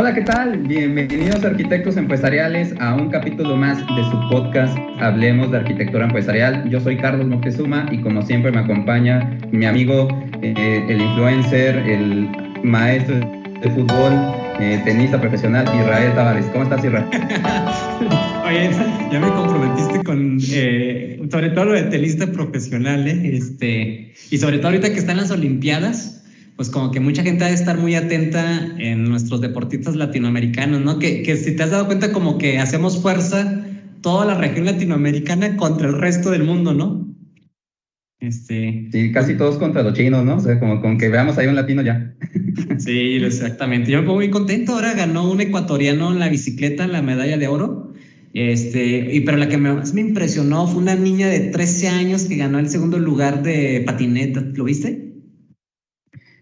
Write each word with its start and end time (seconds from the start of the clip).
Hola, 0.00 0.14
¿qué 0.14 0.20
tal? 0.20 0.58
Bienvenidos 0.58 1.44
arquitectos 1.44 1.96
empresariales 1.96 2.72
a 2.78 2.94
un 2.94 3.10
capítulo 3.10 3.56
más 3.56 3.78
de 3.78 4.04
su 4.04 4.28
podcast 4.30 4.78
Hablemos 5.00 5.50
de 5.50 5.56
Arquitectura 5.56 6.04
Empresarial. 6.04 6.70
Yo 6.70 6.78
soy 6.78 6.98
Carlos 6.98 7.26
Moctezuma 7.26 7.88
y 7.90 8.00
como 8.00 8.22
siempre 8.22 8.52
me 8.52 8.60
acompaña 8.60 9.40
mi 9.50 9.66
amigo, 9.66 10.06
eh, 10.40 10.84
el 10.88 11.00
influencer, 11.00 11.78
el 11.78 12.28
maestro 12.62 13.16
de 13.16 13.70
fútbol, 13.70 14.12
eh, 14.60 14.80
tenista 14.84 15.20
profesional, 15.20 15.66
Israel 15.66 16.14
Tavares. 16.14 16.46
¿Cómo 16.52 16.62
estás, 16.62 16.84
Israel? 16.84 17.06
Oye, 18.46 18.70
ya 19.10 19.18
me 19.18 19.28
comprometiste 19.30 20.04
con, 20.04 20.38
eh, 20.52 21.20
sobre 21.28 21.50
todo 21.50 21.64
lo 21.64 21.72
de 21.72 21.82
tenista 21.82 22.28
profesional, 22.28 23.04
¿eh? 23.08 23.36
este, 23.36 24.12
y 24.30 24.38
sobre 24.38 24.58
todo 24.58 24.68
ahorita 24.68 24.92
que 24.92 25.00
están 25.00 25.16
las 25.16 25.32
Olimpiadas, 25.32 26.17
pues 26.58 26.70
como 26.70 26.90
que 26.90 26.98
mucha 26.98 27.22
gente 27.22 27.44
ha 27.44 27.48
de 27.48 27.54
estar 27.54 27.78
muy 27.78 27.94
atenta 27.94 28.74
en 28.78 29.04
nuestros 29.04 29.40
deportistas 29.40 29.94
latinoamericanos, 29.94 30.80
¿no? 30.80 30.98
Que, 30.98 31.22
que 31.22 31.36
si 31.36 31.54
te 31.54 31.62
has 31.62 31.70
dado 31.70 31.86
cuenta 31.86 32.12
como 32.12 32.36
que 32.36 32.58
hacemos 32.58 33.00
fuerza 33.00 33.64
toda 34.00 34.26
la 34.26 34.34
región 34.34 34.64
latinoamericana 34.66 35.56
contra 35.56 35.86
el 35.86 35.96
resto 35.96 36.32
del 36.32 36.42
mundo, 36.42 36.74
¿no? 36.74 37.14
Este, 38.18 38.88
sí, 38.90 39.12
casi 39.12 39.36
todos 39.36 39.56
contra 39.58 39.84
los 39.84 39.94
chinos, 39.94 40.24
¿no? 40.24 40.34
O 40.34 40.40
sea, 40.40 40.58
como 40.58 40.82
con 40.82 40.98
que 40.98 41.08
veamos 41.08 41.38
ahí 41.38 41.46
un 41.46 41.54
latino 41.54 41.80
ya. 41.80 42.12
Sí, 42.78 43.16
exactamente. 43.22 43.92
Yo 43.92 44.00
me 44.00 44.06
pongo 44.06 44.18
muy 44.18 44.30
contento. 44.30 44.72
Ahora 44.72 44.94
ganó 44.94 45.30
un 45.30 45.40
ecuatoriano 45.40 46.12
en 46.12 46.18
la 46.18 46.28
bicicleta 46.28 46.88
la 46.88 47.02
medalla 47.02 47.38
de 47.38 47.46
oro. 47.46 47.92
Este, 48.34 49.14
y 49.14 49.20
pero 49.20 49.38
la 49.38 49.48
que 49.48 49.58
más 49.58 49.94
me 49.94 50.00
impresionó 50.00 50.66
fue 50.66 50.82
una 50.82 50.96
niña 50.96 51.28
de 51.28 51.38
13 51.38 51.88
años 51.88 52.24
que 52.24 52.36
ganó 52.36 52.58
el 52.58 52.68
segundo 52.68 52.98
lugar 52.98 53.44
de 53.44 53.82
patineta. 53.86 54.40
¿Lo 54.54 54.64
viste? 54.64 55.07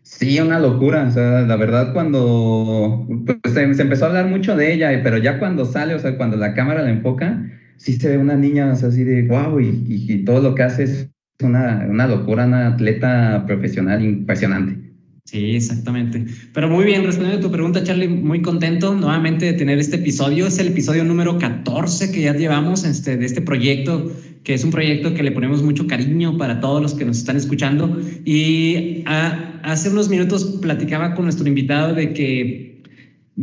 Sí, 0.07 0.39
una 0.41 0.61
locura. 0.61 1.05
O 1.09 1.11
sea, 1.11 1.43
la 1.43 1.57
verdad, 1.57 1.93
cuando 1.93 3.07
pues, 3.27 3.55
se, 3.55 3.63
empezó 3.65 4.05
a 4.05 4.09
hablar 4.09 4.27
mucho 4.29 4.57
de 4.57 4.73
ella, 4.73 5.01
pero 5.03 5.19
ya 5.19 5.39
cuando 5.39 5.65
sale, 5.65 5.95
o 5.95 5.99
sea, 5.99 6.17
cuando 6.17 6.37
la 6.37 6.55
cámara 6.55 6.83
la 6.83 6.91
enfoca, 6.91 7.45
sí 7.77 7.95
se 7.95 8.11
ve 8.11 8.19
una 8.19 8.37
niña 8.37 8.71
así 8.71 9.05
de 9.05 9.23
wow, 9.23 9.59
y, 9.61 9.85
y, 9.87 10.25
todo 10.25 10.41
lo 10.41 10.55
que 10.55 10.63
hace 10.63 10.85
es 10.85 11.11
una, 11.43 11.87
una 11.91 12.07
locura, 12.07 12.47
una 12.47 12.69
atleta 12.69 13.45
profesional 13.47 14.03
impresionante. 14.03 14.86
Sí, 15.27 15.57
exactamente. 15.57 16.25
Pero 16.53 16.69
muy 16.69 16.85
bien, 16.85 17.05
respondiendo 17.05 17.45
a 17.45 17.51
tu 17.51 17.53
pregunta, 17.53 17.83
Charlie, 17.83 18.07
muy 18.07 18.43
contento 18.43 18.95
nuevamente 18.95 19.45
de 19.47 19.55
tener 19.55 19.81
este 19.81 19.97
episodio. 19.97 20.47
Es 20.47 20.61
el 20.61 20.69
episodio 20.69 21.03
número 21.03 21.37
14 21.37 22.13
que 22.13 22.21
ya 22.21 22.33
llevamos 22.33 22.85
este, 22.85 23.17
de 23.17 23.27
este 23.27 23.43
proyecto, 23.43 24.13
que 24.45 24.55
es 24.55 24.63
un 24.63 24.71
proyecto 24.71 25.15
que 25.15 25.25
le 25.25 25.33
ponemos 25.33 25.65
mucho 25.65 25.89
cariño 25.89 26.39
para 26.39 26.61
todos 26.61 26.81
los 26.81 26.95
que 26.95 27.05
nos 27.05 27.19
están 27.19 27.37
escuchando. 27.37 28.01
Y 28.25 29.03
ah, 29.07 29.61
hace 29.65 29.91
unos 29.91 30.09
minutos 30.09 30.59
platicaba 30.63 31.17
con 31.17 31.25
nuestro 31.25 31.49
invitado 31.49 31.93
de 31.93 32.13
que, 32.13 32.83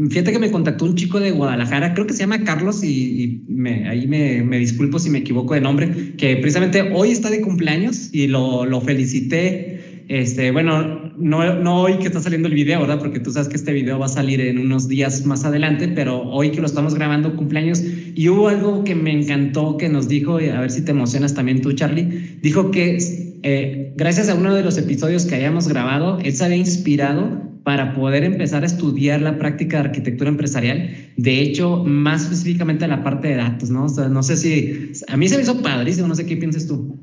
fíjate 0.09 0.31
que 0.31 0.40
me 0.40 0.52
contactó 0.52 0.86
un 0.86 0.95
chico 0.95 1.20
de 1.20 1.31
Guadalajara, 1.31 1.94
creo 1.95 2.08
que 2.08 2.14
se 2.14 2.20
llama 2.20 2.45
Carlos, 2.45 2.81
y, 2.81 3.44
me, 3.50 3.90
ahí 3.90 4.08
me, 4.08 4.42
me, 4.42 4.58
disculpo 4.58 5.00
si 5.00 5.09
me 5.09 5.18
equivoco 5.18 5.53
de 5.53 5.59
nombre, 5.59 6.14
que 6.16 6.38
precisamente 6.38 6.94
hoy 6.94 7.12
está 7.12 7.30
de 7.30 7.42
cumpleaños 7.42 8.09
y 8.14 8.28
lo, 8.28 8.66
lo 8.66 8.80
felicité 8.80 9.83
este, 10.14 10.52
bueno, 10.52 11.11
no, 11.17 11.56
no 11.56 11.81
hoy 11.81 11.97
que 11.97 12.06
está 12.06 12.19
saliendo 12.19 12.47
el 12.47 12.53
video, 12.53 12.80
¿verdad? 12.81 13.00
Porque 13.00 13.19
tú 13.19 13.31
sabes 13.31 13.47
que 13.47 13.56
este 13.56 13.73
video 13.73 13.97
va 13.97 14.06
a 14.06 14.09
salir 14.09 14.42
en 14.42 14.59
unos 14.59 14.88
días 14.88 15.25
más 15.25 15.44
adelante, 15.44 15.88
pero 15.88 16.22
hoy 16.22 16.52
que 16.52 16.61
lo 16.61 16.67
estamos 16.67 16.94
grabando 16.94 17.36
cumpleaños, 17.36 17.81
y 17.81 18.30
hubo 18.30 18.47
algo 18.47 18.84
que 18.84 18.94
me 18.94 19.11
encantó 19.11 19.75
que 19.75 19.89
nos 19.89 20.08
dijo, 20.08 20.39
y 20.39 20.50
a 20.50 20.59
ver 20.59 20.69
si 20.69 20.86
te 20.86 20.91
emocionas 20.91 21.34
también 21.34 21.61
tú, 21.61 21.73
Charlie, 21.73 22.38
dijo 22.44 22.69
que 22.69 23.00
eh, 23.41 23.94
gracias 23.97 24.30
a 24.30 24.36
uno 24.36 24.53
de 24.53 24.61
los 24.61 24.78
episodios 24.78 25.25
que 25.25 25.34
hayamos 25.34 25.67
grabado, 25.67 26.19
él 26.19 26.31
se 26.31 26.45
había 26.45 26.58
inspirado 26.58 27.41
para 27.64 27.95
poder 27.95 28.23
empezar 28.23 28.61
a 28.61 28.67
estudiar 28.67 29.19
la 29.19 29.39
práctica 29.39 29.78
de 29.78 29.89
arquitectura 29.89 30.30
empresarial, 30.30 30.91
de 31.17 31.41
hecho, 31.41 31.84
más 31.88 32.22
específicamente 32.22 32.88
la 32.88 33.03
parte 33.03 33.30
de 33.30 33.38
datos, 33.38 33.72
¿no? 33.72 33.86
O 33.86 33.89
sea, 33.89 34.09
no 34.09 34.22
sé 34.22 34.38
si, 34.38 34.91
a 35.08 35.17
mí 35.17 35.28
se 35.28 35.38
me 35.38 35.41
hizo 35.41 35.59
padrísimo, 35.64 36.08
no 36.08 36.14
sé 36.14 36.28
qué 36.28 36.38
piensas 36.38 36.67
tú. 36.67 37.00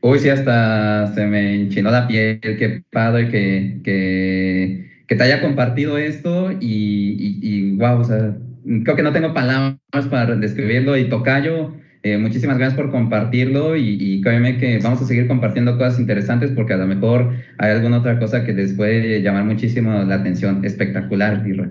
Uy, 0.00 0.18
sí, 0.18 0.28
hasta 0.28 1.12
se 1.14 1.26
me 1.26 1.54
enchinó 1.54 1.90
la 1.90 2.06
piel, 2.06 2.38
qué 2.40 2.82
padre 2.90 3.28
que, 3.28 3.80
que, 3.82 4.90
que 5.06 5.16
te 5.16 5.22
haya 5.22 5.40
compartido 5.40 5.98
esto 5.98 6.52
y, 6.52 7.38
y, 7.42 7.76
wow, 7.76 8.00
o 8.00 8.04
sea, 8.04 8.36
creo 8.84 8.96
que 8.96 9.02
no 9.02 9.12
tengo 9.12 9.34
palabras 9.34 9.78
para 10.10 10.36
describirlo 10.36 10.96
y 10.96 11.08
Tocayo, 11.08 11.74
eh, 12.02 12.18
muchísimas 12.18 12.58
gracias 12.58 12.80
por 12.80 12.92
compartirlo 12.92 13.74
y, 13.76 13.96
y 13.98 14.20
créeme 14.20 14.58
que 14.58 14.78
vamos 14.78 15.02
a 15.02 15.06
seguir 15.06 15.26
compartiendo 15.26 15.76
cosas 15.76 15.98
interesantes 15.98 16.52
porque 16.52 16.74
a 16.74 16.76
lo 16.76 16.86
mejor 16.86 17.32
hay 17.58 17.72
alguna 17.72 17.98
otra 17.98 18.18
cosa 18.20 18.44
que 18.44 18.52
les 18.52 18.74
puede 18.74 19.22
llamar 19.22 19.44
muchísimo 19.44 20.04
la 20.04 20.16
atención. 20.16 20.64
Espectacular, 20.64 21.44
Irra. 21.48 21.68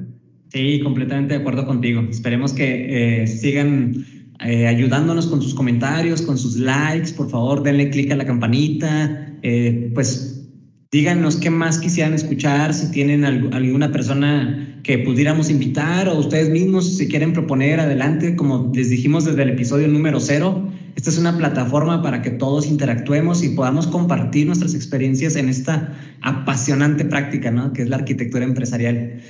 Sí, 0.49 0.81
completamente 0.83 1.33
de 1.35 1.39
acuerdo 1.39 1.65
contigo. 1.65 2.05
Esperemos 2.09 2.53
que 2.53 3.21
eh, 3.21 3.27
sigan 3.27 3.93
eh, 4.39 4.67
ayudándonos 4.67 5.27
con 5.27 5.41
sus 5.41 5.53
comentarios, 5.53 6.21
con 6.21 6.37
sus 6.37 6.57
likes. 6.57 7.13
Por 7.13 7.29
favor, 7.29 7.63
denle 7.63 7.89
clic 7.89 8.11
a 8.11 8.15
la 8.15 8.25
campanita. 8.25 9.33
Eh, 9.41 9.91
pues 9.93 10.49
díganos 10.91 11.37
qué 11.37 11.49
más 11.49 11.77
quisieran 11.79 12.13
escuchar, 12.13 12.73
si 12.73 12.91
tienen 12.91 13.25
alguna 13.25 13.91
persona 13.91 14.79
que 14.83 14.99
pudiéramos 14.99 15.49
invitar 15.49 16.07
o 16.07 16.17
ustedes 16.17 16.49
mismos 16.49 16.97
si 16.97 17.07
quieren 17.07 17.33
proponer 17.33 17.79
adelante, 17.79 18.35
como 18.35 18.71
les 18.73 18.89
dijimos 18.89 19.25
desde 19.25 19.43
el 19.43 19.49
episodio 19.49 19.87
número 19.87 20.19
cero. 20.19 20.69
Esta 20.95 21.09
es 21.09 21.17
una 21.17 21.37
plataforma 21.37 22.01
para 22.01 22.21
que 22.21 22.29
todos 22.29 22.67
interactuemos 22.67 23.43
y 23.43 23.49
podamos 23.49 23.87
compartir 23.87 24.45
nuestras 24.47 24.73
experiencias 24.73 25.35
en 25.35 25.49
esta 25.49 25.93
apasionante 26.21 27.03
práctica, 27.03 27.51
¿no? 27.51 27.73
Que 27.73 27.81
es 27.81 27.89
la 27.89 27.97
arquitectura 27.97 28.45
empresarial. 28.45 29.21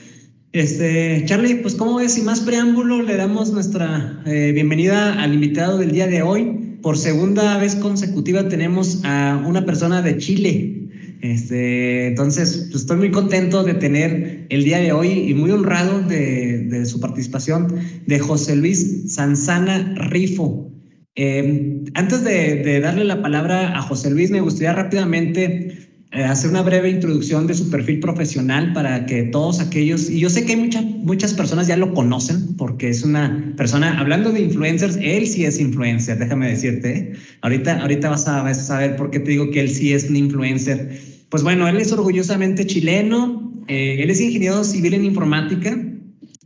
Este, 0.55 1.25
Charlie, 1.25 1.55
pues 1.55 1.75
como 1.75 1.97
ves, 1.97 2.13
sin 2.13 2.23
más 2.23 2.39
preámbulo, 2.39 3.01
le 3.01 3.17
damos 3.17 3.51
nuestra 3.51 4.21
eh, 4.25 4.53
bienvenida 4.53 5.21
al 5.21 5.33
invitado 5.33 5.77
del 5.77 5.91
día 5.91 6.07
de 6.07 6.21
hoy. 6.21 6.77
Por 6.81 6.97
segunda 6.97 7.57
vez 7.57 7.75
consecutiva 7.75 8.47
tenemos 8.47 9.01
a 9.03 9.43
una 9.45 9.65
persona 9.65 10.01
de 10.01 10.17
Chile. 10.17 10.87
Este, 11.19 12.07
entonces, 12.07 12.69
pues, 12.71 12.83
estoy 12.83 12.95
muy 12.95 13.11
contento 13.11 13.63
de 13.63 13.73
tener 13.73 14.45
el 14.47 14.63
día 14.63 14.79
de 14.79 14.93
hoy 14.93 15.29
y 15.29 15.33
muy 15.33 15.51
honrado 15.51 15.99
de, 16.03 16.85
su 16.85 17.01
participación 17.01 17.75
de 18.05 18.19
José 18.19 18.55
Luis 18.55 19.13
Sanzana 19.13 19.93
Rifo. 20.07 20.71
Eh, 21.17 21.83
antes 21.95 22.23
de, 22.23 22.79
darle 22.79 23.03
la 23.03 23.21
palabra 23.21 23.77
a 23.77 23.81
José 23.81 24.09
Luis, 24.09 24.31
me 24.31 24.39
gustaría 24.39 24.71
rápidamente 24.71 25.84
hacer 26.23 26.49
una 26.49 26.61
breve 26.61 26.89
introducción 26.89 27.47
de 27.47 27.53
su 27.53 27.69
perfil 27.69 27.99
profesional 27.99 28.73
para 28.73 29.05
que 29.05 29.23
todos 29.23 29.59
aquellos, 29.59 30.09
y 30.09 30.19
yo 30.19 30.29
sé 30.29 30.45
que 30.45 30.53
hay 30.53 30.59
muchas 30.59 30.85
muchas 31.05 31.35
personas 31.35 31.67
ya 31.67 31.77
lo 31.77 31.93
conocen 31.93 32.55
porque 32.57 32.89
es 32.89 33.03
una 33.03 33.53
persona, 33.55 33.99
hablando 33.99 34.31
de 34.31 34.41
influencers, 34.41 34.97
él 34.99 35.27
sí 35.27 35.45
es 35.45 35.59
influencer, 35.59 36.17
déjame 36.17 36.49
decirte. 36.49 36.97
¿eh? 36.97 37.13
Ahorita, 37.41 37.79
ahorita 37.79 38.09
vas 38.09 38.27
a, 38.27 38.53
saber 38.55 38.95
por 38.95 39.11
qué 39.11 39.19
te 39.19 39.31
digo 39.31 39.51
que 39.51 39.61
él 39.61 39.69
sí 39.69 39.93
es 39.93 40.09
un 40.09 40.15
influencer. 40.15 40.99
Pues 41.29 41.43
bueno, 41.43 41.67
él 41.67 41.77
es 41.77 41.91
orgullosamente 41.91 42.65
chileno, 42.65 43.63
eh, 43.67 43.97
él 43.99 44.09
es 44.09 44.19
ingeniero 44.19 44.63
civil 44.63 44.95
en 44.95 45.05
informática, 45.05 45.77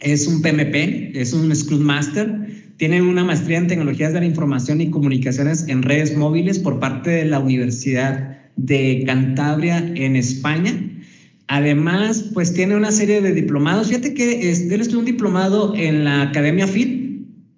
es 0.01 0.27
un 0.27 0.41
PMP, 0.41 1.17
es 1.17 1.31
un 1.31 1.55
Scrum 1.55 1.81
Master, 1.81 2.73
tiene 2.75 3.01
una 3.01 3.23
maestría 3.23 3.57
en 3.57 3.67
tecnologías 3.67 4.13
de 4.13 4.19
la 4.19 4.25
información 4.25 4.81
y 4.81 4.89
comunicaciones 4.89 5.67
en 5.67 5.83
redes 5.83 6.15
móviles 6.17 6.59
por 6.59 6.79
parte 6.79 7.11
de 7.11 7.25
la 7.25 7.39
Universidad 7.39 8.38
de 8.65 9.03
Cantabria 9.05 9.77
en 9.95 10.15
España. 10.15 10.73
Además, 11.47 12.29
pues 12.33 12.53
tiene 12.53 12.75
una 12.75 12.91
serie 12.91 13.21
de 13.21 13.33
diplomados. 13.33 13.87
Fíjate 13.87 14.13
que 14.13 14.51
él 14.51 14.81
estuvo 14.81 14.99
un 14.99 15.05
diplomado 15.05 15.73
en 15.75 16.03
la 16.03 16.21
Academia 16.21 16.67
FIT. 16.67 17.09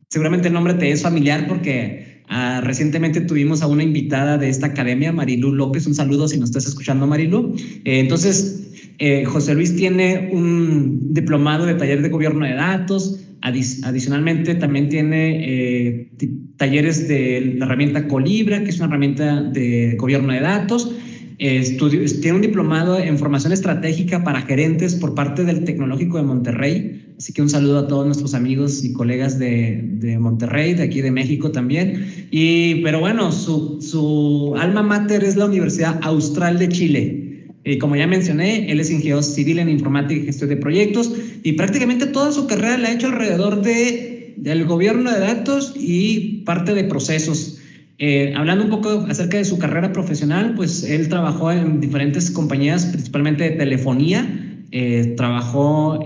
Seguramente 0.10 0.48
el 0.48 0.54
nombre 0.54 0.76
te 0.76 0.92
es 0.92 1.02
familiar 1.02 1.48
porque 1.48 2.24
ah, 2.30 2.62
recientemente 2.64 3.22
tuvimos 3.22 3.62
a 3.62 3.68
una 3.68 3.84
invitada 3.84 4.38
de 4.38 4.50
esta 4.50 4.68
academia, 4.68 5.12
Marilu 5.12 5.54
López. 5.54 5.88
Un 5.88 5.96
saludo 5.96 6.28
si 6.28 6.38
nos 6.38 6.50
estás 6.50 6.68
escuchando, 6.68 7.06
Marilu. 7.08 7.56
Eh, 7.84 8.00
entonces, 8.00 8.72
eh, 9.00 9.26
José 9.26 9.56
Luis 9.56 9.76
tiene 9.76 10.30
un 10.32 11.14
diplomado 11.14 11.66
de 11.66 11.74
taller 11.74 12.02
de 12.02 12.10
gobierno 12.10 12.46
de 12.46 12.54
datos, 12.54 13.20
adicionalmente, 13.42 14.56
también 14.56 14.90
tiene 14.90 15.46
eh, 15.46 16.12
talleres 16.58 17.08
de 17.08 17.56
la 17.58 17.66
herramienta 17.66 18.08
Colibra, 18.08 18.64
que 18.64 18.70
es 18.70 18.78
una 18.78 18.88
herramienta 18.88 19.42
de 19.42 19.96
gobierno 19.98 20.34
de 20.34 20.42
datos. 20.42 20.92
tiene 21.38 22.34
un 22.34 22.42
diplomado 22.42 23.00
en 23.00 23.18
formación 23.18 23.52
estratégica 23.52 24.24
para 24.24 24.42
gerentes 24.42 24.96
por 24.96 25.16
parte 25.16 25.44
del 25.44 25.64
Tecnológico 25.64 26.18
de 26.18 26.24
Monterrey. 26.24 27.16
Así 27.18 27.34
que 27.34 27.42
un 27.44 27.50
saludo 27.50 27.80
a 27.80 27.88
todos 27.88 28.06
nuestros 28.06 28.34
amigos 28.34 28.84
y 28.84 28.94
colegas 28.94 29.38
de, 29.38 29.80
de 29.84 30.18
Monterrey, 30.18 30.74
de 30.74 30.84
aquí 30.84 31.02
de 31.02 31.12
México 31.12 31.52
también. 31.52 32.28
Y, 32.32 32.82
pero 32.82 33.00
bueno, 33.00 33.32
su, 33.32 33.80
su 33.80 34.56
alma 34.58 34.82
mater 34.82 35.24
es 35.24 35.36
la 35.36 35.46
Universidad 35.46 36.00
Austral 36.02 36.58
de 36.58 36.70
Chile. 36.70 37.21
Y 37.64 37.78
como 37.78 37.96
ya 37.96 38.08
mencioné, 38.08 38.72
él 38.72 38.80
es 38.80 38.90
ingeniero 38.90 39.22
civil 39.22 39.60
en 39.60 39.70
informática 39.70 40.20
y 40.20 40.26
gestión 40.26 40.50
de 40.50 40.58
proyectos 40.58 41.14
y 41.44 41.54
prácticamente 41.54 42.08
toda 42.08 42.32
su 42.32 42.48
carrera 42.48 42.78
la 42.78 42.90
ha 42.90 42.94
hecho 42.94 43.08
alrededor 43.08 43.62
de, 43.62 44.34
del 44.38 44.66
gobierno 44.66 45.12
de 45.12 45.20
datos 45.20 45.74
y 45.76 46.44
parte 46.46 46.74
de 46.74 46.84
procesos. 46.86 47.60
Eh, 48.00 48.34
hablando 48.36 48.64
un 48.64 48.72
poco 48.72 49.06
acerca 49.08 49.38
de 49.38 49.46
su 49.46 49.60
carrera 49.60 49.94
profesional, 49.94 50.56
pues 50.56 50.84
él 50.84 51.08
trabajó 51.08 51.52
en 51.52 51.80
diferentes 51.80 52.32
compañías, 52.32 52.88
principalmente 52.88 53.44
de 53.44 53.52
telefonía, 53.52 54.58
eh, 54.72 55.14
trabajó 55.16 56.00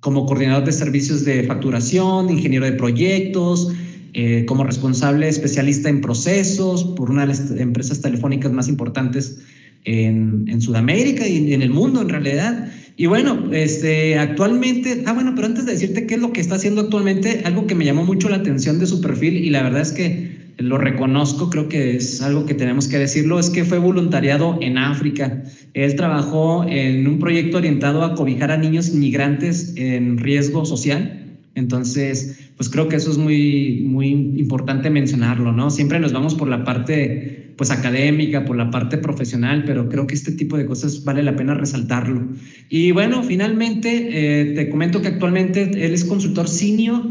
como 0.00 0.24
coordinador 0.24 0.64
de 0.64 0.72
servicios 0.72 1.24
de 1.26 1.42
facturación, 1.42 2.30
ingeniero 2.30 2.64
de 2.64 2.72
proyectos, 2.72 3.72
eh, 4.14 4.44
como 4.46 4.62
responsable 4.64 5.28
especialista 5.28 5.88
en 5.88 6.00
procesos 6.00 6.84
por 6.84 7.10
una 7.10 7.22
de 7.22 7.28
las 7.28 7.50
empresas 7.50 8.00
telefónicas 8.00 8.52
más 8.52 8.68
importantes 8.68 9.40
en, 9.84 10.60
Sudamérica 10.60 11.26
y 11.26 11.52
en 11.52 11.62
el 11.62 11.70
mundo 11.70 12.02
en 12.02 12.08
realidad. 12.08 12.68
Y 12.96 13.06
bueno, 13.06 13.50
este, 13.52 14.18
actualmente, 14.18 15.02
ah, 15.06 15.12
bueno, 15.12 15.32
pero 15.34 15.46
antes 15.46 15.66
de 15.66 15.72
decirte 15.72 16.06
qué 16.06 16.14
es 16.14 16.20
lo 16.20 16.32
que 16.32 16.40
está 16.40 16.56
haciendo 16.56 16.82
actualmente, 16.82 17.42
algo 17.44 17.66
que 17.66 17.74
me 17.74 17.84
llamó 17.84 18.04
mucho 18.04 18.28
la 18.28 18.36
atención 18.36 18.78
de 18.78 18.86
su 18.86 19.00
perfil 19.00 19.36
y 19.36 19.50
la 19.50 19.62
verdad 19.62 19.80
es 19.80 19.92
que 19.92 20.42
lo 20.58 20.78
reconozco, 20.78 21.50
creo 21.50 21.68
que 21.68 21.96
es 21.96 22.20
algo 22.22 22.46
que 22.46 22.54
tenemos 22.54 22.88
que 22.88 22.98
decirlo, 22.98 23.40
es 23.40 23.50
que 23.50 23.64
fue 23.64 23.78
voluntariado 23.78 24.58
en 24.60 24.78
África. 24.78 25.42
Él 25.74 25.96
trabajó 25.96 26.64
en 26.68 27.06
un 27.06 27.18
proyecto 27.18 27.56
orientado 27.56 28.02
a 28.04 28.14
cobijar 28.14 28.50
a 28.50 28.58
niños 28.58 28.90
inmigrantes 28.90 29.72
en 29.76 30.18
riesgo 30.18 30.64
social. 30.64 31.21
Entonces, 31.54 32.50
pues 32.56 32.70
creo 32.70 32.88
que 32.88 32.96
eso 32.96 33.10
es 33.10 33.18
muy, 33.18 33.82
muy 33.86 34.08
importante 34.08 34.88
mencionarlo, 34.88 35.52
¿no? 35.52 35.70
Siempre 35.70 36.00
nos 36.00 36.12
vamos 36.12 36.34
por 36.34 36.48
la 36.48 36.64
parte, 36.64 37.54
pues 37.56 37.70
académica, 37.70 38.44
por 38.44 38.56
la 38.56 38.70
parte 38.70 38.96
profesional, 38.96 39.64
pero 39.66 39.88
creo 39.88 40.06
que 40.06 40.14
este 40.14 40.32
tipo 40.32 40.56
de 40.56 40.64
cosas 40.64 41.04
vale 41.04 41.22
la 41.22 41.36
pena 41.36 41.54
resaltarlo. 41.54 42.26
Y 42.70 42.92
bueno, 42.92 43.22
finalmente, 43.22 44.08
eh, 44.12 44.44
te 44.54 44.70
comento 44.70 45.02
que 45.02 45.08
actualmente 45.08 45.62
él 45.62 45.92
es 45.92 46.04
consultor 46.04 46.48
senior, 46.48 47.02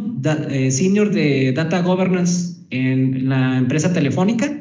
eh, 0.49 0.71
senior 0.71 1.11
de 1.11 1.53
Data 1.53 1.81
Governance 1.81 2.55
en 2.71 3.29
la 3.29 3.57
empresa 3.57 3.93
telefónica 3.93 4.51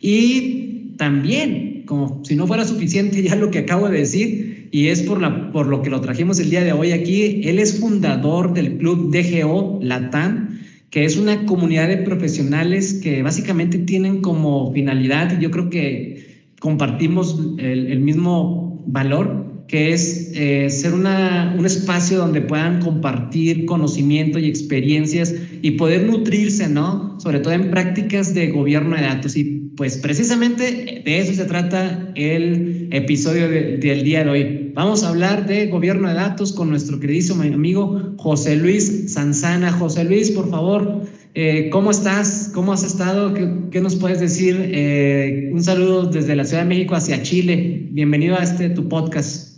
y 0.00 0.94
también, 0.98 1.84
como 1.86 2.22
si 2.24 2.36
no 2.36 2.46
fuera 2.46 2.64
suficiente 2.64 3.22
ya 3.22 3.36
lo 3.36 3.50
que 3.50 3.60
acabo 3.60 3.88
de 3.88 3.98
decir, 3.98 4.63
y 4.74 4.88
es 4.88 5.02
por, 5.02 5.20
la, 5.20 5.52
por 5.52 5.68
lo 5.68 5.82
que 5.82 5.88
lo 5.88 6.00
trajimos 6.00 6.40
el 6.40 6.50
día 6.50 6.64
de 6.64 6.72
hoy 6.72 6.90
aquí, 6.90 7.42
él 7.44 7.60
es 7.60 7.78
fundador 7.78 8.54
del 8.54 8.76
club 8.76 9.14
DGO 9.14 9.78
Latam, 9.80 10.58
que 10.90 11.04
es 11.04 11.16
una 11.16 11.46
comunidad 11.46 11.86
de 11.86 11.98
profesionales 11.98 12.94
que 12.94 13.22
básicamente 13.22 13.78
tienen 13.78 14.20
como 14.20 14.72
finalidad, 14.72 15.38
y 15.38 15.40
yo 15.40 15.52
creo 15.52 15.70
que 15.70 16.48
compartimos 16.58 17.54
el, 17.58 18.00
mismo 18.00 18.82
valor, 18.88 19.64
que 19.68 19.92
es 19.92 20.32
eh, 20.34 20.68
ser 20.70 20.92
una, 20.92 21.54
un 21.56 21.66
espacio 21.66 22.18
donde 22.18 22.40
puedan 22.40 22.80
compartir 22.80 23.66
conocimiento 23.66 24.40
y 24.40 24.46
experiencias 24.46 25.36
y 25.62 25.70
poder 25.70 26.04
nutrirse, 26.04 26.68
¿no? 26.68 27.20
Sobre 27.20 27.38
todo 27.38 27.52
en 27.52 27.70
prácticas 27.70 28.34
de 28.34 28.50
gobierno 28.50 28.96
de 28.96 29.02
datos. 29.02 29.36
Y 29.36 29.63
pues 29.76 29.98
precisamente 29.98 31.02
de 31.04 31.18
eso 31.18 31.32
se 31.34 31.44
trata 31.44 32.12
el 32.14 32.88
episodio 32.92 33.48
del 33.48 34.04
día 34.04 34.24
de 34.24 34.30
hoy. 34.30 34.72
Vamos 34.74 35.02
a 35.02 35.08
hablar 35.08 35.46
de 35.46 35.66
gobierno 35.66 36.08
de 36.08 36.14
datos 36.14 36.52
con 36.52 36.70
nuestro 36.70 37.00
queridísimo 37.00 37.42
amigo 37.42 38.14
José 38.16 38.56
Luis 38.56 39.12
Sanzana. 39.12 39.72
José 39.72 40.04
Luis, 40.04 40.30
por 40.30 40.50
favor, 40.50 41.02
eh, 41.34 41.70
¿cómo 41.70 41.90
estás? 41.90 42.50
¿Cómo 42.54 42.72
has 42.72 42.84
estado? 42.84 43.34
¿Qué, 43.70 43.80
nos 43.80 43.96
puedes 43.96 44.20
decir? 44.20 44.56
Eh, 44.72 45.50
un 45.52 45.62
saludo 45.62 46.06
desde 46.06 46.36
la 46.36 46.44
Ciudad 46.44 46.62
de 46.62 46.68
México 46.68 46.94
hacia 46.94 47.22
Chile. 47.22 47.88
Bienvenido 47.90 48.36
a 48.36 48.42
este 48.42 48.70
tu 48.70 48.88
podcast. 48.88 49.53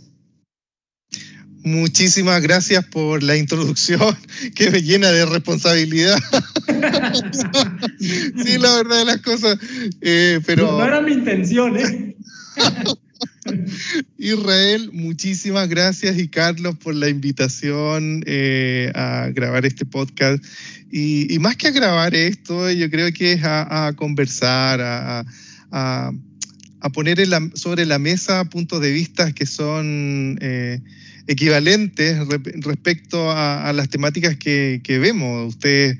Muchísimas 1.67 2.41
gracias 2.41 2.85
por 2.85 3.23
la 3.23 3.35
introducción 3.35 4.17
que 4.55 4.71
me 4.71 4.81
llena 4.81 5.11
de 5.11 5.25
responsabilidad. 5.25 6.17
sí, 7.99 8.57
la 8.57 8.77
verdad 8.77 8.99
de 8.99 9.05
las 9.05 9.17
cosas. 9.17 9.59
Eh, 9.99 10.39
pero... 10.45 10.71
No, 10.71 10.85
era 10.85 11.01
mi 11.01 11.11
intención, 11.11 11.75
¿eh? 11.75 12.15
Israel, 14.17 14.91
muchísimas 14.93 15.67
gracias 15.67 16.17
y 16.17 16.29
Carlos 16.29 16.77
por 16.77 16.95
la 16.95 17.09
invitación 17.09 18.23
eh, 18.25 18.89
a 18.95 19.27
grabar 19.33 19.65
este 19.65 19.85
podcast. 19.85 20.41
Y, 20.89 21.37
más 21.39 21.57
que 21.57 21.67
a 21.67 21.71
grabar 21.71 22.15
esto, 22.15 22.71
yo 22.71 22.89
creo 22.89 23.11
que 23.11 23.33
es 23.33 23.41
a, 23.43 23.91
conversar, 23.97 24.79
a, 24.79 25.25
a 26.79 26.89
poner 26.89 27.19
sobre 27.55 27.85
la 27.85 27.99
mesa 27.99 28.45
puntos 28.45 28.81
de 28.81 28.91
vista 28.91 29.33
que 29.33 29.45
son 29.45 30.37
eh, 30.41 30.79
equivalentes 31.27 32.17
respecto 32.61 33.31
a, 33.31 33.71
las 33.73 33.89
temáticas 33.89 34.37
que, 34.37 34.81
vemos. 34.99 35.49
Usted, 35.49 35.97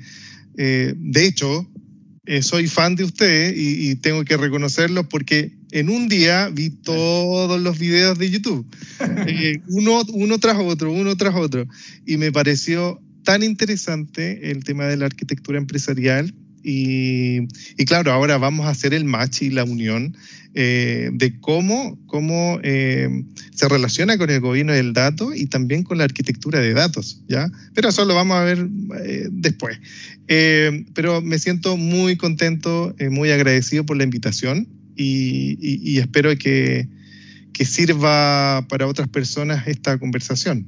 eh, 0.56 0.94
de 0.96 1.26
hecho, 1.26 1.68
eh, 2.26 2.42
soy 2.42 2.66
fan 2.66 2.96
de 2.96 3.04
usted 3.04 3.54
y, 3.56 3.94
tengo 3.96 4.24
que 4.24 4.36
reconocerlo 4.36 5.08
porque 5.08 5.52
en 5.70 5.88
un 5.88 6.08
día 6.08 6.48
vi 6.48 6.70
todos 6.70 7.60
los 7.60 7.78
videos 7.78 8.18
de 8.18 8.30
YouTube, 8.30 8.66
eh, 9.26 9.60
uno, 9.68 10.02
uno 10.12 10.38
tras 10.38 10.56
otro, 10.58 10.92
uno 10.92 11.16
tras 11.16 11.34
otro, 11.34 11.66
y 12.06 12.16
me 12.16 12.32
pareció 12.32 13.00
tan 13.24 13.42
interesante 13.42 14.50
el 14.50 14.64
tema 14.64 14.86
de 14.86 14.96
la 14.96 15.06
arquitectura 15.06 15.58
empresarial 15.58 16.34
y, 16.62 17.46
claro, 17.86 18.12
ahora 18.12 18.36
vamos 18.36 18.66
a 18.66 18.70
hacer 18.70 18.92
el 18.92 19.04
match 19.04 19.42
y 19.42 19.50
la 19.50 19.64
unión 19.64 20.16
eh, 20.60 21.10
de 21.12 21.38
cómo, 21.38 21.96
cómo 22.06 22.58
eh, 22.64 23.08
se 23.54 23.68
relaciona 23.68 24.18
con 24.18 24.28
el 24.28 24.40
gobierno 24.40 24.72
del 24.72 24.92
dato 24.92 25.32
y 25.32 25.46
también 25.46 25.84
con 25.84 25.98
la 25.98 26.04
arquitectura 26.04 26.58
de 26.58 26.74
datos, 26.74 27.22
¿ya? 27.28 27.48
Pero 27.74 27.90
eso 27.90 28.04
lo 28.04 28.16
vamos 28.16 28.36
a 28.38 28.42
ver 28.42 28.66
eh, 29.00 29.28
después. 29.30 29.78
pero 30.26 31.22
me 31.22 31.38
siento 31.38 31.76
muy 31.76 32.16
contento, 32.16 32.92
muy 33.08 33.30
agradecido 33.30 33.86
por 33.86 33.96
la 33.98 34.02
invitación 34.02 34.66
y, 34.96 35.98
espero 35.98 36.36
que, 36.36 36.88
que 37.52 37.64
sirva 37.64 38.66
para 38.68 38.88
otras 38.88 39.06
personas 39.06 39.68
esta 39.68 39.96
conversación. 39.96 40.66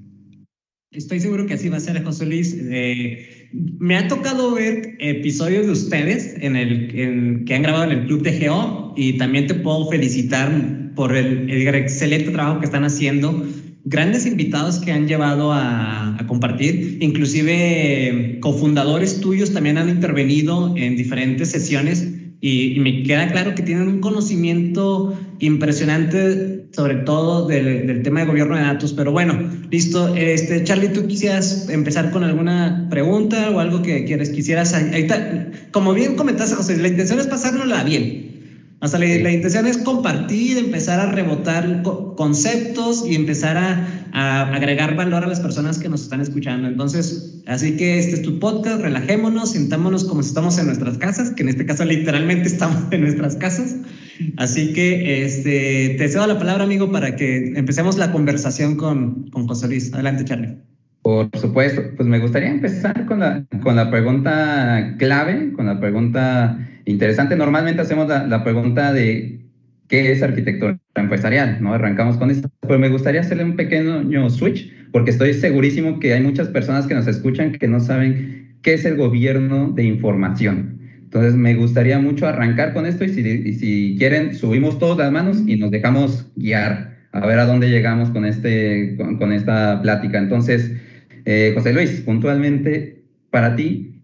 Estoy 0.92 1.18
seguro 1.20 1.46
que 1.46 1.54
así 1.54 1.68
va 1.68 1.78
a 1.78 1.80
ser, 1.80 2.02
José 2.04 2.26
Luis. 2.26 2.54
Eh, 2.56 3.39
me 3.52 3.96
ha 3.96 4.08
tocado 4.08 4.54
ver 4.54 4.96
episodios 5.00 5.66
de 5.66 5.72
ustedes 5.72 6.36
en 6.40 6.56
el, 6.56 7.44
que 7.44 7.54
han 7.54 7.62
grabado 7.62 7.90
en 7.90 7.98
el 7.98 8.06
Club 8.06 8.24
Geo 8.26 8.94
y 8.96 9.14
también 9.18 9.46
te 9.46 9.54
puedo 9.54 9.88
felicitar 9.88 10.92
por 10.94 11.16
el, 11.16 11.50
excelente 11.74 12.30
trabajo 12.30 12.60
que 12.60 12.66
están 12.66 12.84
haciendo. 12.84 13.46
Grandes 13.84 14.26
invitados 14.26 14.78
que 14.78 14.92
han 14.92 15.08
llevado 15.08 15.52
a, 15.52 16.16
compartir, 16.28 16.98
inclusive 17.00 18.38
cofundadores 18.40 19.20
tuyos 19.20 19.52
también 19.52 19.78
han 19.78 19.88
intervenido 19.88 20.76
en 20.76 20.96
diferentes 20.96 21.50
sesiones 21.50 22.19
y, 22.40 22.80
me 22.80 23.02
queda 23.02 23.30
claro 23.30 23.54
que 23.54 23.62
tienen 23.62 23.88
un 23.88 24.00
conocimiento 24.00 25.18
impresionante 25.40 26.64
sobre 26.72 26.96
todo 26.96 27.46
del, 27.46 28.02
tema 28.02 28.20
de 28.20 28.26
gobierno 28.26 28.56
de 28.56 28.62
datos. 28.62 28.92
Pero 28.92 29.12
bueno, 29.12 29.38
listo. 29.70 30.14
Este, 30.14 30.64
Charlie, 30.64 30.88
¿tú 30.88 31.06
quisieras 31.06 31.68
empezar 31.68 32.10
con 32.10 32.24
alguna 32.24 32.86
pregunta 32.90 33.50
o 33.50 33.58
algo 33.58 33.82
que 33.82 34.04
quieres, 34.04 34.30
quisieras? 34.30 34.74
como 35.72 35.92
bien 35.92 36.16
comentaste, 36.16 36.54
José, 36.54 36.78
la 36.78 36.88
intención 36.88 37.18
es 37.18 37.26
pasárnosla 37.26 37.84
bien. 37.84 38.29
Hasta 38.80 38.98
la, 38.98 39.06
la, 39.06 39.30
intención 39.30 39.66
es 39.66 39.76
compartir, 39.76 40.56
empezar 40.56 41.00
a 41.00 41.12
rebotar 41.12 41.82
conceptos 42.16 43.04
y 43.06 43.14
empezar 43.14 43.58
a, 43.58 43.86
a, 44.12 44.54
agregar 44.54 44.96
valor 44.96 45.22
a 45.22 45.26
las 45.26 45.40
personas 45.40 45.78
que 45.78 45.90
nos 45.90 46.02
están 46.02 46.22
escuchando. 46.22 46.66
Entonces, 46.66 47.42
así 47.46 47.76
que 47.76 47.98
este 47.98 48.14
es 48.14 48.22
tu 48.22 48.38
podcast, 48.38 48.80
relajémonos, 48.80 49.52
sintámonos 49.52 50.04
como 50.04 50.22
si 50.22 50.28
estamos 50.28 50.58
en 50.58 50.66
nuestras 50.66 50.96
casas, 50.96 51.30
que 51.30 51.42
en 51.42 51.50
este 51.50 51.66
caso 51.66 51.84
literalmente 51.84 52.48
estamos 52.48 52.84
en 52.90 53.02
nuestras 53.02 53.36
casas. 53.36 53.76
Así 54.38 54.72
que 54.72 55.24
este, 55.24 55.96
te 55.98 56.08
cedo 56.08 56.26
la 56.26 56.38
palabra, 56.38 56.64
amigo, 56.64 56.90
para 56.90 57.16
que 57.16 57.52
empecemos 57.56 57.98
la 57.98 58.12
conversación 58.12 58.76
con, 58.76 59.28
con 59.30 59.46
José 59.46 59.68
Luis. 59.68 59.92
Adelante, 59.92 60.24
Charlie. 60.24 60.56
Por 61.02 61.30
supuesto, 61.38 61.82
pues 61.96 62.08
me 62.08 62.18
gustaría 62.18 62.50
empezar 62.50 63.06
con 63.06 63.20
la, 63.20 63.44
con 63.62 63.76
la 63.76 63.90
pregunta 63.90 64.96
clave, 64.98 65.52
con 65.54 65.66
la 65.66 65.80
pregunta 65.80 66.58
interesante. 66.90 67.36
Normalmente 67.36 67.82
hacemos 67.82 68.08
la, 68.08 68.44
pregunta 68.44 68.92
de 68.92 69.40
qué 69.88 70.12
es 70.12 70.22
arquitectura 70.22 70.78
empresarial, 70.94 71.58
¿no? 71.60 71.74
Arrancamos 71.74 72.16
con 72.16 72.30
eso, 72.30 72.50
pero 72.60 72.78
me 72.78 72.88
gustaría 72.88 73.20
hacerle 73.20 73.44
un 73.44 73.56
pequeño 73.56 74.30
switch, 74.30 74.72
porque 74.92 75.10
estoy 75.10 75.34
segurísimo 75.34 75.98
que 75.98 76.14
hay 76.14 76.22
muchas 76.22 76.48
personas 76.48 76.86
que 76.86 76.94
nos 76.94 77.06
escuchan 77.06 77.52
que 77.52 77.68
no 77.68 77.80
saben 77.80 78.56
qué 78.62 78.74
es 78.74 78.84
el 78.84 78.96
gobierno 78.96 79.72
de 79.72 79.84
información. 79.84 80.78
Entonces, 81.02 81.34
me 81.34 81.54
gustaría 81.56 81.98
mucho 81.98 82.28
arrancar 82.28 82.72
con 82.72 82.86
esto 82.86 83.04
y 83.04 83.08
si, 83.08 83.96
quieren, 83.98 84.34
subimos 84.34 84.78
todas 84.78 84.98
las 84.98 85.10
manos 85.10 85.42
y 85.44 85.56
nos 85.56 85.72
dejamos 85.72 86.30
guiar 86.36 86.96
a 87.12 87.26
ver 87.26 87.40
a 87.40 87.46
dónde 87.46 87.68
llegamos 87.68 88.10
con, 88.10 88.24
este, 88.24 88.96
con, 88.96 89.32
esta 89.32 89.82
plática. 89.82 90.18
Entonces, 90.18 90.70
eh, 91.24 91.52
José 91.54 91.72
Luis, 91.72 92.02
puntualmente, 92.02 93.02
para 93.30 93.56
ti, 93.56 93.99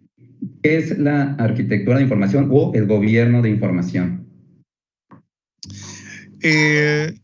¿qué 0.62 0.78
es 0.78 0.98
la 0.98 1.34
arquitectura 1.34 1.98
de 1.98 2.04
información 2.04 2.48
o 2.50 2.72
el 2.74 2.86
gobierno 2.86 3.42
de 3.42 3.50
información? 3.50 4.26
Eh, 6.42 7.14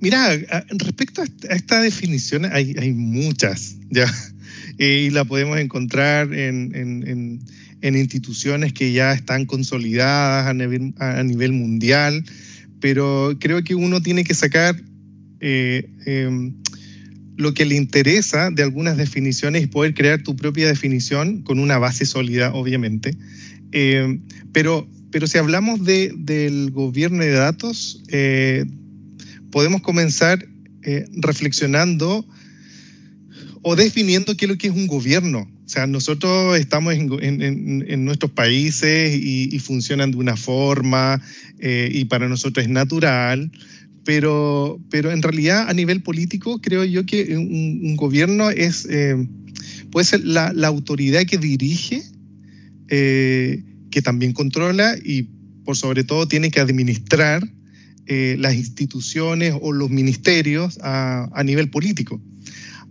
mira, 0.00 0.36
respecto 0.70 1.22
a 1.22 1.54
esta 1.54 1.80
definición, 1.80 2.44
hay, 2.44 2.92
muchas, 2.92 3.76
¿ya? 3.90 4.06
y 4.78 5.10
la 5.10 5.24
podemos 5.24 5.58
encontrar 5.58 6.32
en 6.32 7.40
instituciones 7.82 8.72
que 8.72 8.92
ya 8.92 9.12
están 9.12 9.46
consolidadas 9.46 10.46
a 10.46 10.54
nivel, 10.54 10.94
a 10.98 11.22
nivel 11.22 11.52
mundial, 11.52 12.24
pero 12.80 13.36
creo 13.40 13.62
que 13.62 13.74
uno 13.74 14.00
tiene 14.00 14.24
que 14.24 14.34
sacar 14.34 14.76
eh, 15.40 15.88
em, 16.04 16.54
lo 17.38 17.54
que 17.54 17.64
le 17.64 17.76
interesa 17.76 18.50
de 18.50 18.64
algunas 18.64 18.96
definiciones 18.96 19.62
es 19.62 19.68
poder 19.68 19.94
crear 19.94 20.20
tu 20.24 20.34
propia 20.34 20.66
definición 20.66 21.42
con 21.42 21.60
una 21.60 21.78
base 21.78 22.04
sólida, 22.04 22.52
obviamente. 22.52 23.16
Eh, 23.70 24.18
pero, 24.52 24.88
pero 25.12 25.28
si 25.28 25.38
hablamos 25.38 25.84
de, 25.84 26.12
del 26.16 26.72
gobierno 26.72 27.22
de 27.22 27.30
datos, 27.30 28.02
eh, 28.08 28.64
podemos 29.52 29.82
comenzar 29.82 30.44
eh, 30.82 31.06
reflexionando 31.12 32.26
o 33.62 33.76
definiendo 33.76 34.36
qué 34.36 34.46
es 34.46 34.50
lo 34.50 34.58
que 34.58 34.66
es 34.66 34.74
un 34.74 34.88
gobierno. 34.88 35.48
O 35.64 35.68
sea, 35.68 35.86
nosotros 35.86 36.58
estamos 36.58 36.92
en, 36.94 38.04
nuestros 38.04 38.32
países 38.32 39.14
y, 39.14 39.56
funcionan 39.60 40.10
de 40.10 40.16
una 40.16 40.36
forma 40.36 41.22
y 41.60 42.04
para 42.06 42.26
nosotros 42.28 42.64
es 42.64 42.70
natural, 42.70 43.52
pero, 44.08 44.80
pero 44.88 45.10
en 45.10 45.20
realidad 45.20 45.68
a 45.68 45.74
nivel 45.74 46.02
político 46.02 46.62
creo 46.62 46.82
yo 46.82 47.04
que 47.04 47.36
un, 47.36 47.94
gobierno 47.94 48.48
es, 48.48 48.88
puede 49.90 50.06
ser 50.06 50.24
la, 50.24 50.50
la, 50.54 50.68
autoridad 50.68 51.26
que 51.26 51.36
dirige 51.36 52.02
eh, 52.88 53.62
que 53.90 54.00
también 54.00 54.32
controla 54.32 54.96
y 55.04 55.24
por 55.62 55.76
sobre 55.76 56.04
todo 56.04 56.26
tiene 56.26 56.50
que 56.50 56.58
administrar 56.58 57.46
eh, 58.06 58.36
las 58.38 58.54
instituciones 58.54 59.52
o 59.60 59.72
los 59.72 59.90
ministerios 59.90 60.78
a, 60.80 61.28
a 61.34 61.44
nivel 61.44 61.68
político. 61.68 62.18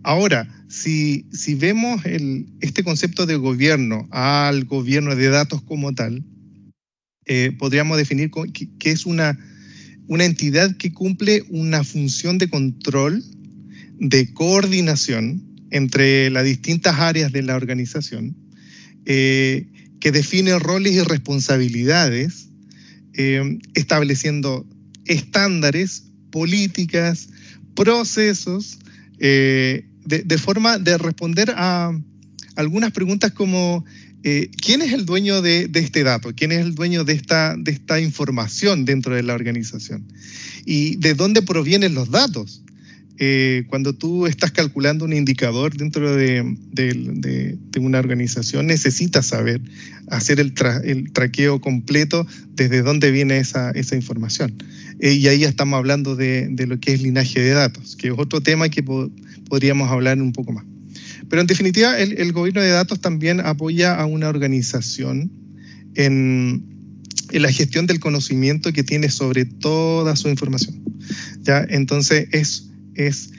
Ahora, 0.04 0.48
si, 0.68 1.26
si 1.32 1.56
vemos 1.56 2.06
el, 2.06 2.46
este 2.60 2.84
concepto 2.84 3.26
de 3.26 3.34
gobierno 3.34 4.06
al 4.12 4.66
gobierno 4.66 5.16
de 5.16 5.30
datos 5.30 5.62
como 5.62 5.92
tal, 5.96 6.22
eh, 7.26 7.52
podríamos 7.58 7.98
definir 7.98 8.30
que, 8.78 8.90
es 8.90 9.04
una, 9.04 9.36
una 10.08 10.24
entidad 10.24 10.76
que 10.76 10.92
cumple 10.92 11.44
una 11.50 11.84
función 11.84 12.38
de 12.38 12.48
control, 12.48 13.22
de 14.00 14.32
coordinación 14.32 15.42
entre 15.70 16.30
las 16.30 16.44
distintas 16.44 16.98
áreas 16.98 17.30
de 17.30 17.42
la 17.42 17.56
organización, 17.56 18.34
eh, 19.04 19.66
que 20.00 20.10
define 20.10 20.58
roles 20.58 20.94
y 20.94 21.02
responsabilidades, 21.02 22.48
eh, 23.14 23.58
estableciendo 23.74 24.66
estándares, 25.04 26.04
políticas, 26.30 27.28
procesos, 27.74 28.78
eh, 29.18 29.84
de, 30.04 30.38
forma 30.38 30.78
de 30.78 30.96
responder 30.96 31.52
a 31.54 31.92
algunas 32.56 32.92
preguntas 32.92 33.32
como 33.32 33.84
eh, 34.24 34.50
¿quién 34.64 34.82
es 34.82 34.92
el 34.92 35.06
dueño 35.06 35.42
de, 35.42 35.70
este 35.74 36.02
dato? 36.02 36.32
¿Quién 36.34 36.52
es 36.52 36.58
el 36.58 36.74
dueño 36.74 37.04
de 37.04 37.12
esta, 37.12 37.56
información 38.00 38.84
dentro 38.84 39.14
de 39.14 39.22
la 39.22 39.34
organización? 39.34 40.04
¿Y 40.64 40.96
de 40.96 41.14
dónde 41.14 41.42
provienen 41.42 41.94
los 41.94 42.10
datos? 42.10 42.62
Eh, 43.20 43.64
cuando 43.68 43.94
tú 43.94 44.26
estás 44.26 44.52
calculando 44.52 45.04
un 45.04 45.12
indicador 45.12 45.76
dentro 45.76 46.14
de, 46.14 46.56
una 47.78 47.98
organización, 47.98 48.66
necesitas 48.66 49.26
saber 49.26 49.60
hacer 50.08 50.40
el, 50.40 50.52
traqueo 51.12 51.60
completo 51.60 52.26
desde 52.54 52.82
dónde 52.82 53.10
viene 53.12 53.38
esa, 53.38 53.72
información. 53.94 54.54
Eh, 55.00 55.12
y 55.12 55.28
ahí 55.28 55.44
estamos 55.44 55.78
hablando 55.78 56.16
de, 56.16 56.52
lo 56.66 56.80
que 56.80 56.92
es 56.92 57.02
linaje 57.02 57.40
de 57.40 57.50
datos, 57.50 57.96
que 57.96 58.08
es 58.08 58.14
otro 58.16 58.40
tema 58.40 58.68
que 58.68 58.82
podríamos 58.82 59.90
hablar 59.90 60.20
un 60.20 60.32
poco 60.32 60.52
más. 60.52 60.64
Pero 61.28 61.40
en 61.40 61.46
definitiva, 61.46 61.98
el, 61.98 62.32
gobierno 62.32 62.62
de 62.62 62.70
datos 62.70 63.00
también 63.00 63.40
apoya 63.40 63.94
a 63.94 64.06
una 64.06 64.28
organización 64.28 65.30
en, 65.94 66.64
la 67.32 67.52
gestión 67.52 67.86
del 67.86 68.00
conocimiento 68.00 68.72
que 68.72 68.82
tiene 68.82 69.10
sobre 69.10 69.44
toda 69.44 70.16
su 70.16 70.28
información. 70.28 70.82
¿ya? 71.42 71.66
Entonces, 71.68 72.28
es 72.32 72.68
es 72.98 73.30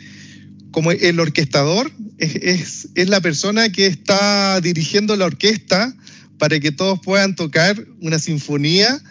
como 0.71 0.91
el 0.91 1.19
orquestador, 1.19 1.91
es, 2.17 2.89
es, 2.95 3.09
la 3.09 3.21
persona 3.21 3.71
que 3.71 3.85
está 3.85 4.61
dirigiendo 4.61 5.15
la 5.15 5.25
orquesta 5.25 5.93
para 6.37 6.59
que 6.59 6.71
todos 6.71 6.99
puedan 7.01 7.35
tocar 7.35 7.85
una 8.01 8.17
sinfonía 8.17 9.01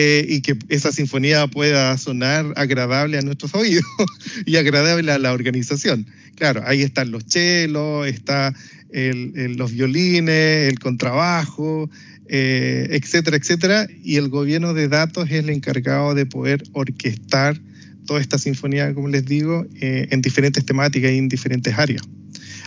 eh, 0.00 0.24
y 0.28 0.42
que 0.42 0.56
esa 0.68 0.92
sinfonía 0.92 1.48
pueda 1.48 1.98
sonar 1.98 2.52
agradable 2.54 3.18
a 3.18 3.22
nuestros 3.22 3.52
oídos 3.56 3.82
y 4.46 4.54
agradable 4.54 5.10
a 5.10 5.18
la 5.18 5.32
organización. 5.32 6.06
Claro, 6.36 6.62
ahí 6.66 6.82
están 6.82 7.10
los 7.10 7.26
chelos, 7.26 8.06
está 8.06 8.54
los 8.92 9.72
violines, 9.72 10.68
el 10.68 10.78
contrabajo, 10.78 11.90
eh, 12.28 12.86
etcétera, 12.92 13.38
etcétera, 13.38 13.88
y 14.04 14.16
el 14.16 14.28
gobierno 14.28 14.72
de 14.72 14.86
datos 14.86 15.24
es 15.26 15.32
el 15.32 15.50
encargado 15.50 16.14
de 16.14 16.26
poder 16.26 16.62
orquestar 16.74 17.60
toda 18.06 18.20
esta 18.20 18.38
sinfonía, 18.38 18.94
como 18.94 19.08
les 19.08 19.24
digo, 19.24 19.66
eh, 19.80 20.06
en 20.12 20.20
diferentes 20.22 20.64
temáticas 20.64 21.10
y 21.10 21.18
en 21.18 21.28
diferentes 21.28 21.76
áreas. 21.76 22.02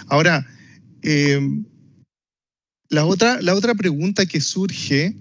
Ahora, 0.07 0.45
eh, 1.01 1.39
la, 2.89 3.05
otra, 3.05 3.41
la 3.41 3.55
otra 3.55 3.73
pregunta 3.73 4.25
que 4.25 4.41
surge 4.41 5.15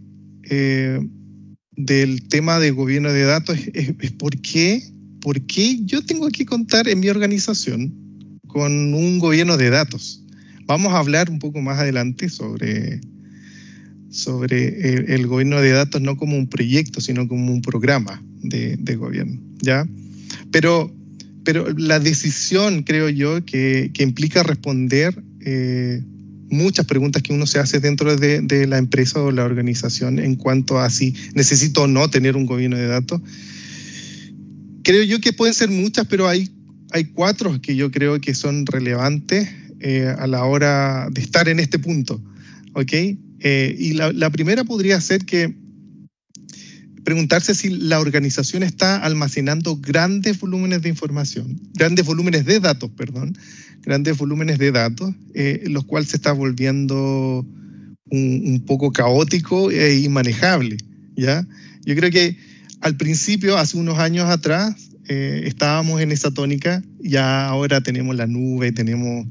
del 1.85 2.29
tema 2.29 2.59
de 2.59 2.71
gobierno 2.71 3.13
de 3.13 3.23
datos 3.23 3.59
es, 3.75 3.93
¿por, 4.13 4.41
qué, 4.41 4.83
por 5.21 5.41
qué 5.43 5.81
yo 5.85 6.03
tengo 6.05 6.29
que 6.29 6.47
contar 6.47 6.89
en 6.89 7.01
mi 7.01 7.09
organización 7.09 7.93
con 8.47 8.95
un 8.95 9.19
gobierno 9.19 9.57
de 9.57 9.71
datos? 9.71 10.25
Vamos 10.67 10.93
a 10.93 10.99
hablar 10.99 11.31
un 11.31 11.39
poco 11.39 11.61
más 11.61 11.79
adelante 11.79 12.29
sobre, 12.29 13.01
sobre 14.11 15.15
el, 15.15 15.27
gobierno 15.27 15.61
de 15.61 15.71
datos 15.71 16.01
no 16.01 16.17
como 16.17 16.37
un 16.37 16.49
proyecto, 16.49 17.01
sino 17.01 17.27
como 17.27 17.53
un 17.53 17.63
programa 17.63 18.23
de, 18.43 18.77
de 18.77 18.97
gobierno. 18.97 19.41
¿ya? 19.61 19.87
Pero, 20.51 20.95
pero 21.45 21.73
la 21.77 21.99
decisión, 21.99 22.83
creo 22.83 23.09
yo, 23.09 23.45
que, 23.45 23.91
que 23.93 24.03
implica 24.03 24.43
responder 24.43 25.23
eh, 25.41 26.03
muchas 26.51 26.87
preguntas 26.87 27.23
que 27.23 27.33
uno 27.33 27.47
se 27.47 27.59
hace 27.59 27.81
dentro 27.81 28.17
de, 28.17 28.67
la 28.67 28.79
empresa 28.79 29.23
o 29.23 29.31
la 29.31 29.45
organización 29.45 30.19
en 30.19 30.37
cuanto 30.37 30.79
a 30.79 30.91
si 30.91 31.15
necesito 31.35 31.83
o 31.83 31.87
no 31.87 32.11
tener 32.11 32.37
un 32.37 32.47
gobierno 32.47 32.77
de 32.77 32.87
datos. 32.87 33.21
Creo 34.83 35.03
yo 35.05 35.21
que 35.21 35.33
pueden 35.33 35.55
ser 35.55 35.71
muchas, 35.71 36.07
pero 36.07 36.29
hay, 36.29 36.51
hay 36.91 37.05
cuatro 37.05 37.61
que 37.61 37.77
yo 37.77 37.91
creo 37.91 38.21
que 38.21 38.35
son 38.35 38.67
relevantes 38.67 39.49
eh, 39.81 40.13
a 40.19 40.27
la 40.27 40.45
hora 40.45 41.09
de 41.11 41.21
estar 41.21 41.49
en 41.49 41.61
este 41.61 41.79
punto. 41.79 42.21
¿ok? 42.75 42.93
Eh, 42.93 43.75
y 43.79 43.93
la, 43.95 44.31
primera 44.31 44.65
podría 44.65 45.01
ser 45.01 45.25
que 45.25 45.55
preguntarse 47.05 47.55
si 47.55 47.71
la 47.71 48.01
organización 48.01 48.63
está 48.63 48.97
almacenando 48.97 49.77
grandes 49.77 50.39
volúmenes 50.39 50.83
de 50.83 50.89
información, 50.89 51.61
grandes 51.75 52.05
volúmenes 52.05 52.45
de 52.45 52.61
datos, 52.61 52.91
perdón, 52.97 53.37
grandes 53.83 54.17
volúmenes 54.19 54.59
de 54.59 54.73
datos, 54.73 55.15
eh, 55.35 55.65
los 55.67 55.85
cuales 55.85 56.11
se 56.11 56.17
está 56.17 56.33
volviendo 56.33 57.47
un, 58.11 58.65
poco 58.67 58.93
caótico 58.93 59.71
e 59.71 59.99
inmanejable, 60.01 60.77
¿ya? 61.17 61.47
Yo 61.85 61.95
creo 61.97 62.11
que 62.11 62.37
al 62.81 62.97
principio, 62.97 63.57
hace 63.57 63.77
unos 63.77 63.99
años 63.99 64.29
atrás, 64.29 64.91
eh, 65.09 65.43
estábamos 65.47 66.01
en 66.01 66.13
esa 66.13 66.31
tónica, 66.31 66.83
ya 67.01 67.47
ahora 67.47 67.81
tenemos 67.81 68.17
la 68.17 68.27
nube, 68.27 68.73
tenemos 68.73 69.27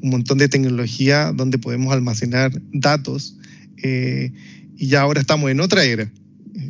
un 0.00 0.10
montón 0.10 0.38
de 0.38 0.48
tecnología 0.48 1.32
donde 1.32 1.58
podemos 1.58 1.92
almacenar 1.92 2.52
datos 2.72 3.36
eh, 3.82 4.32
y 4.76 4.86
ya 4.86 5.00
ahora 5.00 5.20
estamos 5.20 5.50
en 5.50 5.60
otra 5.60 5.84
era. 5.84 6.10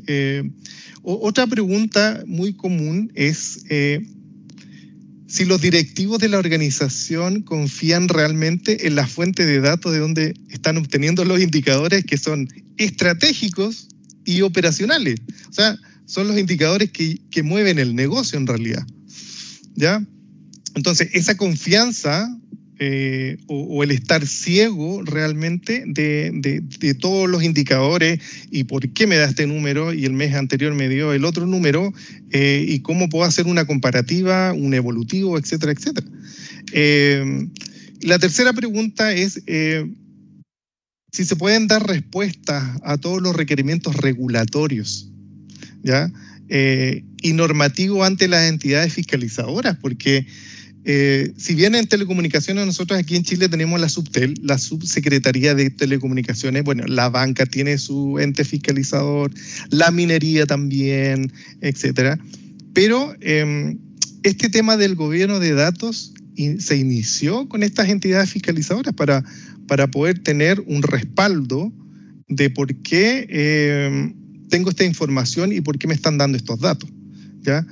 Eh, 0.09 0.43
otra 1.03 1.47
pregunta 1.47 2.23
muy 2.27 2.55
común 2.55 3.13
es 3.15 3.65
eh, 3.69 4.01
si 5.27 5.45
los 5.45 5.61
directivos 5.61 6.19
de 6.19 6.29
la 6.29 6.39
organización 6.39 7.43
confían 7.43 8.09
realmente 8.09 8.87
en 8.87 8.95
la 8.95 9.07
fuente 9.07 9.45
de 9.45 9.61
datos 9.61 9.93
de 9.93 9.99
donde 9.99 10.35
están 10.51 10.79
obteniendo 10.79 11.25
los 11.27 11.41
indicadores 11.41 12.05
que 12.05 12.17
son 12.17 12.49
estratégicos 12.79 13.89
y 14.25 14.41
operacionales. 14.41 15.21
O 15.51 15.53
sea, 15.53 15.79
son 16.07 16.27
los 16.27 16.39
indicadores 16.39 16.91
que, 16.91 17.21
que 17.31 17.43
mueven 17.43 17.79
el 17.79 17.95
negocio 17.95 18.39
en 18.39 18.47
realidad. 18.47 18.87
¿Ya? 19.75 20.03
Entonces, 20.75 21.11
esa 21.13 21.37
confianza 21.37 22.35
eh, 22.81 23.39
o, 23.49 23.83
el 23.83 23.91
estar 23.91 24.25
ciego 24.25 25.03
realmente 25.03 25.83
de, 25.85 26.95
todos 27.01 27.29
los 27.29 27.43
indicadores 27.43 28.21
y 28.53 28.65
por 28.65 28.89
qué 28.91 29.09
me 29.09 29.17
da 29.17 29.25
este 29.25 29.49
número 29.49 29.93
y 29.93 30.05
el 30.05 30.13
mes 30.13 30.35
anterior 30.35 30.73
me 30.75 30.89
dio 30.89 31.13
el 31.13 31.25
otro 31.25 31.45
número 31.45 31.93
eh, 32.31 32.65
y 32.69 32.79
cómo 32.81 33.09
puedo 33.09 33.25
hacer 33.25 33.47
una 33.47 33.65
comparativa, 33.65 34.53
un 34.53 34.75
evolutivo, 34.75 35.37
etcétera, 35.39 35.73
etcétera. 35.73 36.07
Eh, 36.73 37.49
la 38.03 38.21
tercera 38.21 38.53
pregunta 38.53 39.13
es 39.13 39.43
si 41.11 41.25
se 41.25 41.35
pueden 41.35 41.67
dar 41.67 41.85
respuestas 41.85 42.79
a 42.85 42.97
todos 42.97 43.21
los 43.21 43.35
requerimientos 43.35 43.97
regulatorios. 43.97 45.11
¿ya? 45.83 46.13
y 46.51 47.33
normativos 47.35 48.07
ante 48.07 48.27
las 48.27 48.49
entidades 48.49 48.95
fiscalizadoras, 48.95 49.77
porque 49.77 50.27
eh, 50.91 51.35
si 51.37 51.55
bien 51.55 51.75
en 51.75 51.87
telecomunicaciones 51.87 52.65
nosotros 52.65 52.99
aquí 52.99 53.15
en 53.15 53.23
Chile 53.23 53.51
tenemos 53.51 53.79
la 53.79 53.91
Subtel, 53.91 54.33
la 54.43 54.57
Subsecretaría 54.57 55.55
de 55.55 55.69
Telecomunicaciones, 55.69 56.65
bueno, 56.65 56.85
la 56.87 57.11
banca 57.11 57.45
tiene 57.45 57.77
su 57.77 58.19
ente 58.19 58.43
fiscalizador, 58.43 59.31
la 59.69 59.91
minería 59.91 60.47
también, 60.47 61.31
etcétera. 61.61 62.19
Pero 62.73 63.15
em, 63.21 63.77
este 64.23 64.49
tema 64.49 64.79
del 64.79 64.95
gobierno 64.95 65.41
de 65.41 65.53
datos 65.53 66.15
se 66.59 66.77
inició 66.79 67.51
con 67.51 67.63
estas 67.63 67.91
entidades 67.91 68.31
fiscalizadoras 68.31 68.95
para, 68.95 69.23
para 69.67 69.89
poder 69.89 70.21
tener 70.21 70.59
un 70.61 70.83
respaldo 70.83 71.71
de 72.29 72.49
por 72.49 72.75
qué 72.77 73.27
eh, 73.29 74.15
tengo 74.49 74.71
esta 74.71 74.85
información 74.85 75.53
y 75.53 75.61
por 75.61 75.79
qué 75.79 75.87
me 75.87 75.93
están 75.93 76.17
dando 76.17 76.39
estos 76.39 76.61
datos. 76.61 76.89
¿ya? 77.43 77.67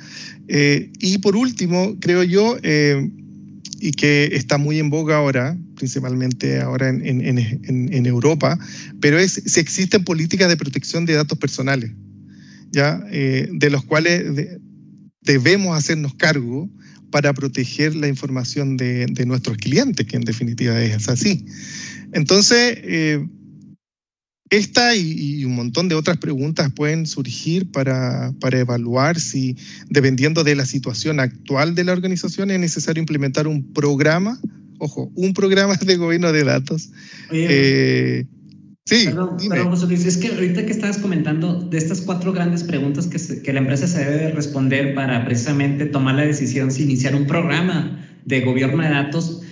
Eh, 0.49 0.91
y 1.01 1.19
por 1.19 1.37
último, 1.37 1.97
creo 2.01 2.23
yo, 2.23 2.57
eh, 2.63 3.11
y 3.81 3.93
que 3.93 4.31
está 4.33 4.59
muy 4.59 4.79
en 4.79 4.91
boga 4.91 5.17
ahora, 5.17 5.57
principalmente 5.77 6.61
ahora 6.61 6.89
en, 6.89 7.05
en, 7.05 7.39
en, 7.69 8.07
Europa, 8.07 8.59
pero 9.01 9.19
es 9.19 9.43
si 9.45 9.61
existen 9.61 10.03
políticas 10.05 10.49
de 10.49 10.57
protección 10.57 11.05
de 11.05 11.13
datos 11.13 11.39
personales, 11.39 11.91
¿ya? 12.73 12.99
de 12.99 13.69
los 13.71 13.85
cuales 13.85 14.25
debemos 15.21 15.77
hacernos 15.77 16.15
cargo 16.15 16.71
para 17.11 17.35
proteger 17.35 17.95
la 17.95 18.09
información 18.09 18.79
de, 18.79 19.07
de, 19.11 19.27
nuestros 19.27 19.59
clientes, 19.59 20.07
que 20.07 20.17
en 20.17 20.25
definitiva 20.25 20.81
es 20.81 21.09
así. 21.11 21.45
Entonces, 22.13 22.79
esta 24.51 24.95
y, 24.95 25.45
un 25.45 25.55
montón 25.55 25.89
de 25.89 25.95
otras 25.95 26.19
preguntas 26.19 26.71
pueden 26.73 27.07
surgir 27.07 27.71
para, 27.71 28.33
para, 28.41 28.61
evaluar 28.61 29.19
si, 29.19 29.57
dependiendo 29.89 30.45
de 30.45 30.55
la 30.55 30.67
situación 30.67 31.21
actual 31.21 31.75
de 31.75 31.85
la 31.85 31.93
organización, 31.93 32.51
es 32.51 32.61
necesario 32.61 33.01
implementar 33.01 33.49
un 33.49 33.73
programa, 33.73 34.41
ojo, 34.79 35.11
un 35.15 35.33
programa 35.35 35.75
de 35.77 35.97
gobierno 35.97 36.33
de 36.33 36.45
datos. 36.45 36.91
eh, 37.33 38.27
sí, 38.85 39.07
perdón, 39.07 39.37
perdón, 39.49 39.71
José 39.71 39.87
Luis, 39.87 40.07
es 40.07 40.17
que 40.17 40.29
ahorita 40.29 40.65
que 40.65 40.73
estabas 40.73 40.99
comentando 40.99 41.61
de 41.61 41.79
estas 41.79 42.03
cuatro 42.03 42.33
grandes 42.33 42.63
preguntas 42.63 43.09
que, 43.09 43.43
que 43.43 43.53
la 43.53 43.59
empresa 43.59 43.89
se 43.89 44.05
debe 44.05 44.33
responder 44.33 44.95
para 44.95 45.25
precisamente 45.25 45.87
tomar 45.87 46.15
la 46.15 46.23
decisión 46.23 46.71
si 46.71 46.85
iniciar 46.85 47.17
un 47.17 47.27
programa 47.27 48.01
de 48.25 48.43
gobierno 48.43 48.83
de 48.83 48.91
datos, 48.91 49.43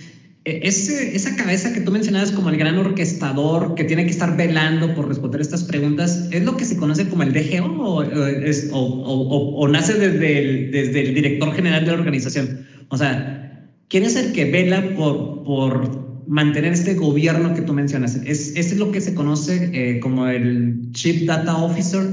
ese, 0.45 1.15
esa 1.15 1.35
cabeza 1.35 1.73
que 1.73 1.81
tú 1.81 1.91
mencionabas 1.91 2.31
como 2.31 2.51
el 2.51 2.57
gran 2.57 2.77
orquestador 2.77 3.73
que 3.73 3.83
tiene 3.83 4.05
que 4.05 4.11
estar 4.11 4.37
velando 4.37 4.93
por 4.93 5.07
responder 5.07 5.41
estas 5.41 5.63
preguntas, 5.63 6.27
¿es 6.29 6.43
lo 6.43 6.55
que 6.55 6.65
se 6.65 6.77
conoce 6.77 7.09
como 7.09 7.23
el 7.23 7.33
DGO 7.33 7.65
o, 7.65 9.59
o, 9.59 9.67
nace 9.67 9.95
desde 9.95 10.99
el, 10.99 11.15
director 11.15 11.51
general 11.51 11.83
de 11.83 11.91
la 11.91 11.97
organización? 11.97 12.67
O 12.89 12.97
sea, 12.97 13.71
¿quién 13.89 14.03
es 14.03 14.15
el 14.15 14.33
que 14.33 14.45
vela 14.51 14.93
por, 14.95 16.05
mantener 16.27 16.73
este 16.73 16.93
gobierno 16.93 17.55
que 17.55 17.61
tú 17.61 17.73
mencionas? 17.73 18.15
¿Es, 18.15 18.49
¿Ese 18.55 18.59
es 18.59 18.77
lo 18.77 18.91
que 18.91 19.01
se 19.01 19.15
conoce 19.15 19.71
eh, 19.73 19.99
como 19.99 20.27
el 20.27 20.91
Chief 20.91 21.25
Data 21.25 21.57
Officer? 21.57 22.03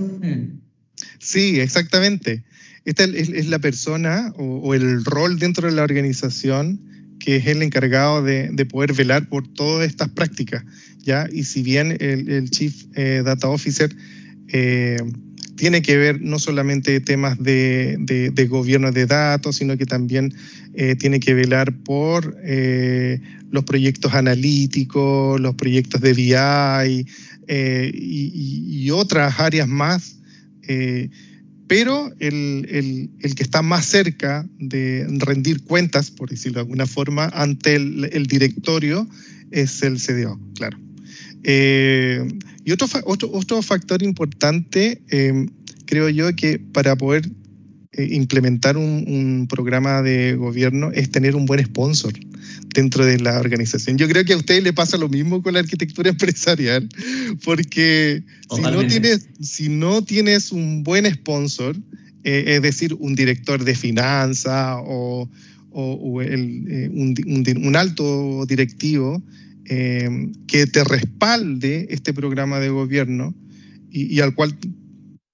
Sí, 1.19 1.61
exactamente. 1.61 2.45
Esta 2.87 3.05
es, 3.05 3.29
es 3.29 3.49
la 3.49 3.59
persona 3.59 4.33
o 4.37 4.75
el 4.75 5.05
rol 5.05 5.39
dentro 5.39 5.69
de 5.69 5.75
la 5.75 5.83
organización 5.83 6.93
que 7.23 7.37
es 7.37 7.47
el 7.47 7.63
encargado 7.63 8.21
de, 8.23 8.67
poder 8.69 8.93
velar 8.95 9.29
por 9.29 9.47
todas 9.47 9.87
estas 9.87 10.09
prácticas. 10.09 10.65
¿ya? 10.99 11.29
Y 11.33 11.45
si 11.45 11.63
bien 11.63 11.97
el, 12.01 12.51
Chief 12.51 12.75
eh, 12.95 13.23
Data 13.25 13.49
Officer 13.49 13.95
eh, 14.49 14.97
tiene 15.55 15.83
que 15.83 15.97
ver 15.97 16.21
no 16.21 16.41
solamente 16.41 17.01
temas 17.01 17.39
de, 17.41 17.97
gobierno 18.51 18.91
de 18.91 19.07
datos, 19.07 19.57
sino 19.57 19.79
que 19.79 19.87
también 19.87 20.35
eh, 20.75 20.97
tiene 20.97 21.21
que 21.21 21.35
velar 21.35 21.73
por 21.73 22.37
los 23.51 23.65
proyectos 23.65 24.15
analíticos, 24.15 25.41
los 25.41 25.55
proyectos 25.55 26.01
de 26.01 26.15
BI 26.15 27.07
y, 27.95 28.91
otras 28.91 29.39
áreas 29.39 29.69
más 29.69 30.17
pero 31.73 32.13
el, 32.19 33.09
que 33.35 33.43
está 33.43 33.63
más 33.63 33.87
cerca 33.87 34.47
de 34.59 35.07
rendir 35.21 35.63
cuentas, 35.63 36.11
por 36.11 36.29
decirlo 36.29 36.57
de 36.57 36.61
alguna 36.61 36.87
forma, 36.87 37.31
ante 37.33 37.77
el, 37.77 38.27
directorio 38.27 39.09
es 39.51 39.83
el 39.83 39.97
CDO, 39.97 40.39
claro. 40.55 40.79
Eh, 41.45 42.29
y 42.67 42.73
otro, 42.73 43.63
factor 43.63 44.03
importante, 44.03 45.01
eh, 45.09 45.47
creo 45.87 46.11
yo, 46.11 46.37
que 46.37 46.59
para 46.59 46.95
poder 46.95 47.31
implementar 47.99 48.77
un, 48.77 49.47
programa 49.49 50.03
de 50.03 50.35
gobierno 50.35 50.91
es 50.93 51.11
tener 51.11 51.37
un 51.37 51.45
buen 51.45 51.63
sponsor 51.65 52.15
dentro 52.75 53.05
de 53.05 53.19
la 53.19 53.39
organización. 53.39 53.99
Yo 53.99 54.09
creo 54.09 54.25
que 54.25 54.33
a 54.33 54.37
usted 54.37 54.63
le 54.63 54.73
pasa 54.73 54.97
lo 54.97 55.09
mismo 55.09 55.43
con 55.43 55.55
la 55.55 55.61
arquitectura 55.61 56.09
empresarial, 56.11 56.89
porque 57.45 58.23
si 58.55 58.63
no, 58.63 58.87
tienes, 58.87 59.29
si 59.41 59.69
no 59.69 60.03
tienes 60.03 60.53
un 60.53 60.83
buen 60.83 61.13
sponsor, 61.13 61.77
eh, 62.25 62.45
es 62.47 62.63
decir, 62.63 62.97
un 62.99 63.15
director 63.15 63.63
de 63.63 63.75
finanzas 63.75 64.79
o, 64.85 65.29
eh, 65.75 66.91
un, 66.93 67.77
alto 67.77 68.47
directivo 68.47 69.23
que 69.65 70.67
te 70.67 70.85
respalde 70.85 71.87
este 71.91 72.13
programa 72.13 72.61
de 72.61 72.69
gobierno 72.69 73.35
y, 73.91 74.15
y 74.15 74.21
al 74.21 74.35
cual 74.35 74.55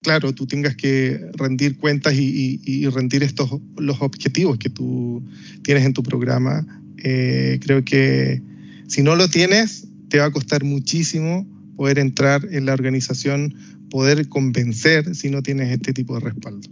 claro, 0.02 0.32
tú 0.32 0.46
tengas 0.46 0.76
que 0.76 1.20
rendir 1.34 1.76
cuentas 1.76 2.14
y, 2.14 2.86
rendir 2.88 3.22
estos 3.22 3.50
los 3.76 4.00
objetivos 4.00 4.58
que 4.58 4.70
tú 4.70 5.22
tienes 5.62 5.84
en 5.84 5.92
tu 5.92 6.02
programa. 6.02 6.66
Eh, 6.98 7.58
creo 7.62 7.84
que 7.84 8.42
si 8.86 9.02
no 9.02 9.16
lo 9.16 9.28
tienes, 9.28 9.86
te 10.08 10.18
va 10.18 10.26
a 10.26 10.30
costar 10.30 10.64
muchísimo 10.64 11.46
poder 11.76 11.98
entrar 11.98 12.46
en 12.50 12.66
la 12.66 12.72
organización, 12.72 13.54
poder 13.90 14.28
convencer 14.28 15.14
si 15.14 15.30
no 15.30 15.42
tienes 15.42 15.70
este 15.70 15.92
tipo 15.92 16.14
de 16.14 16.20
respaldo. 16.20 16.68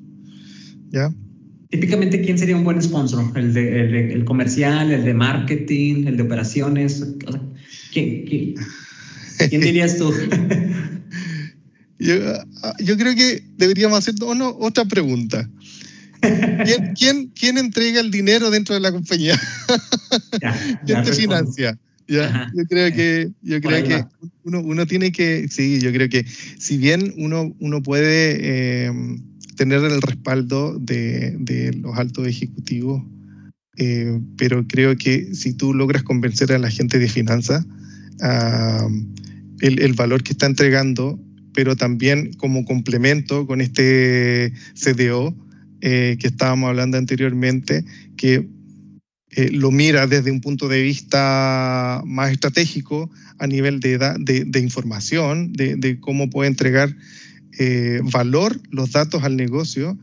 ¿Ya? 0.91 1.12
Típicamente, 1.71 2.21
¿quién 2.23 2.39
sería 2.39 2.57
un 2.57 2.65
buen 2.65 2.81
sponsor? 2.81 3.37
¿El, 3.37 3.53
de, 3.53 4.12
el, 4.12 4.25
comercial, 4.25 4.91
el 4.93 5.05
de 5.05 5.15
marketing, 5.15 6.07
el 6.07 6.17
de 6.17 6.23
operaciones? 6.23 7.05
¿quién, 7.93 8.25
quién 8.25 9.61
dirías 9.61 9.99
tú? 9.99 10.12
Yo, 11.99 12.15
ah, 12.63 12.75
yo 12.79 12.97
creo 12.97 13.15
que 13.15 13.43
deberíamos 13.57 13.99
hacer 13.99 14.15
otra 14.23 14.85
pregunta. 14.85 15.49
¿Quién, 16.97 17.33
quién, 17.39 17.59
entrega 17.59 18.01
el 18.01 18.11
dinero 18.11 18.51
dentro 18.51 18.75
de 18.75 18.81
la 18.81 18.93
compañía? 18.93 19.41
¿Quién 20.87 21.03
te 21.05 21.13
financia? 21.13 21.79
¿Ya? 22.09 22.51
Yo 22.55 22.65
creo 22.67 22.93
que, 22.93 23.31
yo 23.43 23.61
creo 23.61 23.85
que 23.85 24.05
uno, 24.45 24.61
uno, 24.61 24.87
tiene 24.87 25.11
que, 25.11 25.49
sí, 25.49 25.81
yo 25.81 25.93
creo 25.93 26.09
que 26.09 26.25
si 26.59 26.79
bien 26.79 27.13
uno, 27.17 27.55
uno 27.59 27.83
puede 27.83 28.39
eh, 28.41 28.93
tener 29.57 29.83
el 29.83 30.01
respaldo 30.01 30.79
de, 30.79 31.37
de 31.39 31.73
los 31.73 31.99
altos 31.99 32.29
ejecutivos, 32.29 33.03
eh, 33.77 34.21
pero 34.39 34.67
creo 34.67 34.97
que 34.97 35.35
si 35.35 35.53
tú 35.53 35.75
logras 35.75 36.03
convencer 36.03 36.53
a 36.53 36.59
la 36.59 36.71
gente 36.71 36.99
de 36.99 37.09
finanzas, 37.09 37.67
uh, 38.21 38.89
el, 39.61 39.81
el, 39.81 39.93
valor 39.95 40.23
que 40.23 40.33
está 40.33 40.47
entregando 40.47 41.19
pero 41.57 41.75
también 41.75 42.35
como 42.35 42.66
complemento 42.66 43.47
con 43.47 43.62
este 43.62 44.53
CDO 44.75 45.35
eh, 45.81 46.19
que 46.21 46.27
estábamos 46.27 46.69
hablando 46.69 46.99
anteriormente, 46.99 47.83
que 48.19 48.47
eh, 49.31 49.51
lo 49.53 49.71
mira 49.71 50.07
desde 50.07 50.31
un 50.31 50.42
punto 50.42 50.69
de 50.69 50.83
vista 50.83 52.03
más 52.05 52.31
estratégico 52.31 53.11
a 53.38 53.47
nivel 53.47 53.81
de, 53.81 54.61
información, 54.61 55.55
de, 55.55 55.99
cómo 55.99 56.29
puede 56.29 56.51
entregar 56.51 56.95
eh, 57.59 58.01
valor 58.05 58.61
los 58.71 58.92
datos 58.92 59.25
al 59.25 59.37
negocio, 59.37 59.99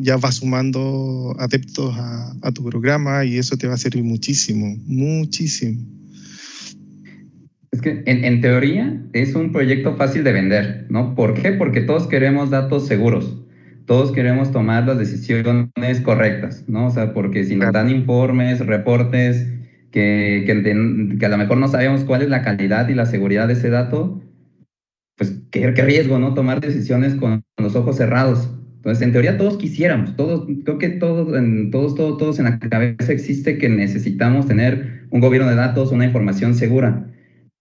ya 0.00 0.16
va 0.16 0.30
sumando 0.30 1.34
adeptos 1.40 1.92
a 1.96 2.52
tu 2.52 2.62
programa 2.62 3.24
y 3.24 3.38
eso 3.38 3.56
te 3.56 3.66
va 3.66 3.74
a 3.74 3.78
servir 3.78 4.04
muchísimo, 4.04 4.76
muchísimo. 4.86 6.03
Es 7.74 7.80
que 7.80 8.04
en, 8.06 8.40
teoría 8.40 9.02
es 9.14 9.34
un 9.34 9.50
proyecto 9.50 9.96
fácil 9.96 10.22
de 10.22 10.32
vender, 10.32 10.86
¿no? 10.90 11.16
¿Por 11.16 11.34
qué? 11.34 11.50
Porque 11.50 11.80
todos 11.80 12.06
queremos 12.06 12.50
datos 12.50 12.86
seguros, 12.86 13.42
todos 13.86 14.12
queremos 14.12 14.52
tomar 14.52 14.86
las 14.86 14.96
decisiones 14.96 16.00
correctas, 16.04 16.62
¿no? 16.68 16.86
O 16.86 16.90
sea, 16.90 17.12
porque 17.12 17.42
si 17.42 17.56
nos 17.56 17.72
dan 17.72 17.90
informes, 17.90 18.64
reportes, 18.64 19.52
que, 19.90 20.44
que, 20.46 21.26
a 21.26 21.28
lo 21.28 21.36
mejor 21.36 21.56
no 21.56 21.66
sabemos 21.66 22.04
cuál 22.04 22.22
es 22.22 22.28
la 22.28 22.42
calidad 22.42 22.88
y 22.88 22.94
la 22.94 23.06
seguridad 23.06 23.48
de 23.48 23.54
ese 23.54 23.70
dato, 23.70 24.22
pues 25.16 25.42
qué, 25.50 25.72
riesgo, 25.72 26.20
¿no? 26.20 26.32
Tomar 26.32 26.60
decisiones 26.60 27.16
con 27.16 27.42
los 27.56 27.74
ojos 27.74 27.96
cerrados. 27.96 28.50
Entonces, 28.76 29.02
en 29.02 29.10
teoría 29.10 29.36
todos 29.36 29.56
quisiéramos, 29.56 30.14
todos, 30.14 30.46
creo 30.62 30.78
que 30.78 30.90
todos, 30.90 31.36
en, 31.36 31.72
todos, 31.72 31.96
todos, 31.96 32.18
todos 32.18 32.38
en 32.38 32.44
la 32.44 32.60
cabeza 32.60 33.12
existe 33.12 33.58
que 33.58 33.68
necesitamos 33.68 34.46
tener 34.46 35.08
un 35.10 35.18
gobierno 35.18 35.50
de 35.50 35.56
datos, 35.56 35.90
una 35.90 36.04
información 36.04 36.54
segura. 36.54 37.10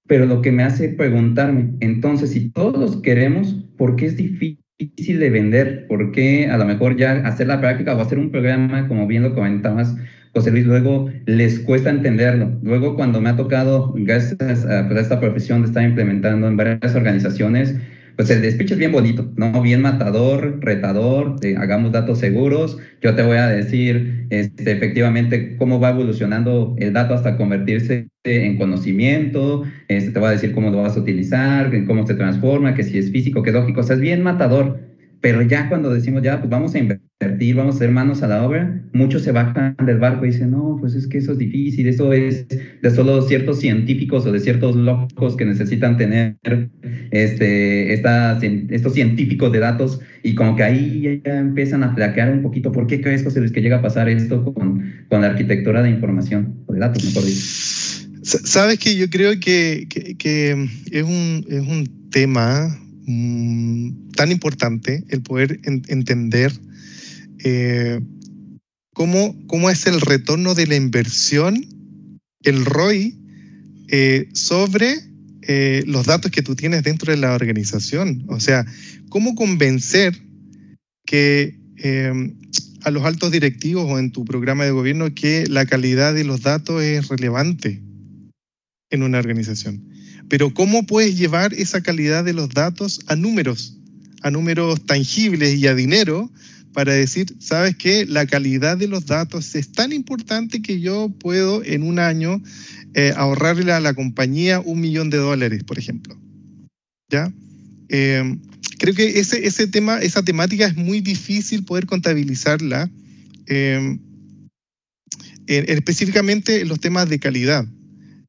Pero 0.08 0.26
lo 0.26 0.42
que 0.42 0.52
me 0.52 0.64
hace 0.64 0.90
preguntarme, 0.90 1.76
entonces, 1.80 2.32
si 2.32 2.50
todos 2.50 3.02
queremos, 3.02 3.54
¿por 3.78 3.96
qué 3.96 4.08
es 4.08 4.18
difícil 4.18 5.20
de 5.20 5.30
vender? 5.30 5.88
¿Por 5.88 6.12
qué 6.12 6.48
a 6.50 6.58
lo 6.58 6.66
mejor 6.66 6.98
ya 6.98 7.14
hacer 7.26 7.48
la 7.48 7.62
práctica 7.62 7.96
o 7.96 8.02
hacer 8.02 8.20
un 8.20 8.32
programa, 8.32 8.88
como 8.88 9.08
bien 9.08 9.24
lo 9.24 9.34
comentabas, 9.34 9.96
José 10.34 10.52
Luis, 10.52 10.66
luego 10.66 11.10
les 11.26 11.60
cuesta 11.60 11.90
entenderlo? 11.90 12.60
Luego, 12.64 12.96
cuando 12.96 13.22
me 13.22 13.30
ha 13.30 13.36
tocado, 13.38 13.94
gracias 13.96 14.66
a, 14.66 14.88
pues, 14.88 15.00
esta 15.00 15.20
profesión 15.20 15.62
de 15.62 15.68
estar 15.68 15.84
implementando 15.84 16.48
en 16.48 16.58
varias 16.58 16.96
organizaciones, 16.96 17.76
pues 18.16 18.30
el 18.30 18.50
speech 18.52 18.72
es 18.72 18.78
bien 18.78 18.92
bonito, 18.92 19.32
¿no? 19.36 19.62
Bien 19.62 19.82
matador, 19.82 20.60
retador, 20.62 21.36
hagamos 21.58 21.92
datos 21.92 22.20
seguros. 22.20 22.78
Yo 23.02 23.16
te 23.16 23.24
voy 23.24 23.38
a 23.38 23.48
decir 23.48 24.28
este, 24.30 24.72
efectivamente 24.72 25.58
cómo 25.58 25.80
va 25.80 25.90
evolucionando 25.90 26.76
el 26.78 26.94
dato 26.94 27.14
hasta 27.14 27.38
convertirse 27.38 28.08
en 28.24 28.58
conocimiento, 28.58 29.64
este, 29.88 30.12
te 30.12 30.20
voy 30.20 30.30
a 30.30 30.32
decir 30.32 30.54
cómo 30.54 30.70
lo 30.70 30.82
vas 30.82 30.96
a 30.96 31.00
utilizar, 31.02 31.72
cómo 31.86 32.06
se 32.08 32.16
transforma, 32.16 32.74
que 32.74 32.84
si 32.84 32.98
es 32.98 33.12
físico, 33.12 33.44
que 33.44 33.50
es 33.50 33.56
lógico, 33.56 33.82
o 33.82 33.84
sea, 33.84 33.96
es 33.96 34.02
bien 34.02 34.24
matador. 34.24 34.93
Pero 35.24 35.42
ya 35.42 35.70
cuando 35.70 35.94
decimos, 35.94 36.22
ya, 36.22 36.38
pues 36.38 36.50
vamos 36.50 36.76
a 36.76 36.80
invertir, 36.80 37.56
vamos 37.56 37.76
a 37.76 37.78
hacer 37.78 37.92
manos 37.92 38.22
a 38.24 38.28
la 38.28 38.46
obra, 38.46 38.84
muchos 38.92 39.22
se 39.22 39.32
bajan 39.32 39.74
del 39.86 39.98
barco 39.98 40.26
y 40.26 40.32
dicen, 40.32 40.52
no, 40.52 40.76
pues 40.82 40.96
es 40.96 41.08
que 41.08 41.20
eso 41.20 41.32
es 41.32 41.38
difícil, 41.38 41.88
eso 41.88 42.12
es 42.12 42.46
de 42.50 42.92
solo 42.92 43.22
ciertos 43.22 43.62
científicos 43.62 44.26
o 44.26 44.34
de 44.34 44.42
ciertos 44.42 44.76
locos 44.76 45.38
que 45.38 45.46
necesitan 45.46 45.96
tener 45.96 46.36
este, 47.12 47.94
estos 47.94 48.94
científicos 48.94 49.50
de 49.54 49.60
datos 49.60 50.02
y 50.24 50.36
como 50.36 50.58
que 50.58 50.64
ahí 50.64 51.22
ya 51.24 51.38
empiezan 51.38 51.86
a 51.86 51.96
flaquear 51.96 52.30
un 52.30 52.42
poquito. 52.42 52.74
¿Por 52.74 52.86
qué 52.88 53.00
crees, 53.00 53.24
José 53.24 53.50
que 53.50 53.62
llega 53.62 53.78
a 53.78 53.82
pasar 53.82 54.10
esto 54.10 54.44
con, 54.44 55.06
con 55.08 55.22
la 55.22 55.28
arquitectura 55.28 55.82
de 55.82 55.90
información, 55.90 56.66
o 56.66 56.74
de 56.74 56.80
datos, 56.80 57.02
mejor 57.02 57.24
dicho? 57.24 57.40
Sabes 58.24 58.78
que 58.78 58.98
yo 58.98 59.10
creo 59.10 59.40
que, 59.40 59.88
que, 59.90 60.68
es, 60.92 61.04
un, 61.04 61.46
es 61.48 61.62
un 61.62 62.10
tema 62.12 62.78
Mm, 63.06 64.12
tan 64.12 64.32
importante 64.32 65.04
el 65.10 65.22
poder 65.22 65.60
entender 65.64 66.54
eh, 67.44 68.00
cómo, 68.94 69.36
cómo, 69.48 69.70
es 69.70 69.88
el 69.88 70.00
retorno 70.00 70.56
de 70.56 70.68
la 70.68 70.76
inversión, 70.76 71.66
el 72.44 72.64
ROI, 72.64 73.18
eh, 73.90 74.30
sobre 74.34 74.96
eh, 75.42 75.84
los 75.86 76.06
datos 76.06 76.32
que 76.32 76.42
tú 76.42 76.56
tienes 76.56 76.84
dentro 76.84 77.12
de 77.12 77.18
la 77.18 77.34
organización. 77.34 78.24
O 78.28 78.40
sea, 78.40 78.66
cómo 79.10 79.36
convencer 79.36 80.18
que 81.06 81.62
a 82.84 82.92
los 82.92 83.04
altos 83.04 83.32
directivos 83.32 83.86
o 83.90 84.00
en 84.00 84.12
tu 84.12 84.24
programa 84.24 84.64
de 84.64 84.72
gobierno 84.72 85.14
que 85.14 85.46
la 85.48 85.66
calidad 85.66 86.14
de 86.14 86.24
los 86.24 86.42
datos 86.42 86.82
es 86.82 87.10
relevante 87.10 87.82
en 88.90 89.04
una 89.04 89.20
organización. 89.20 89.93
Pero 90.30 90.54
¿cómo 90.54 90.86
puedes 90.86 91.18
llevar 91.18 91.54
esa 91.54 91.82
calidad 91.82 92.24
de 92.24 92.34
los 92.34 92.50
datos 92.50 93.02
a 93.08 93.16
números, 93.16 93.78
a 94.22 94.32
números 94.32 94.86
tangibles 94.86 95.56
y 95.56 95.68
a 95.68 95.76
dinero 95.76 96.32
para 96.74 96.94
decir, 96.94 97.36
sabes 97.40 97.76
que 97.78 98.06
la 98.06 98.26
calidad 98.26 98.78
de 98.78 98.88
los 98.88 99.06
datos 99.06 99.54
es 99.56 99.72
tan 99.72 99.94
importante 99.94 100.62
que 100.62 100.80
yo 100.80 101.10
puedo 101.20 101.64
en 101.64 101.84
un 101.84 102.00
año 102.00 102.42
eh, 102.96 103.14
ahorrarle 103.16 103.72
a 103.72 103.80
la 103.80 103.94
compañía 103.94 104.60
un 104.60 104.82
millón 104.82 105.10
de 105.10 105.18
dólares, 105.18 105.64
por 105.64 105.78
ejemplo? 105.78 106.18
¿Ya? 107.10 107.32
Em, 107.90 108.40
creo 108.80 108.96
que 108.96 109.20
ese, 109.20 109.46
ese 109.46 109.68
tema, 109.68 110.00
esa 110.00 110.24
temática 110.24 110.66
es 110.66 110.76
muy 110.76 111.00
difícil 111.00 111.64
poder 111.64 111.86
contabilizarla, 111.86 112.90
em, 113.46 114.00
específicamente 115.46 116.62
en 116.62 116.70
los 116.70 116.80
temas 116.80 117.08
de 117.08 117.20
calidad. 117.20 117.68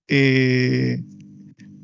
Eh, 0.09 1.03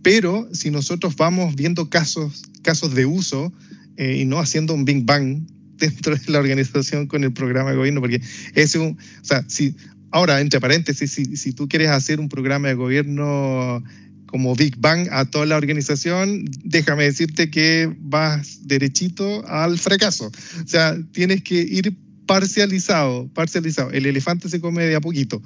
pero 0.03 0.49
si 0.53 0.71
nosotros 0.71 1.17
vamos 1.17 1.55
viendo 1.55 1.91
casos, 1.91 2.43
casos 2.63 2.95
de 2.95 3.07
uso 3.07 3.53
eh, 3.97 4.19
y 4.21 4.25
no 4.25 4.39
haciendo 4.39 4.75
un 4.75 4.85
Big 4.85 5.05
Bang 5.05 5.43
dentro 5.77 6.15
de 6.17 6.33
la 6.33 6.39
organización 6.39 7.07
con 7.07 7.25
el 7.25 7.33
programa 7.33 7.71
de 7.71 7.77
gobierno, 7.77 8.01
porque 8.01 8.21
es 8.55 8.75
un, 8.75 8.99
o 8.99 9.25
sea, 9.25 9.45
si, 9.49 9.75
ahora, 10.11 10.41
entre 10.41 10.61
paréntesis, 10.61 11.11
si, 11.11 11.37
si 11.37 11.53
tú 11.53 11.69
quieres 11.69 11.89
hacer 11.89 12.21
un 12.21 12.29
programa 12.29 12.69
de 12.69 12.75
gobierno 12.75 13.83
como 14.27 14.55
Big 14.55 14.77
Bang 14.79 15.09
a 15.11 15.25
toda 15.25 15.47
la 15.47 15.57
organización, 15.57 16.45
déjame 16.65 17.05
decirte 17.05 17.51
que 17.51 17.93
vas 17.99 18.61
derechito 18.67 19.47
al 19.49 19.79
fracaso. 19.79 20.31
O 20.65 20.69
sea, 20.69 20.97
tienes 21.13 21.43
que 21.43 21.57
ir 21.57 21.97
parcializado, 22.27 23.29
parcializado. 23.35 23.91
El 23.91 24.07
elefante 24.07 24.49
se 24.49 24.61
come 24.61 24.85
de 24.85 24.95
a 24.95 25.01
poquito. 25.01 25.43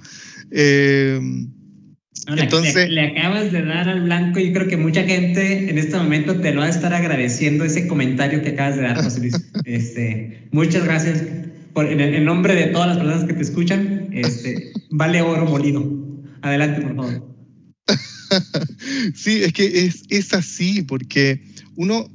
Eh, 0.50 1.18
entonces, 2.26 2.88
le, 2.88 3.08
acabas 3.08 3.52
de 3.52 3.62
dar 3.62 3.88
al 3.88 4.02
blanco. 4.02 4.40
Yo 4.40 4.52
creo 4.52 4.68
que 4.68 4.76
mucha 4.76 5.02
gente 5.04 5.70
en 5.70 5.78
este 5.78 5.96
momento 5.96 6.40
te 6.40 6.52
lo 6.52 6.60
va 6.60 6.66
a 6.66 6.70
estar 6.70 6.92
agradeciendo 6.94 7.64
ese 7.64 7.86
comentario 7.86 8.42
que 8.42 8.50
acabas 8.50 8.76
de 8.76 8.82
dar, 8.82 9.02
José 9.02 9.20
Luis. 9.20 9.34
Este, 9.64 10.48
muchas 10.52 10.84
gracias 10.84 11.22
por, 11.72 11.86
en 11.86 12.00
el 12.00 12.24
nombre 12.24 12.54
de 12.54 12.66
todas 12.66 12.88
las 12.88 12.98
personas 12.98 13.24
que 13.24 13.34
te 13.34 13.42
escuchan. 13.42 14.08
Este, 14.12 14.72
vale 14.90 15.22
oro 15.22 15.46
molido. 15.46 15.84
Adelante, 16.42 16.82
por 16.82 16.96
favor. 16.96 17.34
Sí, 19.14 19.42
es 19.42 19.52
que 19.52 19.86
es, 19.86 20.02
es 20.08 20.34
así, 20.34 20.82
porque 20.82 21.40
uno 21.76 22.10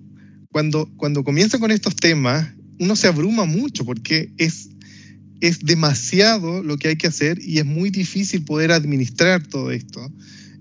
cuando, 0.51 0.89
cuando 0.97 1.23
comienza 1.23 1.59
con 1.59 1.71
estos 1.71 1.95
temas, 1.95 2.53
uno 2.79 2.95
se 2.95 3.07
abruma 3.07 3.45
mucho 3.45 3.85
porque 3.85 4.31
es 4.37 4.69
es 5.41 5.59
demasiado 5.59 6.63
lo 6.63 6.77
que 6.77 6.89
hay 6.89 6.95
que 6.95 7.07
hacer 7.07 7.39
y 7.41 7.59
es 7.59 7.65
muy 7.65 7.89
difícil 7.89 8.43
poder 8.43 8.71
administrar 8.71 9.45
todo 9.45 9.71
esto 9.71 10.11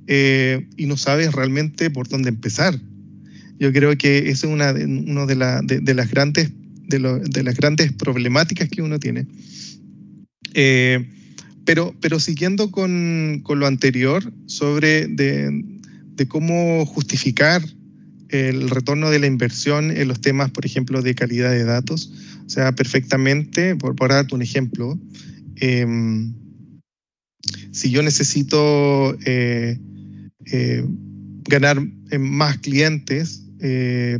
eh, 0.06 0.66
y 0.76 0.86
no 0.86 0.96
sabes 0.96 1.32
realmente 1.32 1.90
por 1.90 2.08
dónde 2.08 2.28
empezar. 2.28 2.78
Yo 3.58 3.72
creo 3.72 3.96
que 3.98 4.30
esa 4.30 4.46
es 4.46 4.52
una, 4.52 4.72
de, 4.72 4.86
de, 4.86 5.80
de, 5.80 5.94
las 5.94 6.10
grandes, 6.10 6.50
de, 6.86 7.42
las 7.42 7.56
grandes 7.56 7.92
problemáticas 7.92 8.68
que 8.68 8.82
uno 8.82 8.98
tiene. 9.00 9.26
Eh, 10.54 11.08
pero, 11.64 11.94
pero 12.00 12.20
siguiendo 12.20 12.70
con, 12.70 13.40
con, 13.42 13.60
lo 13.60 13.66
anterior 13.66 14.32
sobre 14.46 15.06
de, 15.08 15.64
cómo 16.28 16.86
justificar 16.86 17.62
el 18.28 18.70
retorno 18.70 19.10
de 19.10 19.18
la 19.18 19.26
inversión 19.26 19.90
en 19.90 20.08
los 20.08 20.20
temas, 20.20 20.50
por 20.50 20.66
ejemplo, 20.66 21.02
de 21.02 21.14
calidad 21.14 21.50
de 21.50 21.64
datos, 21.64 22.12
o 22.46 22.50
sea, 22.50 22.72
perfectamente, 22.72 23.76
por, 23.76 23.96
por 23.96 24.10
darte 24.10 24.34
un 24.34 24.42
ejemplo, 24.42 24.98
em, 25.56 26.34
si 27.70 27.90
yo 27.90 28.02
necesito 28.02 29.16
eh, 29.24 29.78
eh, 30.46 30.84
ganar 31.44 31.80
eh, 32.10 32.18
más 32.18 32.58
clientes 32.58 33.44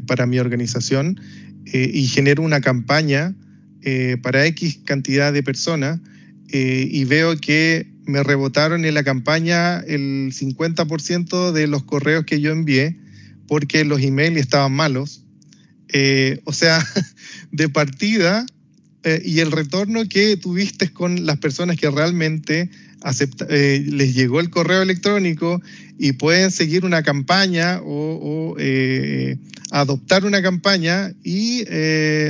para 0.08 0.26
mi 0.26 0.40
organización 0.40 1.20
y 1.64 2.08
genero 2.08 2.42
una 2.42 2.60
campaña 2.60 3.36
para 4.20 4.44
X 4.46 4.80
cantidad 4.84 5.32
de 5.32 5.44
personas 5.44 6.00
y 6.50 7.04
veo 7.04 7.36
que 7.36 7.86
me 8.04 8.24
rebotaron 8.24 8.84
en 8.84 8.94
la 8.94 9.04
campaña 9.04 9.78
el 9.78 10.32
50% 10.32 11.52
de 11.52 11.68
los 11.68 11.84
correos 11.84 12.24
que 12.24 12.40
yo 12.40 12.50
envié 12.50 12.98
porque 13.48 13.84
los 13.84 14.00
emails 14.00 14.36
estaban 14.36 14.72
malos, 14.72 15.24
eh, 15.92 16.40
o 16.44 16.52
sea, 16.52 16.86
de 17.50 17.68
partida 17.68 18.46
eh, 19.02 19.22
y 19.24 19.40
el 19.40 19.50
retorno 19.50 20.06
que 20.08 20.36
tuviste 20.36 20.92
con 20.92 21.26
las 21.26 21.38
personas 21.38 21.76
que 21.76 21.90
realmente 21.90 22.70
eh, 23.48 23.84
les 23.86 24.14
llegó 24.14 24.40
el 24.40 24.50
correo 24.50 24.82
electrónico 24.82 25.62
y 25.98 26.12
pueden 26.12 26.50
seguir 26.50 26.84
una 26.84 27.02
campaña 27.02 27.80
o, 27.84 28.56
adoptar 29.70 30.24
una 30.24 30.40
campaña 30.40 31.12
y 31.22 31.64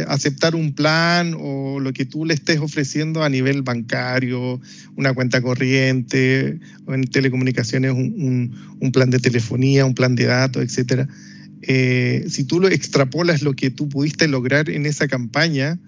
aceptar 0.09 0.57
un 0.57 0.73
plan 0.73 1.37
o 1.39 1.79
lo 1.79 1.93
que 1.93 2.05
tú 2.05 2.25
le 2.25 2.35
estés 2.35 2.59
ofreciendo 2.59 3.23
a 3.23 3.29
nivel 3.29 3.63
bancario, 3.63 4.61
una 4.97 5.15
cuenta 5.15 5.41
corriente, 5.41 6.59
o 6.87 6.95
en 6.95 7.05
telecomunicaciones 7.05 7.93
un, 7.93 8.77
un 8.81 8.93
plan 8.93 9.11
de 9.11 9.21
telefonía, 9.21 9.87
un 9.87 9.95
plan 9.95 10.17
de 10.17 10.25
datos, 10.25 10.65
etcétera. 10.65 11.07
Eh, 11.63 12.25
si 12.29 12.45
tú 12.45 12.61
lo 12.61 12.69
extrapolas 12.69 13.43
lo 13.43 13.55
que 13.55 13.71
tú 13.71 13.89
pudiste 13.89 14.29
lograr 14.29 14.71
en 14.71 14.87
esa 14.87 15.09
campaña, 15.09 15.79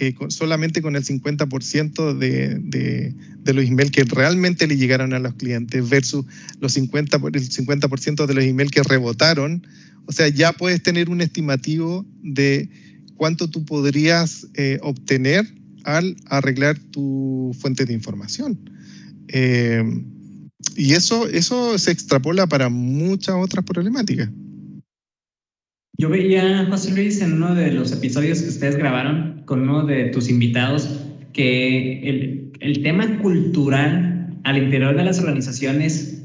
eh, 0.00 0.14
solamente 0.28 0.80
con 0.80 0.96
el 0.96 1.04
50% 1.04 2.16
de, 2.16 3.14
los 3.52 3.64
emails 3.66 3.90
que 3.90 4.04
realmente 4.04 4.66
le 4.66 4.78
llegaron 4.78 5.12
a 5.12 5.18
los 5.18 5.34
clientes 5.34 5.86
versus 5.86 6.24
los 6.58 6.72
50, 6.72 7.18
el 7.18 7.50
50% 7.50 8.24
de 8.24 8.34
los 8.34 8.44
emails 8.44 8.70
que 8.70 8.82
rebotaron, 8.82 9.66
o 10.06 10.12
sea, 10.12 10.28
ya 10.28 10.54
puedes 10.54 10.82
tener 10.82 11.10
un 11.10 11.20
estimativo 11.20 12.06
de 12.22 12.70
cuánto 13.14 13.50
tú 13.50 13.66
podrías 13.66 14.46
eh, 14.54 14.78
obtener 14.80 15.46
al 15.84 16.16
arreglar 16.24 16.78
tu 16.78 17.54
fuente 17.60 17.84
de 17.84 17.92
información. 17.92 18.58
y 20.76 20.92
eso, 20.94 21.28
eso 21.28 21.78
se 21.78 21.90
extrapola 21.90 22.46
para 22.46 22.70
muchas 22.70 23.34
otras 23.36 23.66
problemáticas. 23.66 24.30
Yo 26.00 26.08
veía, 26.08 26.66
José 26.70 26.92
Luis, 26.92 27.20
en 27.20 27.34
uno 27.34 27.54
de 27.54 27.72
los 27.72 27.92
episodios 27.92 28.40
que 28.40 28.48
ustedes 28.48 28.76
grabaron 28.76 29.42
con 29.44 29.68
uno 29.68 29.84
de 29.84 30.06
tus 30.06 30.30
invitados, 30.30 30.88
que 31.34 32.00
el, 32.08 32.52
el 32.60 32.82
tema 32.82 33.18
cultural 33.18 34.38
al 34.44 34.56
interior 34.56 34.96
de 34.96 35.04
las 35.04 35.18
organizaciones, 35.18 36.22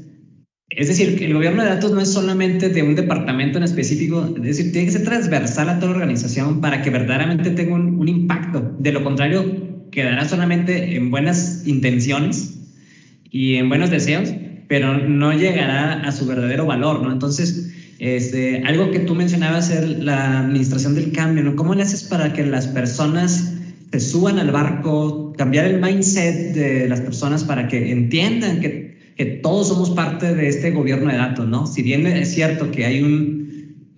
es 0.70 0.88
decir, 0.88 1.18
que 1.18 1.26
el 1.26 1.34
gobierno 1.34 1.62
de 1.62 1.68
datos 1.68 1.92
no 1.92 2.00
es 2.00 2.10
solamente 2.10 2.70
de 2.70 2.82
un 2.82 2.94
departamento 2.94 3.58
en 3.58 3.64
específico, 3.64 4.32
es 4.38 4.42
decir, 4.42 4.72
tiene 4.72 4.86
que 4.86 4.92
ser 4.92 5.04
transversal 5.04 5.68
a 5.68 5.78
toda 5.78 5.92
la 5.92 5.98
organización 5.98 6.62
para 6.62 6.80
que 6.80 6.88
verdaderamente 6.88 7.50
tenga 7.50 7.74
un, 7.74 7.98
un 7.98 8.08
impacto. 8.08 8.74
De 8.78 8.92
lo 8.92 9.04
contrario, 9.04 9.90
quedará 9.90 10.26
solamente 10.26 10.96
en 10.96 11.10
buenas 11.10 11.64
intenciones 11.66 12.66
y 13.30 13.56
en 13.56 13.68
buenos 13.68 13.90
deseos, 13.90 14.32
pero 14.68 14.96
no 14.96 15.34
llegará 15.34 16.00
a 16.00 16.12
su 16.12 16.24
verdadero 16.24 16.64
valor, 16.64 17.02
¿no? 17.02 17.12
Entonces, 17.12 17.75
Este, 17.98 18.62
algo 18.64 18.90
que 18.90 19.00
tú 19.00 19.14
mencionabas 19.14 19.70
es 19.70 19.98
la 19.98 20.40
administración 20.40 20.94
del 20.94 21.12
cambio, 21.12 21.44
¿no? 21.44 21.56
¿Cómo 21.56 21.74
le 21.74 21.82
haces 21.82 22.04
para 22.04 22.32
que 22.32 22.44
las 22.44 22.66
personas 22.66 23.54
se 23.90 24.00
suban 24.00 24.38
al 24.38 24.50
barco, 24.50 25.32
cambiar 25.36 25.66
el 25.66 25.80
mindset 25.80 26.54
de 26.54 26.88
las 26.88 27.00
personas 27.00 27.44
para 27.44 27.68
que 27.68 27.90
entiendan 27.90 28.60
que, 28.60 28.98
que 29.16 29.24
todos 29.24 29.68
somos 29.68 29.90
parte 29.90 30.34
de 30.34 30.48
este 30.48 30.72
gobierno 30.72 31.10
de 31.10 31.16
datos, 31.16 31.48
¿no? 31.48 31.66
Si 31.66 31.82
bien 31.82 32.06
es 32.06 32.34
cierto 32.34 32.70
que 32.70 32.84
hay 32.84 33.02
un, 33.02 33.46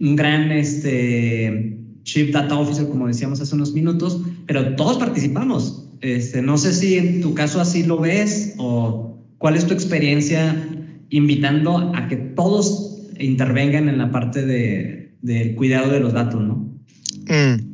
un 0.01 0.17
gran 0.17 0.53
este, 0.53 1.77
Chief 2.05 2.33
Data 2.33 2.57
Officer, 2.59 2.89
como 2.89 3.09
decíamos 3.09 3.41
hace 3.41 3.55
unos 3.55 3.73
minutos, 3.73 4.21
pero 4.47 4.77
todos 4.77 4.99
participamos. 4.99 5.89
Este, 6.01 6.43
no 6.43 6.57
sé 6.57 6.73
si 6.73 6.97
en 6.97 7.21
tu 7.21 7.35
caso 7.35 7.61
así 7.61 7.83
lo 7.83 7.99
ves 7.99 8.55
o 8.59 9.19
cuál 9.39 9.57
es 9.57 9.67
tu 9.67 9.75
experiencia 9.75 10.55
invitando 11.11 11.93
a 11.95 12.07
que 12.07 12.17
todos 12.17 12.88
intervengan 13.19 13.89
en 13.89 13.99
la 13.99 14.11
parte 14.11 14.45
de, 14.45 15.13
del 15.23 15.55
cuidado 15.55 15.93
de 15.93 16.01
los 16.01 16.13
datos, 16.13 16.43
¿no? 16.43 16.57
Mm. 17.29 17.69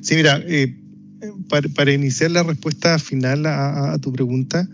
Sí, 0.00 0.14
mira, 0.14 0.42
eh, 0.46 0.74
para, 1.48 1.92
iniciar 1.92 2.30
la 2.30 2.42
respuesta 2.42 2.98
final 2.98 3.44
a, 3.46 3.98
tu 4.00 4.12
pregunta, 4.12 4.68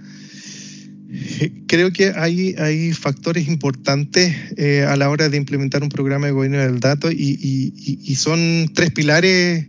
eh, 1.10 1.52
creo 1.66 1.92
que 1.92 2.12
hay, 2.14 2.54
hay 2.58 2.92
factores 2.92 3.48
importantes 3.48 4.34
eh, 4.56 4.84
a 4.86 4.96
la 4.96 5.08
hora 5.08 5.28
de 5.28 5.36
implementar 5.36 5.82
un 5.82 5.88
programa 5.88 6.26
de 6.26 6.32
gobierno 6.32 6.58
del 6.58 6.80
dato 6.80 7.10
y, 7.10 8.14
son 8.16 8.70
tres 8.74 8.90
pilares 8.90 9.66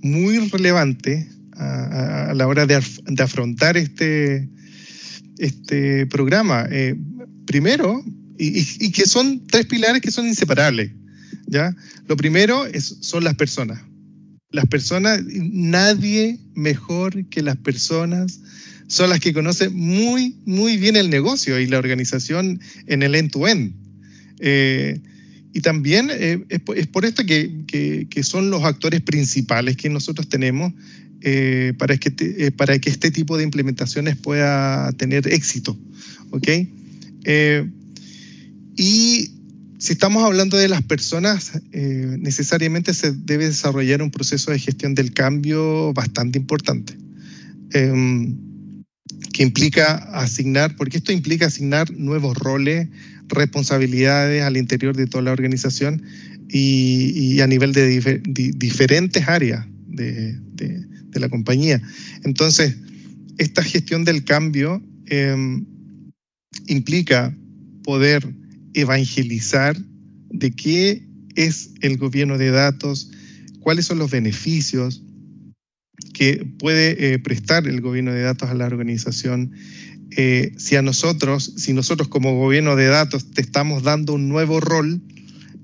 muy 0.00 0.38
relevantes 0.48 1.26
a, 1.56 2.32
la 2.34 2.46
hora 2.46 2.66
de, 2.66 2.76
afrontar 3.18 3.76
este, 3.76 4.48
este 5.38 6.06
programa. 6.06 6.68
primero, 7.46 8.02
y, 8.40 8.90
que 8.90 9.06
son 9.06 9.46
tres 9.46 9.66
pilares 9.66 10.00
que 10.00 10.10
son 10.10 10.26
inseparables. 10.26 10.92
¿ya? 11.46 11.74
Lo 12.08 12.16
primero 12.16 12.66
es, 12.66 12.96
son 13.00 13.24
las 13.24 13.34
personas. 13.34 13.82
Las 14.50 14.66
personas, 14.66 15.20
nadie 15.26 16.40
mejor 16.54 17.28
que 17.28 17.42
las 17.42 17.56
personas 17.56 18.40
son 18.88 19.10
las 19.10 19.20
que 19.20 19.32
conocen 19.32 19.76
muy, 19.76 20.36
muy 20.46 20.76
bien 20.76 20.96
el 20.96 21.10
negocio 21.10 21.60
y 21.60 21.66
la 21.66 21.78
organización 21.78 22.60
en 22.86 23.02
el 23.02 23.14
end-to-end. 23.14 23.74
Eh, 24.40 25.00
y 25.52 25.60
también 25.60 26.08
eh, 26.10 26.44
es, 26.48 26.86
por 26.88 27.04
esto 27.04 27.24
que, 27.24 27.64
que, 28.08 28.22
son 28.22 28.50
los 28.50 28.64
actores 28.64 29.00
principales 29.02 29.76
que 29.76 29.90
nosotros 29.90 30.28
tenemos 30.28 30.72
eh, 31.20 31.74
para, 31.78 31.96
que 31.98 32.52
para 32.52 32.78
que 32.78 32.90
este 32.90 33.10
tipo 33.10 33.36
de 33.36 33.44
implementaciones 33.44 34.16
pueda 34.16 34.90
tener 34.92 35.28
éxito. 35.28 35.78
¿ok? 36.30 36.48
Y 38.80 39.32
si 39.76 39.92
estamos 39.92 40.24
hablando 40.24 40.56
de 40.56 40.66
las 40.66 40.80
personas, 40.82 41.52
eh, 41.72 42.16
necesariamente 42.18 42.94
se 42.94 43.12
debe 43.12 43.44
desarrollar 43.44 44.00
un 44.00 44.10
proceso 44.10 44.52
de 44.52 44.58
gestión 44.58 44.94
del 44.94 45.12
cambio 45.12 45.92
bastante 45.92 46.38
importante, 46.38 46.96
em, 47.74 48.38
que 49.34 49.42
implica 49.42 49.96
asignar, 50.18 50.76
porque 50.76 50.96
esto 50.96 51.12
implica 51.12 51.44
asignar 51.44 51.90
nuevos 51.90 52.38
roles, 52.38 52.88
responsabilidades 53.28 54.44
al 54.44 54.56
interior 54.56 54.96
de 54.96 55.06
toda 55.06 55.24
la 55.24 55.32
organización 55.32 56.02
y, 56.48 57.38
a 57.40 57.46
nivel 57.46 57.74
de, 57.74 58.22
diferentes 58.56 59.28
áreas 59.28 59.66
de, 59.88 60.38
la 61.12 61.28
compañía. 61.28 61.82
Entonces, 62.24 62.78
esta 63.36 63.62
gestión 63.62 64.06
del 64.06 64.24
cambio 64.24 64.82
em, 65.04 65.66
implica 66.66 67.36
poder 67.82 68.39
evangelizar 68.74 69.76
de 70.30 70.52
qué 70.52 71.06
es 71.34 71.70
el 71.80 71.96
gobierno 71.96 72.38
de 72.38 72.50
datos, 72.50 73.10
cuáles 73.60 73.86
son 73.86 73.98
los 73.98 74.10
beneficios 74.10 75.02
que 76.14 76.46
puede 76.58 77.14
eh, 77.14 77.18
prestar 77.18 77.66
el 77.66 77.80
gobierno 77.80 78.12
de 78.12 78.22
datos 78.22 78.50
a 78.50 78.54
la 78.54 78.66
organización. 78.66 79.52
Eh, 80.16 80.52
si 80.56 80.76
a 80.76 80.82
nosotros, 80.82 81.54
si 81.56 81.72
nosotros 81.72 82.08
como 82.08 82.36
gobierno 82.36 82.76
de 82.76 82.86
datos 82.86 83.30
te 83.30 83.40
estamos 83.40 83.82
dando 83.82 84.14
un 84.14 84.28
nuevo 84.28 84.60
rol 84.60 85.00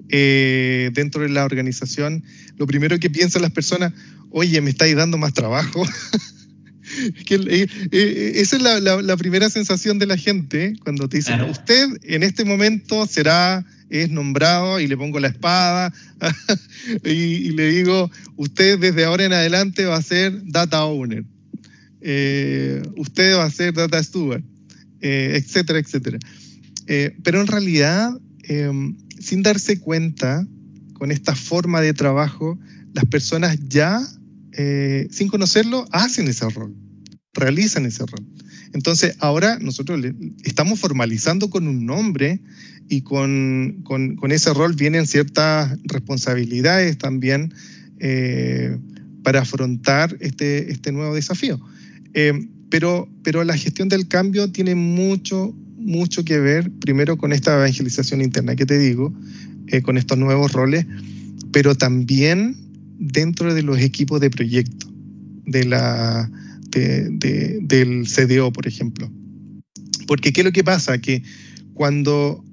eh, 0.09 0.90
dentro 0.95 1.23
de 1.23 1.31
la 1.31 1.45
organización, 1.45 2.23
lo 2.57 2.66
primero 2.66 2.99
que 2.99 3.11
piensan 3.11 3.42
las 3.42 3.51
personas, 3.51 3.92
oye, 4.31 4.61
me 4.61 4.71
estáis 4.71 4.95
dando 4.97 5.19
más 5.19 5.35
trabajo. 5.35 5.85
que, 7.25 7.35
eh, 7.35 7.66
eh, 7.90 8.33
esa 8.37 8.57
es 8.57 8.62
la, 8.62 9.16
primera 9.16 9.51
sensación 9.51 9.99
de 9.99 10.07
la 10.07 10.16
gente 10.16 10.75
cuando 10.83 11.09
te 11.09 11.18
dicen, 11.18 11.40
usted 11.42 11.88
en 12.03 12.22
este 12.22 12.44
momento 12.44 13.07
será, 13.07 13.64
es 13.90 14.11
nombrado 14.11 14.81
y 14.81 14.87
le 14.87 14.96
pongo 14.96 15.20
la 15.20 15.29
espada 15.29 15.92
y, 17.05 17.51
le 17.51 17.68
digo, 17.70 18.11
usted 18.37 18.79
desde 18.79 19.05
ahora 19.05 19.25
en 19.25 19.33
adelante 19.33 19.85
va 19.85 19.96
a 19.96 20.03
ser 20.03 20.33
data 20.44 20.85
owner, 20.85 21.25
eh, 22.01 22.83
usted 22.96 23.37
va 23.37 23.44
a 23.44 23.51
ser 23.51 23.75
data 23.75 24.03
steward, 24.03 24.42
etcétera, 25.01 25.79
etcétera. 25.79 26.18
pero 27.22 27.40
en 27.40 27.46
realidad, 27.46 28.11
em, 28.44 28.96
sin 29.20 29.42
darse 29.42 29.79
cuenta, 29.79 30.46
con 30.94 31.12
esta 31.12 31.35
forma 31.35 31.81
de 31.81 31.92
trabajo, 31.92 32.59
las 32.94 33.05
personas 33.05 33.59
ya 33.68 34.01
sin 35.11 35.29
conocerlo, 35.29 35.87
hacen 35.90 36.29
ese 36.29 36.49
rol 36.49 36.75
realizan 37.37 37.87
ese 37.87 38.05
rol. 38.05 38.27
Entonces, 38.73 39.16
ahora 39.21 39.59
nosotros 39.61 40.01
estamos 40.42 40.81
formalizando 40.81 41.49
con 41.51 41.69
un 41.69 41.87
nombre 41.87 42.40
y 42.88 43.03
con, 43.03 43.85
ese 44.31 44.53
rol 44.53 44.75
vienen 44.75 45.07
ciertas 45.07 45.79
responsabilidades 45.85 46.99
también 46.99 47.55
eh, 48.01 48.77
para 49.23 49.42
afrontar 49.42 50.16
este, 50.21 50.71
este 50.71 50.92
nuevo 50.92 51.14
desafío. 51.14 51.61
Eh, 52.14 52.49
pero, 52.69 53.09
la 53.45 53.57
gestión 53.57 53.88
del 53.88 54.09
cambio 54.09 54.51
tiene 54.51 54.75
mucho, 54.75 55.55
mucho 55.79 56.25
que 56.25 56.38
ver, 56.38 56.71
primero 56.81 57.16
con 57.16 57.33
esta 57.33 57.55
evangelización 57.55 58.21
interna 58.21 58.57
que 58.57 58.66
te 58.66 58.79
digo, 58.79 59.14
eh, 59.69 59.83
con 59.83 59.97
estos 59.97 60.19
nuevos 60.19 60.53
roles, 60.53 60.85
pero 61.53 61.75
también 61.75 62.65
dentro 62.99 63.55
de 63.55 63.63
los 63.63 63.79
equipos 63.79 64.21
de 64.21 64.31
proyecto, 64.31 64.87
de 65.45 65.65
la, 65.65 66.31
del 66.71 68.07
CDO, 68.07 68.53
por 68.53 68.67
ejemplo. 68.67 69.11
Porque 70.07 70.33
¿qué 70.33 70.41
es 70.43 70.45
lo 70.45 70.53
que 70.53 70.65
pasa? 70.65 70.99
Que 70.99 71.23
cuando, 71.75 72.45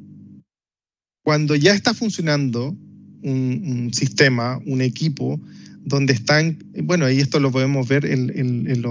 cuando 1.24 1.56
ya 1.56 1.74
está 1.74 1.94
funcionando 1.94 2.76
un, 3.22 3.92
sistema, 3.94 4.60
un 4.66 4.82
equipo, 4.82 5.40
donde 5.86 6.14
están, 6.14 6.64
bueno, 6.84 7.10
y 7.10 7.20
esto 7.20 7.40
lo 7.40 7.52
podemos 7.52 7.88
ver 7.88 8.06
en, 8.06 8.32
en, 8.38 8.82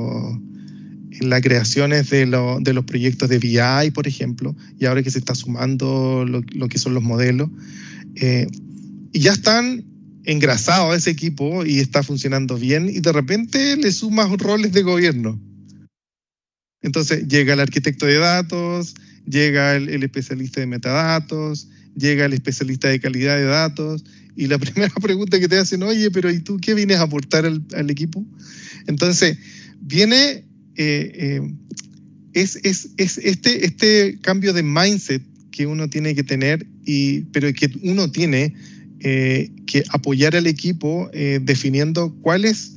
las 1.21 1.43
creaciones 1.43 2.09
de, 2.11 2.27
de, 2.27 2.73
los 2.73 2.85
proyectos 2.85 3.29
de 3.29 3.39
BI, 3.39 3.91
por 3.93 4.07
ejemplo, 4.07 4.57
y 4.79 4.87
ahora 4.87 5.03
que 5.03 5.11
se 5.11 5.19
está 5.19 5.35
sumando 5.35 6.25
lo, 6.25 6.69
que 6.69 6.79
son 6.79 6.95
los 6.95 7.03
modelos, 7.03 7.51
eh, 8.17 8.47
ya 9.13 9.33
están 9.33 9.85
engrasado 10.25 10.93
a 10.93 10.97
ese 10.97 11.11
equipo 11.11 11.65
y 11.65 11.81
está 11.81 12.03
funcionando 12.03 12.57
bien 12.57 12.89
y 12.89 13.01
de 13.01 13.13
repente 13.13 13.77
le 13.77 13.93
sumas 13.93 14.31
roles 14.39 14.73
de 14.73 14.83
gobierno. 14.83 15.41
Entonces 16.81 17.29
llega 17.29 17.55
el 17.55 17.61
arquitecto 17.61 18.07
de 18.07 18.19
datos, 18.19 18.95
llega 19.27 19.77
el, 19.77 20.03
especialista 20.03 20.61
de 20.61 20.67
metadatos, 20.67 21.69
llega 21.97 22.27
el 22.27 22.33
especialista 22.33 22.89
de 22.89 23.01
calidad 23.01 23.37
de 23.37 23.45
datos 23.45 24.05
y 24.37 24.47
la 24.47 24.59
primera 24.61 24.95
pregunta 24.95 25.39
que 25.39 25.49
te 25.49 25.59
hacen, 25.59 25.83
oye, 25.83 26.11
pero 26.11 26.31
¿y 26.31 26.41
tú 26.41 26.59
qué 26.59 26.75
vienes 26.75 26.99
a 26.99 27.03
aportar 27.03 27.45
al, 27.47 27.91
equipo? 27.91 28.25
Entonces, 28.87 29.39
viene, 29.81 30.45
eh, 30.77 31.13
eh, 31.15 31.55
es, 32.33 32.57
es, 32.63 32.91
es, 32.97 33.19
este, 33.19 33.65
este 33.65 34.19
cambio 34.21 34.53
de 34.53 34.63
mindset 34.63 35.23
que 35.51 35.67
uno 35.67 35.89
tiene 35.89 36.15
que 36.15 36.25
tener, 36.25 36.67
y, 36.85 37.21
pero 37.33 37.53
que 37.53 37.71
uno 37.83 38.11
tiene 38.11 38.55
eh, 39.05 39.51
que 39.67 39.85
apoyar 39.91 40.37
al 40.37 40.47
equipo 40.47 41.11
eh, 41.13 41.41
definiendo 41.43 42.15
cuál 42.21 42.45
es, 42.45 42.77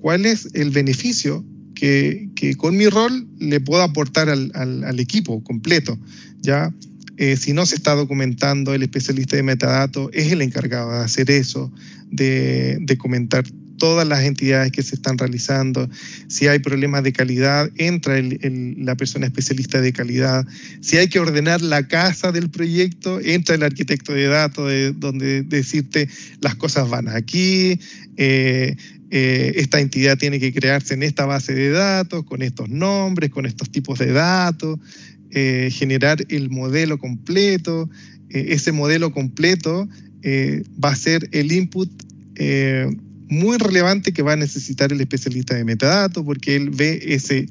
cuál 0.00 0.26
es 0.26 0.48
el 0.54 0.70
beneficio 0.70 1.44
que, 1.74 2.28
que, 2.34 2.54
con 2.56 2.76
mi 2.76 2.88
rol 2.88 3.26
le 3.38 3.60
puedo 3.60 3.82
aportar 3.82 4.28
al, 4.28 4.52
al, 4.54 5.00
equipo 5.00 5.42
completo. 5.42 5.98
¿ya? 6.40 6.72
Eh, 7.16 7.36
si 7.36 7.52
no 7.52 7.66
se 7.66 7.76
está 7.76 7.94
documentando, 7.94 8.74
el 8.74 8.82
especialista 8.82 9.36
de 9.36 9.42
metadatos 9.42 10.10
es 10.12 10.32
el 10.32 10.42
encargado 10.42 10.92
de 10.92 11.04
hacer 11.04 11.30
eso, 11.30 11.72
de, 12.10 12.78
de 12.80 12.98
comentar 12.98 13.44
todas 13.82 14.06
las 14.06 14.22
entidades 14.22 14.70
que 14.70 14.84
se 14.84 14.94
están 14.94 15.18
realizando. 15.18 15.90
Si 16.28 16.46
hay 16.46 16.60
problemas 16.60 17.02
de 17.02 17.12
calidad, 17.12 17.68
entra 17.78 18.14
la 18.22 18.94
persona 18.94 19.26
especialista 19.26 19.80
de 19.80 19.92
calidad. 19.92 20.46
Si 20.80 20.98
hay 20.98 21.08
que 21.08 21.18
ordenar 21.18 21.62
la 21.62 21.88
casa 21.88 22.30
del 22.30 22.48
proyecto, 22.48 23.18
entra 23.18 23.56
el 23.56 23.64
arquitecto 23.64 24.12
de 24.12 24.28
datos, 24.28 24.68
de, 24.68 24.92
donde 24.92 25.42
decirte 25.42 26.08
las 26.40 26.54
cosas 26.54 26.88
van 26.88 27.08
aquí, 27.08 27.80
eh, 28.16 28.76
eh, 29.10 29.52
esta 29.56 29.80
entidad 29.80 30.16
tiene 30.16 30.38
que 30.38 30.52
crearse 30.52 30.94
en 30.94 31.02
esta 31.02 31.26
base 31.26 31.52
de 31.52 31.70
datos, 31.70 32.22
con 32.22 32.42
estos 32.42 32.68
nombres, 32.68 33.30
con 33.30 33.46
estos 33.46 33.68
tipos 33.68 33.98
de 33.98 34.12
datos. 34.12 34.78
eh, 35.34 35.70
generar 35.72 36.24
el 36.28 36.50
modelo 36.50 36.98
completo. 36.98 37.90
Ese 38.28 38.70
modelo 38.70 39.10
completo 39.10 39.88
va 40.78 40.90
a 40.90 40.94
ser 40.94 41.28
el 41.32 41.50
input 41.50 41.90
muy 43.32 43.56
relevante 43.56 44.12
que 44.12 44.22
va 44.22 44.34
a 44.34 44.36
necesitar 44.36 44.92
el 44.92 45.00
especialista 45.00 45.54
de 45.54 45.64
metadatos, 45.64 46.24
porque 46.24 46.54
él 46.54 46.70
ve 46.70 47.00
ese 47.02 47.48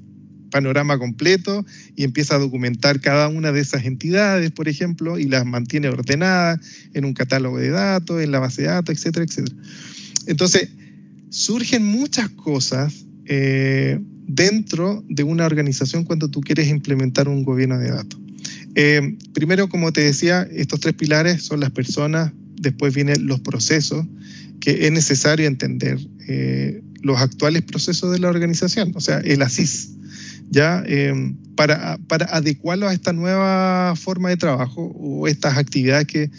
panorama 0.51 0.99
completo 0.99 1.65
y 1.95 2.03
empieza 2.03 2.35
a 2.35 2.39
documentar 2.39 3.01
cada 3.01 3.27
una 3.29 3.51
de 3.51 3.61
esas 3.61 3.85
entidades, 3.85 4.51
por 4.51 4.67
ejemplo, 4.67 5.17
y 5.17 5.25
las 5.25 5.45
mantiene 5.45 5.87
ordenadas 5.89 6.59
en 6.93 7.05
un 7.05 7.13
catálogo 7.13 7.57
de 7.57 7.69
datos, 7.69 8.21
en 8.21 8.31
la 8.31 8.39
base 8.39 8.61
de 8.61 8.67
datos, 8.67 8.95
etcétera, 8.95 9.25
etcétera. 9.25 9.55
Entonces, 10.27 10.69
surgen 11.29 11.83
muchas 11.83 12.29
cosas 12.29 13.05
eh, 13.25 13.99
dentro 14.27 15.03
de 15.09 15.23
una 15.23 15.45
organización 15.45 16.03
cuando 16.03 16.29
tú 16.29 16.41
quieres 16.41 16.67
implementar 16.67 17.27
un 17.27 17.43
gobierno 17.43 17.79
de 17.79 17.89
datos. 17.89 18.19
Eh, 18.75 19.17
primero, 19.33 19.67
como 19.67 19.91
te 19.91 20.01
decía, 20.01 20.47
estos 20.51 20.79
tres 20.79 20.93
pilares 20.93 21.41
son 21.41 21.59
las 21.59 21.71
personas, 21.71 22.33
después 22.55 22.93
vienen 22.93 23.25
los 23.25 23.39
procesos, 23.39 24.05
que 24.61 24.85
es 24.85 24.91
necesario 24.93 25.47
entender 25.47 25.99
eh, 26.27 26.81
los 27.01 27.19
actuales 27.19 27.63
procesos 27.63 28.13
de 28.13 28.19
la 28.19 28.29
organización, 28.29 28.93
o 28.95 29.01
sea, 29.01 29.19
el 29.19 29.41
ASIS, 29.41 29.89
ya 30.49 30.83
para, 31.55 31.97
para 32.07 32.25
adecuarlo 32.25 32.87
a 32.87 32.93
esta 32.93 33.13
nueva 33.13 33.95
forma 33.95 34.29
de 34.29 34.37
trabajo 34.37 34.93
o 34.95 35.27
estas 35.27 35.57
actividades 35.57 36.07
que, 36.07 36.29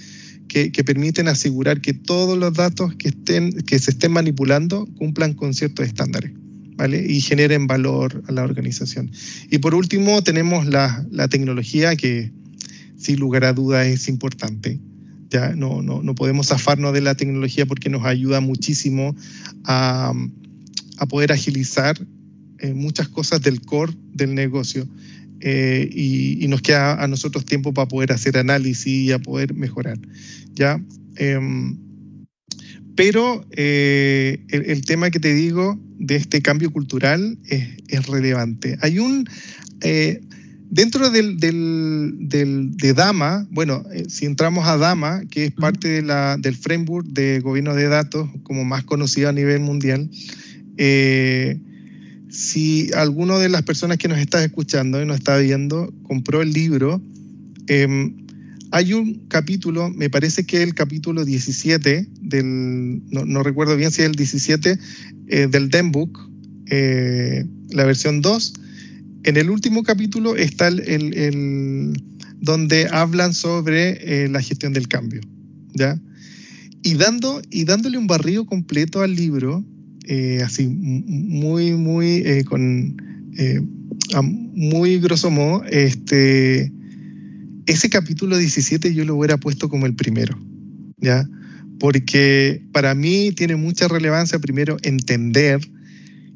que, 0.49 0.85
permiten 0.85 1.29
asegurar 1.29 1.81
que 1.81 1.95
todos 1.95 2.39
los 2.39 2.53
datos 2.53 2.95
que, 2.97 3.09
estén, 3.09 3.53
que 3.63 3.79
se 3.79 3.93
estén 3.93 4.13
manipulando 4.13 4.87
cumplan 4.99 5.33
con 5.35 5.55
ciertos 5.55 5.87
estándares. 5.87 6.33
¿Vale? 6.75 7.05
y 7.07 7.21
generen 7.21 7.67
valor 7.67 8.25
a 8.27 8.33
la 8.33 8.43
organización. 8.43 9.13
Y 9.51 9.59
por 9.59 9.75
último, 9.75 10.23
tenemos 10.23 10.67
la, 10.67 11.07
la 11.11 11.29
tecnología 11.29 11.95
que, 11.97 12.33
sin 12.97 13.21
lugar 13.21 13.45
a 13.45 13.53
dudas, 13.53 13.87
es 13.87 14.09
importante. 14.09 14.81
Ya 15.33 15.55
no, 15.57 15.81
no, 15.81 16.03
no, 16.03 16.15
podemos 16.15 16.49
zafarnos 16.49 16.93
de 16.93 17.01
la 17.01 17.15
tecnología 17.15 17.65
porque 17.65 17.89
nos 17.89 18.05
ayuda 18.05 18.41
muchísimo 18.41 19.17
a, 19.65 20.13
a 20.99 21.07
poder 21.07 21.33
agilizar 21.33 21.97
eh, 22.59 22.75
muchas 22.75 23.09
cosas 23.09 23.41
del 23.41 23.63
core 23.63 23.95
del 24.13 24.35
negocio. 24.35 24.87
Eh, 25.41 25.89
y, 25.91 26.47
nos 26.49 26.61
queda 26.61 27.03
a 27.03 27.09
nosotros 27.09 27.45
tiempo 27.47 27.73
para 27.73 27.89
poder 27.89 28.13
hacer 28.13 28.37
análisis 28.37 28.87
y 28.87 29.11
a 29.11 29.19
poder 29.19 29.55
mejorar. 29.55 29.99
¿ya? 30.55 30.81
Em, 31.17 31.79
pero 32.95 33.45
eh, 33.51 34.45
el, 34.51 34.85
tema 34.85 35.11
que 35.11 35.19
te 35.19 35.35
digo 35.35 35.81
de 35.99 36.17
este 36.17 36.43
cambio 36.43 36.71
cultural 36.71 37.39
es, 37.49 38.07
relevante. 38.07 38.77
Hay 38.83 38.99
un, 38.99 39.25
dentro 40.73 41.11
del, 41.11 41.39
de 41.39 42.95
Dama, 42.95 43.47
bueno, 43.51 43.85
si 44.09 44.25
entramos 44.25 44.67
a 44.67 44.79
Dama, 44.79 45.23
que 45.31 45.45
es 45.45 45.53
parte 45.53 45.89
de 45.89 46.03
la, 46.03 46.39
del 46.39 46.57
framework 46.57 47.07
de 47.09 47.41
gobierno 47.41 47.75
de 47.75 47.89
datos, 47.89 48.31
como 48.43 48.65
más 48.65 48.83
conocido 48.83 49.29
a 49.29 49.33
nivel 49.33 49.61
mundial, 49.61 50.09
eh, 50.79 51.61
si 52.31 52.91
alguno 52.95 53.39
de 53.39 53.51
las 53.51 53.63
personas 53.65 53.99
que 53.99 54.09
nos 54.09 54.19
está 54.19 54.43
escuchando 54.43 55.03
y 55.03 55.05
nos 55.05 55.19
está 55.19 55.37
viendo 55.37 55.93
compró 56.05 56.41
el 56.41 56.55
libro, 56.55 57.03
em, 57.67 58.17
hay 58.71 58.95
un 58.95 59.27
capítulo, 59.29 59.91
me 59.91 60.09
parece 60.09 60.45
que 60.45 60.57
es 60.57 60.63
el 60.63 60.75
capítulo 60.75 61.27
17, 61.27 62.09
del, 62.23 63.03
no, 63.11 63.43
recuerdo 63.43 63.77
bien 63.77 63.91
si 63.91 64.01
es 64.01 64.09
el 64.09 64.15
17, 64.15 64.79
eh, 65.29 65.49
del 65.49 65.69
Denbook, 65.69 66.19
eh, 66.71 67.45
la 67.69 67.85
versión 67.85 68.23
2. 68.23 68.55
En 69.25 69.37
el 69.37 69.51
último 69.51 69.83
capítulo 69.83 70.37
está 70.37 70.69
el, 70.69 71.95
donde 72.41 72.89
hablan 72.91 73.35
sobre 73.35 74.25
eh, 74.25 74.29
la 74.29 74.43
gestión 74.43 74.73
del 74.73 74.89
cambio. 74.89 75.21
¿ya? 75.75 76.01
Y, 76.83 76.95
dando, 76.95 77.41
y 77.51 77.65
dándole 77.65 77.99
un 77.99 78.09
barrido 78.09 78.47
completo 78.47 79.01
al 79.01 79.15
libro, 79.15 79.65
eh, 80.07 80.41
así 80.45 80.67
muy, 80.69 81.75
muy, 81.75 82.23
eh, 82.25 82.45
con, 82.45 82.97
muy 84.55 84.99
grosso 84.99 85.31
modo, 85.31 85.65
este, 85.65 86.73
ese 87.67 87.91
capítulo 87.91 88.37
17 88.37 88.93
yo 88.93 89.05
lo 89.05 89.15
hubiera 89.15 89.39
puesto 89.39 89.69
como 89.69 89.87
el 89.87 89.95
primero, 89.95 90.37
¿ya? 90.99 91.29
Porque 91.79 92.63
para 92.73 92.95
mí 92.95 93.33
tiene 93.33 93.57
mucha 93.57 93.89
relevancia 93.89 94.39
primero 94.41 94.77
entender 94.83 95.61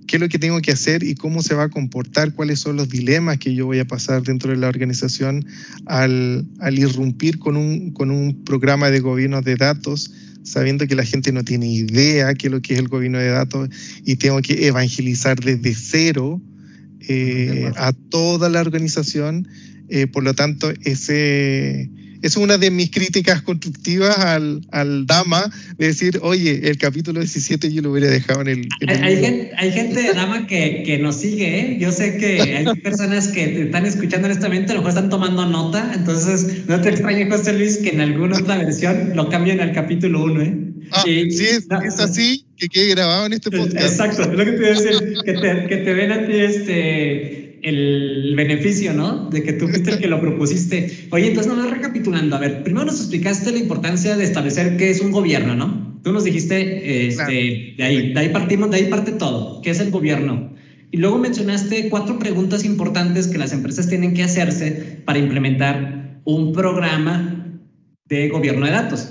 qué 0.06 0.16
es 0.16 0.20
lo 0.20 0.28
que 0.28 0.38
tengo 0.38 0.60
que 0.60 0.72
hacer 0.72 1.02
y 1.02 1.14
cómo 1.14 1.42
se 1.42 1.54
va 1.54 1.64
a 1.64 1.68
comportar, 1.68 2.32
cuáles 2.32 2.60
son 2.60 2.76
los 2.76 2.88
dilemas 2.88 3.38
que 3.38 3.54
yo 3.54 3.66
voy 3.66 3.78
a 3.78 3.86
pasar 3.86 4.22
dentro 4.22 4.50
de 4.50 4.56
la 4.56 4.68
organización 4.68 5.46
al, 5.86 6.46
al 6.60 6.78
irrumpir 6.78 7.38
con 7.38 7.56
un, 7.56 7.92
con 7.92 8.10
un 8.10 8.44
programa 8.44 8.90
de 8.90 9.00
gobierno 9.00 9.42
de 9.42 9.56
datos 9.56 10.12
sabiendo 10.46 10.86
que 10.86 10.94
la 10.94 11.04
gente 11.04 11.32
no 11.32 11.42
tiene 11.42 11.68
idea 11.68 12.32
qué 12.34 12.46
es 12.46 12.52
lo 12.52 12.62
que 12.62 12.74
es 12.74 12.78
el 12.78 12.88
gobierno 12.88 13.18
de 13.18 13.28
datos 13.28 13.68
y 14.04 14.16
tengo 14.16 14.40
que 14.42 14.68
evangelizar 14.68 15.40
desde 15.40 15.74
cero 15.74 16.40
eh, 17.08 17.70
a 17.76 17.92
toda 17.92 18.48
la 18.48 18.60
organización. 18.60 19.48
Eh, 19.88 20.06
por 20.06 20.24
lo 20.24 20.34
tanto, 20.34 20.72
ese 20.82 21.90
es 22.26 22.36
una 22.36 22.58
de 22.58 22.70
mis 22.70 22.90
críticas 22.90 23.42
constructivas 23.42 24.18
al, 24.18 24.60
al, 24.72 25.06
Dama, 25.06 25.50
de 25.78 25.86
decir, 25.86 26.18
oye, 26.22 26.68
el 26.68 26.76
capítulo 26.78 27.20
17 27.20 27.72
yo 27.72 27.82
lo 27.82 27.92
hubiera 27.92 28.10
dejado 28.10 28.42
en 28.42 28.48
el... 28.48 28.68
hay, 28.88 29.16
gente, 29.16 29.52
hay, 29.56 29.70
gente, 29.72 30.02
de 30.02 30.12
Dama 30.12 30.46
que, 30.46 30.82
que 30.84 30.98
nos 30.98 31.16
sigue, 31.16 31.60
¿eh? 31.60 31.78
Yo 31.80 31.92
sé 31.92 32.16
que 32.16 32.40
hay 32.40 32.64
personas 32.82 33.28
que 33.28 33.62
están 33.62 33.86
escuchando 33.86 34.28
en 34.28 34.40
momento, 34.40 34.72
a 34.72 34.74
lo 34.74 34.80
mejor 34.80 34.90
están 34.90 35.10
tomando 35.10 35.46
nota, 35.46 35.92
entonces 35.94 36.66
no 36.66 36.80
te 36.80 36.90
extrañe, 36.90 37.30
José 37.30 37.52
Luis, 37.52 37.78
que 37.78 37.90
en 37.90 38.00
alguna 38.00 38.38
otra 38.38 38.58
versión 38.58 39.12
lo 39.14 39.28
cambien 39.28 39.60
al 39.60 39.72
capítulo 39.72 40.24
1, 40.24 40.42
¿eh? 40.42 40.54
Ah, 40.92 41.02
sí, 41.04 41.20
es, 41.20 41.40
es, 41.40 42.00
así 42.00 42.44
que 42.56 42.68
quede 42.68 42.90
grabado 42.90 43.26
en 43.26 43.32
este 43.34 43.50
podcast. 43.50 43.76
Exacto, 43.76 44.22
es 44.22 44.28
lo 44.28 44.44
que 44.44 44.52
te 44.52 44.56
voy 44.56 44.66
a 44.66 44.68
decir, 44.70 45.14
que 45.24 45.32
te, 45.32 45.66
que 45.66 45.76
te 45.78 45.94
ven 45.94 46.12
a 46.12 46.26
ti 46.26 46.32
este 46.32 47.45
el 47.66 48.34
beneficio, 48.36 48.92
¿no? 48.92 49.28
De 49.28 49.42
que 49.42 49.52
tú 49.52 49.66
fuiste 49.66 49.90
el 49.90 49.98
que 49.98 50.06
lo 50.06 50.20
propusiste. 50.20 51.08
Oye, 51.10 51.28
entonces, 51.28 51.52
no 51.52 51.68
recapitulando, 51.68 52.36
a 52.36 52.38
ver, 52.38 52.62
primero 52.62 52.86
nos 52.86 53.00
explicaste 53.00 53.50
la 53.50 53.58
importancia 53.58 54.16
de 54.16 54.22
establecer 54.22 54.76
qué 54.76 54.90
es 54.90 55.00
un 55.00 55.10
gobierno, 55.10 55.56
¿no? 55.56 56.00
Tú 56.04 56.12
nos 56.12 56.22
dijiste, 56.22 57.08
este, 57.08 57.74
de 57.76 57.82
ahí, 57.82 58.12
de 58.12 58.20
ahí 58.20 58.28
partimos, 58.28 58.70
de 58.70 58.76
ahí 58.76 58.84
parte 58.84 59.10
todo, 59.10 59.60
¿qué 59.62 59.70
es 59.70 59.80
el 59.80 59.90
gobierno? 59.90 60.54
Y 60.92 60.98
luego 60.98 61.18
mencionaste 61.18 61.88
cuatro 61.88 62.20
preguntas 62.20 62.64
importantes 62.64 63.26
que 63.26 63.38
las 63.38 63.52
empresas 63.52 63.88
tienen 63.88 64.14
que 64.14 64.22
hacerse 64.22 65.02
para 65.04 65.18
implementar 65.18 66.20
un 66.24 66.52
programa 66.52 67.60
de 68.08 68.28
gobierno 68.28 68.66
de 68.66 68.72
datos 68.72 69.08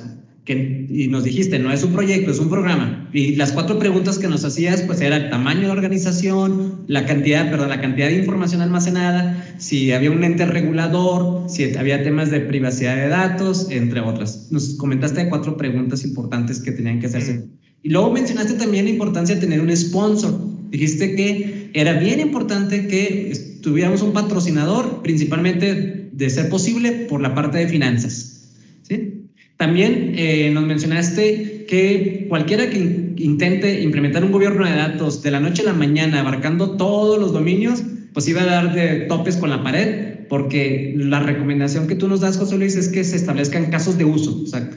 y 0.53 1.07
nos 1.07 1.23
dijiste, 1.23 1.57
no 1.57 1.71
es 1.71 1.83
un 1.83 1.93
proyecto, 1.93 2.31
es 2.31 2.39
un 2.39 2.49
programa. 2.49 3.09
Y 3.11 3.35
las 3.35 3.51
cuatro 3.51 3.79
preguntas 3.79 4.19
que 4.19 4.27
nos 4.27 4.45
hacías, 4.45 4.83
pues 4.83 5.01
era 5.01 5.17
el 5.17 5.29
tamaño 5.31 5.61
de 5.61 5.67
la 5.67 5.73
organización, 5.73 6.83
la 6.87 7.05
cantidad, 7.05 7.49
perdón, 7.49 7.69
la 7.69 7.81
cantidad 7.81 8.07
de 8.07 8.17
información 8.17 8.61
almacenada, 8.61 9.55
si 9.57 9.91
había 9.91 10.11
un 10.11 10.23
ente 10.23 10.45
regulador, 10.45 11.49
si 11.49 11.75
había 11.75 12.03
temas 12.03 12.29
de 12.29 12.41
privacidad 12.41 12.95
de 12.95 13.07
datos, 13.07 13.71
entre 13.71 14.01
otras. 14.01 14.49
Nos 14.51 14.75
comentaste 14.75 15.27
cuatro 15.29 15.57
preguntas 15.57 16.03
importantes 16.03 16.61
que 16.61 16.71
tenían 16.71 16.99
que 16.99 17.07
hacerse. 17.07 17.47
Y 17.81 17.89
luego 17.89 18.11
mencionaste 18.11 18.53
también 18.53 18.85
la 18.85 18.91
importancia 18.91 19.35
de 19.35 19.41
tener 19.41 19.61
un 19.61 19.75
sponsor. 19.75 20.39
Dijiste 20.69 21.15
que 21.15 21.71
era 21.73 21.93
bien 21.93 22.19
importante 22.19 22.87
que 22.87 23.33
tuviéramos 23.61 24.03
un 24.03 24.13
patrocinador, 24.13 25.01
principalmente 25.01 26.09
de 26.11 26.29
ser 26.29 26.49
posible 26.49 26.91
por 27.09 27.21
la 27.21 27.33
parte 27.33 27.57
de 27.57 27.67
finanzas. 27.67 28.51
¿Sí? 28.83 29.24
También 29.57 30.13
eh, 30.17 30.51
nos 30.53 30.65
mencionaste 30.65 31.65
que 31.67 32.25
cualquiera 32.27 32.69
que 32.69 33.13
intente 33.17 33.81
implementar 33.81 34.23
un 34.23 34.31
gobierno 34.31 34.65
de 34.65 34.75
datos 34.75 35.23
de 35.23 35.31
la 35.31 35.39
noche 35.39 35.61
a 35.61 35.65
la 35.65 35.73
mañana, 35.73 36.19
abarcando 36.19 36.71
todos 36.71 37.19
los 37.19 37.31
dominios, 37.31 37.83
pues 38.13 38.27
iba 38.27 38.41
a 38.41 38.45
dar 38.45 38.73
de 38.73 39.01
topes 39.07 39.37
con 39.37 39.49
la 39.49 39.63
pared, 39.63 40.27
porque 40.27 40.93
la 40.97 41.21
recomendación 41.21 41.87
que 41.87 41.95
tú 41.95 42.07
nos 42.07 42.19
das, 42.19 42.37
José 42.37 42.57
Luis, 42.57 42.75
es 42.75 42.89
que 42.89 43.03
se 43.03 43.15
establezcan 43.15 43.71
casos 43.71 43.97
de 43.97 44.03
uso. 44.03 44.41
O 44.43 44.47
sea, 44.47 44.69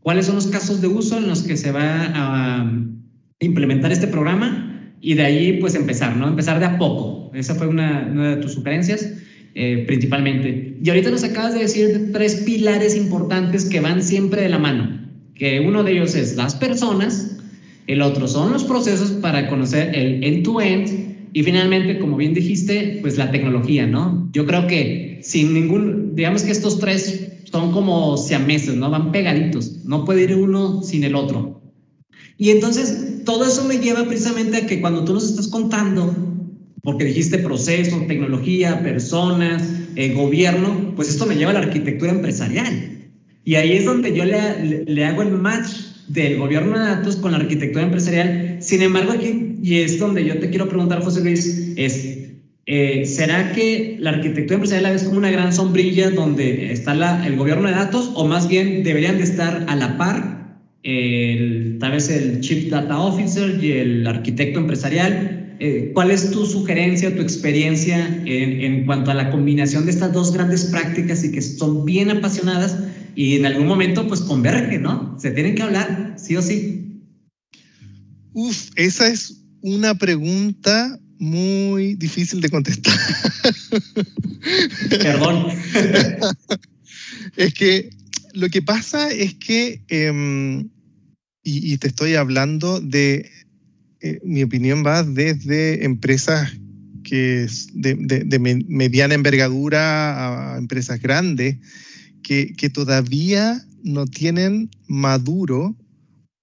¿cuáles 0.00 0.26
son 0.26 0.34
los 0.34 0.48
casos 0.48 0.82
de 0.82 0.88
uso 0.88 1.16
en 1.16 1.28
los 1.28 1.42
que 1.42 1.56
se 1.56 1.72
va 1.72 2.10
a 2.14 2.72
implementar 3.40 3.90
este 3.90 4.06
programa? 4.06 4.92
Y 5.00 5.14
de 5.14 5.24
ahí, 5.24 5.58
pues 5.60 5.74
empezar, 5.74 6.16
¿no? 6.16 6.28
Empezar 6.28 6.58
de 6.58 6.66
a 6.66 6.78
poco. 6.78 7.30
Esa 7.34 7.54
fue 7.54 7.68
una, 7.68 8.08
una 8.10 8.36
de 8.36 8.42
tus 8.42 8.52
sugerencias. 8.52 9.14
Eh, 9.58 9.84
principalmente. 9.86 10.76
Y 10.84 10.90
ahorita 10.90 11.08
nos 11.08 11.24
acabas 11.24 11.54
de 11.54 11.60
decir 11.60 12.10
tres 12.12 12.42
pilares 12.44 12.94
importantes 12.94 13.64
que 13.64 13.80
van 13.80 14.02
siempre 14.02 14.42
de 14.42 14.50
la 14.50 14.58
mano, 14.58 15.08
que 15.34 15.60
uno 15.60 15.82
de 15.82 15.92
ellos 15.92 16.14
es 16.14 16.36
las 16.36 16.54
personas, 16.54 17.38
el 17.86 18.02
otro 18.02 18.28
son 18.28 18.52
los 18.52 18.64
procesos 18.64 19.12
para 19.12 19.48
conocer 19.48 19.96
el 19.96 20.22
end-to-end 20.22 21.30
y 21.32 21.42
finalmente, 21.42 21.98
como 21.98 22.18
bien 22.18 22.34
dijiste, 22.34 22.98
pues 23.00 23.16
la 23.16 23.30
tecnología, 23.30 23.86
¿no? 23.86 24.28
Yo 24.34 24.44
creo 24.44 24.66
que 24.66 25.20
sin 25.22 25.54
ningún, 25.54 26.14
digamos 26.14 26.42
que 26.42 26.52
estos 26.52 26.78
tres 26.78 27.32
son 27.50 27.72
como 27.72 28.18
siameses, 28.18 28.76
¿no? 28.76 28.90
Van 28.90 29.10
pegaditos, 29.10 29.86
no 29.86 30.04
puede 30.04 30.24
ir 30.24 30.36
uno 30.36 30.82
sin 30.82 31.02
el 31.02 31.14
otro. 31.14 31.62
Y 32.36 32.50
entonces, 32.50 33.22
todo 33.24 33.46
eso 33.46 33.64
me 33.64 33.78
lleva 33.78 34.04
precisamente 34.04 34.58
a 34.58 34.66
que 34.66 34.82
cuando 34.82 35.06
tú 35.06 35.14
nos 35.14 35.24
estás 35.24 35.48
contando 35.48 36.35
porque 36.86 37.04
dijiste 37.04 37.38
proceso, 37.38 38.02
tecnología, 38.06 38.80
personas, 38.80 39.62
eh, 39.96 40.14
gobierno, 40.14 40.92
pues 40.94 41.08
esto 41.08 41.26
me 41.26 41.34
lleva 41.34 41.50
a 41.50 41.54
la 41.54 41.60
arquitectura 41.60 42.12
empresarial. 42.12 43.10
Y 43.44 43.56
ahí 43.56 43.72
es 43.72 43.84
donde 43.84 44.16
yo 44.16 44.24
le, 44.24 44.84
le, 44.86 45.04
hago 45.04 45.22
el 45.22 45.32
match 45.32 45.68
del 46.08 46.38
gobierno 46.38 46.78
de 46.78 46.84
datos 46.84 47.16
con 47.16 47.32
la 47.32 47.38
arquitectura 47.38 47.84
empresarial. 47.84 48.58
Sin 48.60 48.82
embargo, 48.82 49.12
aquí, 49.12 49.56
y 49.60 49.80
es 49.80 49.98
donde 49.98 50.24
yo 50.24 50.38
te 50.38 50.48
quiero 50.48 50.68
preguntar, 50.68 51.02
José 51.02 51.22
Luis, 51.22 51.72
es, 51.76 52.18
eh, 52.66 53.04
¿será 53.04 53.52
que 53.52 53.96
la 53.98 54.10
arquitectura 54.10 54.54
empresarial 54.54 54.84
la 54.84 54.92
ves 54.92 55.02
como 55.02 55.18
una 55.18 55.30
gran 55.30 55.52
sombrilla 55.52 56.10
donde 56.10 56.72
está 56.72 56.94
la, 56.94 57.26
el 57.26 57.36
gobierno 57.36 57.68
de 57.68 57.74
datos 57.74 58.12
o 58.14 58.26
más 58.28 58.48
bien 58.48 58.84
deberían 58.84 59.18
de 59.18 59.24
estar 59.24 59.64
a 59.68 59.74
la 59.74 59.98
par 59.98 60.36
el, 60.84 61.78
tal 61.80 61.92
vez 61.92 62.08
el 62.10 62.40
Chief 62.40 62.70
Data 62.70 63.00
Officer 63.00 63.62
y 63.62 63.72
el 63.72 64.06
arquitecto 64.06 64.60
empresarial. 64.60 65.45
Eh, 65.58 65.90
¿Cuál 65.94 66.10
es 66.10 66.30
tu 66.30 66.44
sugerencia, 66.46 67.14
tu 67.14 67.22
experiencia 67.22 68.06
en, 68.24 68.60
en, 68.60 68.86
cuanto 68.86 69.10
a 69.10 69.14
la 69.14 69.30
combinación 69.30 69.86
de 69.86 69.92
estas 69.92 70.12
dos 70.12 70.32
grandes 70.32 70.66
prácticas 70.66 71.24
y 71.24 71.32
que 71.32 71.40
son 71.40 71.84
bien 71.84 72.10
apasionadas 72.10 72.76
y 73.14 73.36
en 73.36 73.46
algún 73.46 73.66
momento 73.66 74.06
pues 74.06 74.20
convergen, 74.20 74.82
¿no? 74.82 75.16
Se 75.18 75.30
tienen 75.30 75.54
que 75.54 75.62
hablar, 75.62 76.16
sí 76.18 76.36
o 76.36 76.42
sí. 76.42 77.00
Uf, 78.34 78.70
esa 78.76 79.08
es 79.08 79.42
una 79.62 79.94
pregunta 79.94 81.00
muy 81.18 81.94
difícil 81.94 82.42
de 82.42 82.50
contestar. 82.50 82.94
Perdón. 84.90 85.46
es 87.36 87.54
que 87.54 87.90
lo 88.34 88.50
que 88.50 88.60
pasa 88.60 89.10
es 89.10 89.34
que 89.34 89.82
eh, 89.88 90.62
y, 91.48 91.78
te 91.78 91.88
estoy 91.88 92.16
hablando 92.16 92.80
de, 92.80 93.30
eh, 94.10 94.20
mi 94.24 94.42
opinión 94.42 94.84
va 94.84 95.02
desde 95.02 95.84
empresas 95.84 96.52
que 97.02 97.46
de, 97.72 98.64
mediana 98.68 99.14
envergadura 99.14 100.54
a 100.54 100.58
empresas 100.58 101.00
grandes 101.00 101.56
que, 102.22 102.52
que, 102.56 102.68
todavía 102.68 103.64
no 103.84 104.06
tienen 104.06 104.70
maduro 104.88 105.76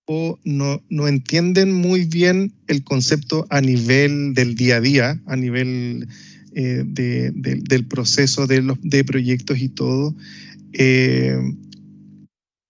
o 0.06 0.40
no, 0.44 0.82
no, 0.90 1.08
entienden 1.08 1.74
muy 1.74 2.06
bien 2.06 2.54
el 2.68 2.84
concepto 2.84 3.46
a 3.50 3.62
nivel 3.62 4.34
del 4.34 4.56
día 4.56 4.78
a 4.78 4.82
día, 4.82 5.22
a 5.26 5.36
nivel 5.36 6.08
eh, 6.56 6.84
del 6.86 7.86
proceso 7.88 8.48
de, 8.48 8.62
los, 8.62 8.78
de 8.82 9.04
proyectos 9.04 9.60
y 9.60 9.70
todo, 9.70 10.16
eh, 10.74 11.38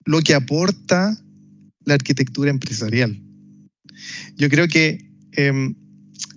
lo 0.06 0.22
que 0.22 0.34
aporta 0.34 1.18
la 1.86 1.94
arquitectura 1.96 2.50
empresarial. 2.50 3.22
Yo 4.38 4.49
creo 4.49 4.68
que 4.68 5.06
em, 5.34 5.76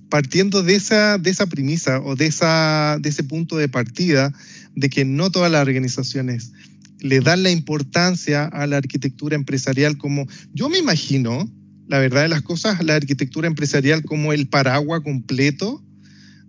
partiendo 0.08 0.62
de 0.62 0.76
esa, 0.76 1.18
de 1.18 1.30
esa 1.30 1.46
premisa 1.46 2.00
o 2.00 2.16
de, 2.16 2.26
esa, 2.26 2.98
de 3.00 3.08
ese 3.08 3.24
punto 3.24 3.56
de 3.56 3.68
partida 3.68 4.32
de 4.74 4.90
que 4.90 5.04
no 5.04 5.30
todas 5.30 5.50
las 5.50 5.62
organizaciones 5.62 6.52
le 7.00 7.20
dan 7.20 7.42
la 7.42 7.50
importancia 7.50 8.44
a 8.44 8.66
la 8.66 8.78
arquitectura 8.78 9.36
empresarial 9.36 9.98
como 9.98 10.26
yo 10.54 10.68
me 10.68 10.78
imagino, 10.78 11.50
la 11.88 11.98
verdad 11.98 12.22
de 12.22 12.28
las 12.28 12.42
cosas, 12.42 12.82
la 12.82 12.94
arquitectura 12.94 13.46
empresarial 13.46 14.02
como 14.02 14.32
el 14.32 14.48
paraguas 14.48 15.02
completo 15.02 15.82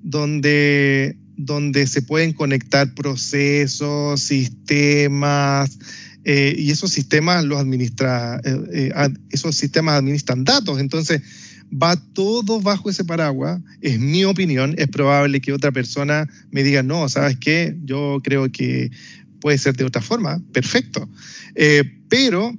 donde, 0.02 1.18
donde 1.36 1.88
se 1.88 2.02
pueden 2.02 2.34
conectar 2.34 2.94
procesos, 2.94 4.22
sistemas, 4.22 5.78
eh, 6.30 6.54
y 6.58 6.72
esos 6.72 6.92
sistemas 6.92 7.46
los 7.46 7.58
administra, 7.58 8.42
eh, 8.44 8.92
eh, 8.94 9.10
esos 9.30 9.56
sistemas 9.56 9.98
administran 9.98 10.44
datos, 10.44 10.78
entonces 10.82 11.22
va 11.72 11.96
todo 11.96 12.60
bajo 12.60 12.90
ese 12.90 13.06
paraguas, 13.06 13.62
es 13.80 13.98
mi 13.98 14.26
opinión, 14.26 14.76
es 14.78 14.90
probable 14.90 15.40
que 15.40 15.54
otra 15.54 15.72
persona 15.72 16.28
me 16.52 16.64
diga, 16.64 16.84
no, 16.84 17.08
¿sabes 17.08 17.38
qué? 17.40 17.78
Yo 17.86 18.20
creo 18.22 18.52
que 18.52 18.92
puede 19.40 19.58
ser 19.58 19.78
de 19.78 19.86
otra 19.86 20.02
forma, 20.02 20.44
perfecto. 20.52 21.10
pero, 22.10 22.54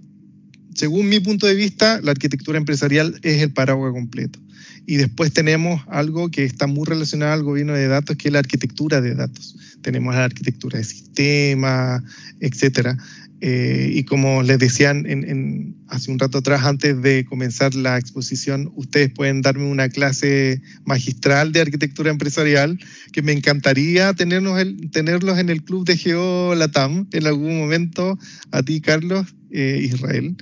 según 0.75 1.11
mi 1.11 1.21
punto 1.21 1.47
de 1.47 1.55
vista, 1.55 2.01
la 2.01 2.12
arquitectura 2.12 2.57
empresarial 2.57 3.21
es 3.23 3.43
el 3.43 3.53
paraguas 3.53 3.93
completo. 3.93 4.39
Y 4.87 4.97
después 4.97 5.31
tenemos 5.35 5.83
algo 5.89 6.31
que 6.31 6.45
está 6.45 6.66
muy 6.66 6.87
relacionado 6.87 7.35
al 7.35 7.43
gobierno 7.43 7.75
de 7.75 7.89
datos, 7.89 8.16
que 8.16 8.29
es 8.29 8.33
la 8.33 8.39
arquitectura 8.39 9.03
de 9.03 9.14
datos. 9.14 9.55
Tenemos 9.83 10.14
la 10.14 10.25
arquitectura 10.25 10.79
de 10.79 10.85
sistemas, 10.85 12.03
etcétera. 12.41 12.97
Eh, 13.41 13.91
y 13.95 14.03
como 14.03 14.43
les 14.43 14.59
decían 14.59 15.07
en, 15.07 15.76
hace 15.89 16.11
un 16.11 16.18
rato 16.18 16.39
atrás, 16.39 16.64
antes 16.64 17.01
de 17.01 17.24
comenzar 17.24 17.74
la 17.74 17.97
exposición, 17.97 18.72
ustedes 18.74 19.11
pueden 19.11 19.43
darme 19.43 19.64
una 19.64 19.89
clase 19.89 20.61
magistral 20.84 21.53
de 21.53 21.61
arquitectura 21.61 22.11
empresarial 22.11 22.78
que 23.12 23.22
me 23.22 23.32
encantaría 23.32 24.12
tenernos 24.14 24.61
tenerlos 24.91 25.39
en 25.39 25.51
el 25.51 25.62
club 25.62 25.86
de 25.86 25.97
Geo 25.97 26.55
Latam 26.57 27.07
en 27.12 27.26
algún 27.26 27.59
momento, 27.59 28.18
a 28.51 28.62
ti, 28.62 28.80
Carlos, 28.80 29.26
eh, 29.51 29.80
Israel. 29.84 30.36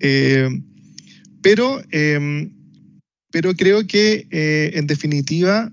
Eh, 0.00 0.48
pero, 1.40 1.82
pero 3.30 3.54
creo 3.54 3.86
que 3.86 4.26
en 4.30 4.86
definitiva 4.86 5.70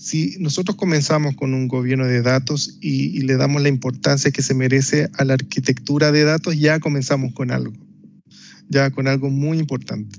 si 0.00 0.36
nosotros 0.38 0.78
comenzamos 0.78 1.36
con 1.36 1.52
un 1.52 1.68
gobierno 1.68 2.06
de 2.06 2.22
datos 2.22 2.78
y, 2.80 3.20
le 3.20 3.36
damos 3.36 3.60
la 3.60 3.68
importancia 3.68 4.30
que 4.30 4.40
se 4.40 4.54
merece 4.54 5.10
a 5.12 5.26
la 5.26 5.34
arquitectura 5.34 6.10
de 6.10 6.24
datos, 6.24 6.58
ya 6.58 6.80
comenzamos 6.80 7.34
con 7.34 7.50
algo, 7.50 7.74
ya 8.70 8.90
con 8.90 9.08
algo 9.08 9.28
muy 9.28 9.58
importante. 9.58 10.18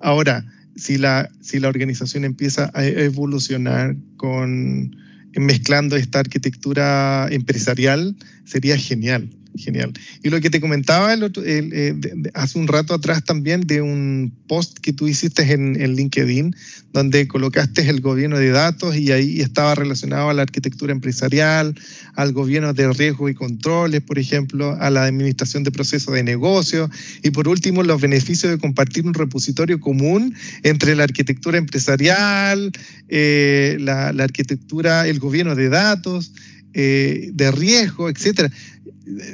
Ahora, 0.00 0.44
si 0.76 0.98
la, 0.98 1.30
si 1.40 1.60
la 1.60 1.68
organización 1.68 2.26
empieza 2.26 2.70
a 2.74 2.84
evolucionar 2.84 3.96
con 4.18 4.94
mezclando 5.34 5.96
esta 5.96 6.18
arquitectura 6.18 7.26
empresarial, 7.30 8.14
sería 8.44 8.76
genial. 8.76 9.30
Genial. 9.54 9.92
Y 10.22 10.30
lo 10.30 10.40
que 10.40 10.48
te 10.48 10.62
comentaba 10.62 11.14
eh, 11.14 11.94
hace 12.32 12.58
un 12.58 12.68
rato 12.68 12.94
atrás 12.94 13.22
también 13.22 13.60
de 13.60 13.82
un 13.82 14.32
post 14.48 14.78
que 14.78 14.94
tú 14.94 15.08
hiciste 15.08 15.42
en, 15.52 15.74
LinkedIn, 15.74 16.56
donde 16.94 17.28
colocaste 17.28 17.86
el 17.88 18.00
gobierno 18.00 18.38
de 18.38 18.48
datos 18.48 18.96
y 18.96 19.12
ahí 19.12 19.42
estaba 19.42 19.74
relacionado 19.74 20.30
a 20.30 20.34
la 20.34 20.42
arquitectura 20.42 20.92
empresarial, 20.92 21.74
al 22.14 22.32
gobierno 22.32 22.72
de 22.72 22.90
riesgo 22.94 23.28
y 23.28 23.34
controles, 23.34 24.00
por 24.00 24.18
ejemplo, 24.18 24.74
a 24.80 24.88
la 24.88 25.04
administración 25.04 25.64
de 25.64 25.70
procesos 25.70 26.14
de 26.14 26.22
negocio 26.22 26.88
y 27.22 27.30
por 27.30 27.46
último 27.46 27.82
los 27.82 28.00
beneficios 28.00 28.52
de 28.52 28.58
compartir 28.58 29.04
un 29.04 29.12
repositorio 29.12 29.80
común 29.80 30.34
entre 30.62 30.96
la 30.96 31.04
arquitectura 31.04 31.58
empresarial, 31.58 32.72
eh, 33.08 33.76
la, 33.80 34.08
arquitectura, 34.08 35.06
el 35.06 35.18
gobierno 35.18 35.54
de 35.54 35.68
datos. 35.68 36.32
Eh, 36.74 37.28
de 37.34 37.50
riesgo, 37.52 38.08
etcétera 38.08 38.50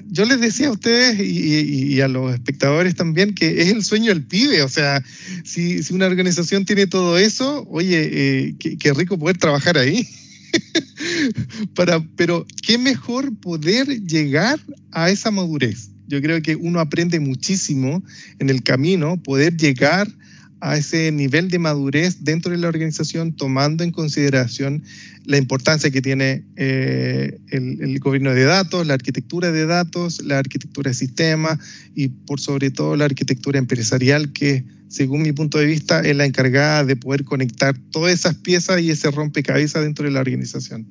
yo 0.06 0.24
les 0.24 0.40
decía 0.40 0.68
a 0.68 0.72
ustedes 0.72 1.20
y, 1.20 2.00
a 2.00 2.08
los 2.08 2.32
espectadores 2.32 2.94
también 2.94 3.34
que 3.34 3.62
es 3.62 3.68
el 3.68 3.84
sueño 3.84 4.08
del 4.08 4.24
pibe. 4.24 4.62
O 4.62 4.68
sea, 4.68 5.02
si, 5.44 5.80
una 5.90 6.06
organización 6.06 6.64
tiene 6.64 6.86
todo 6.86 7.18
eso, 7.18 7.66
oye, 7.68 8.08
eh, 8.12 8.54
qué, 8.58 8.92
rico 8.94 9.18
poder 9.18 9.38
trabajar 9.38 9.78
ahí. 9.78 10.06
Pero 12.16 12.46
qué 12.62 12.78
mejor 12.78 13.36
poder 13.38 13.86
llegar 14.04 14.58
a 14.92 15.10
esa 15.10 15.30
madurez. 15.30 15.90
Yo 16.06 16.22
creo 16.22 16.40
que 16.40 16.56
uno 16.56 16.80
aprende 16.80 17.20
muchísimo 17.20 18.02
en 18.38 18.48
el 18.48 18.62
camino, 18.62 19.22
poder 19.22 19.56
llegar 19.56 20.08
a 20.60 20.76
ese 20.76 21.12
nivel 21.12 21.50
de 21.50 21.58
madurez 21.58 22.24
dentro 22.24 22.50
de 22.50 22.58
la 22.58 22.68
organización, 22.68 23.32
tomando 23.32 23.84
en 23.84 23.92
consideración 23.92 24.82
la 25.24 25.36
importancia 25.36 25.90
que 25.90 26.02
tiene 26.02 26.44
eh, 26.56 27.38
el, 27.50 27.98
gobierno 28.00 28.34
de 28.34 28.44
datos, 28.44 28.86
la 28.86 28.94
arquitectura 28.94 29.52
de 29.52 29.66
datos, 29.66 30.22
la 30.22 30.38
arquitectura 30.38 30.90
de 30.90 30.94
sistemas 30.94 31.58
y 31.94 32.08
por 32.08 32.40
sobre 32.40 32.70
todo 32.70 32.96
la 32.96 33.04
arquitectura 33.04 33.58
empresarial 33.58 34.32
que, 34.32 34.64
según 34.88 35.22
mi 35.22 35.32
punto 35.32 35.58
de 35.58 35.66
vista, 35.66 36.00
es 36.00 36.16
la 36.16 36.24
encargada 36.24 36.84
de 36.84 36.96
poder 36.96 37.24
conectar 37.24 37.76
todas 37.90 38.12
esas 38.12 38.36
piezas 38.36 38.80
y 38.80 38.90
ese 38.90 39.10
rompecabezas 39.10 39.82
dentro 39.82 40.06
de 40.06 40.12
la 40.12 40.20
organización. 40.20 40.86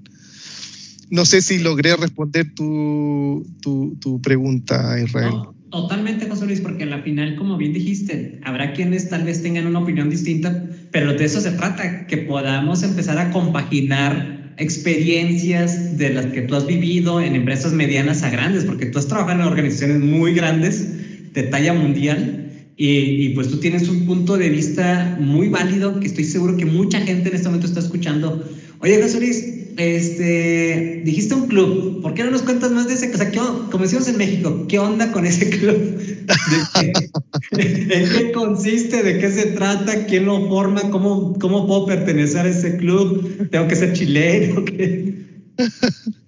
No 1.09 1.25
sé 1.25 1.41
si 1.41 1.59
logré 1.59 1.95
responder 1.95 2.53
tu, 2.53 3.45
tu, 3.61 4.21
pregunta, 4.21 4.99
Israel. 5.01 5.33
Totalmente, 5.69 6.29
José 6.29 6.45
Luis, 6.45 6.61
porque 6.61 6.83
al 6.83 7.03
final, 7.03 7.35
como 7.35 7.57
bien 7.57 7.73
dijiste, 7.73 8.39
habrá 8.43 8.71
quienes 8.71 9.09
tal 9.09 9.23
vez 9.25 9.43
tengan 9.43 9.67
una 9.67 9.79
opinión 9.79 10.09
distinta, 10.09 10.63
pero 10.91 11.13
de 11.13 11.25
eso 11.25 11.41
se 11.41 11.51
trata, 11.51 12.07
que 12.07 12.17
podamos 12.17 12.83
empezar 12.83 13.17
a 13.17 13.31
compaginar 13.31 14.53
experiencias 14.57 15.97
de 15.97 16.09
las 16.11 16.27
que 16.27 16.41
tú 16.43 16.55
has 16.55 16.65
vivido 16.65 17.19
en 17.19 17.35
empresas 17.35 17.73
medianas 17.73 18.23
a 18.23 18.29
grandes, 18.29 18.63
porque 18.63 18.85
tú 18.87 18.97
has 18.97 19.07
trabajado 19.07 19.41
en 19.41 19.47
organizaciones 19.47 19.99
muy 19.99 20.33
grandes 20.33 21.33
de 21.33 21.43
talla 21.43 21.73
mundial 21.73 22.46
y, 22.79 23.29
pues 23.29 23.49
tú 23.49 23.57
tienes 23.57 23.89
un 23.89 24.05
punto 24.05 24.37
de 24.37 24.49
vista 24.49 25.17
muy 25.19 25.49
válido 25.49 25.99
que 25.99 26.05
estoy 26.05 26.25
seguro 26.25 26.55
que 26.57 26.65
mucha 26.65 27.01
gente 27.01 27.29
en 27.29 27.35
este 27.35 27.47
momento 27.47 27.65
está 27.65 27.79
escuchando. 27.79 28.47
Oye, 28.81 29.01
José 29.01 29.19
Luis, 29.19 29.43
este, 29.77 31.01
dijiste 31.03 31.33
un 31.33 31.47
club, 31.47 32.03
¿por 32.03 32.13
qué 32.13 32.23
no 32.23 32.29
nos 32.29 32.43
cuentas 32.43 32.71
más 32.71 32.87
de 32.87 32.93
ese? 32.93 33.11
O 33.11 33.17
sea, 33.17 33.31
como 33.31 33.83
decimos 33.83 34.07
en 34.07 34.17
México, 34.17 34.65
¿qué 34.67 34.77
onda 34.77 35.11
con 35.11 35.25
ese 35.25 35.49
club? 35.49 35.97
¿En 37.57 38.09
qué 38.09 38.31
consiste? 38.31 39.01
¿De 39.01 39.17
qué 39.17 39.31
se 39.31 39.47
trata? 39.47 40.05
¿Quién 40.05 40.25
lo 40.25 40.47
forma? 40.47 40.81
¿Cómo, 40.91 41.33
cómo 41.39 41.65
puedo 41.65 41.87
pertenecer 41.87 42.45
a 42.45 42.49
ese 42.49 42.77
club? 42.77 43.49
¿Tengo 43.49 43.67
que 43.67 43.75
ser 43.75 43.93
chileno? 43.93 44.63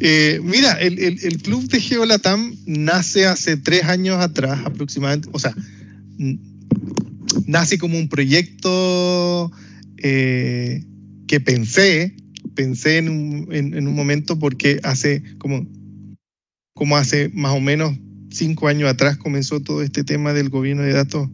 Eh, 0.00 0.40
mira, 0.42 0.72
el, 0.72 1.42
club 1.42 1.68
de 1.68 1.80
Geolatam 1.80 2.54
nace 2.66 3.26
hace 3.26 3.56
tres 3.56 3.84
años 3.84 4.20
atrás 4.20 4.60
aproximadamente, 4.64 5.28
o 5.32 5.38
sea, 5.38 5.54
nace 7.46 7.78
como 7.78 7.98
un 7.98 8.08
proyecto 8.08 9.50
eh, 9.98 10.84
que 11.26 11.40
pensé, 11.40 12.14
pensé 12.54 12.98
en 12.98 13.08
un, 13.08 13.94
momento 13.94 14.38
porque 14.38 14.80
hace 14.82 15.22
como, 15.38 15.66
como 16.74 16.96
hace 16.96 17.30
más 17.30 17.54
o 17.54 17.60
menos 17.60 17.96
cinco 18.30 18.68
años 18.68 18.88
atrás 18.88 19.16
comenzó 19.16 19.60
todo 19.60 19.82
este 19.82 20.04
tema 20.04 20.32
del 20.32 20.50
gobierno 20.50 20.82
de 20.82 20.92
datos 20.92 21.28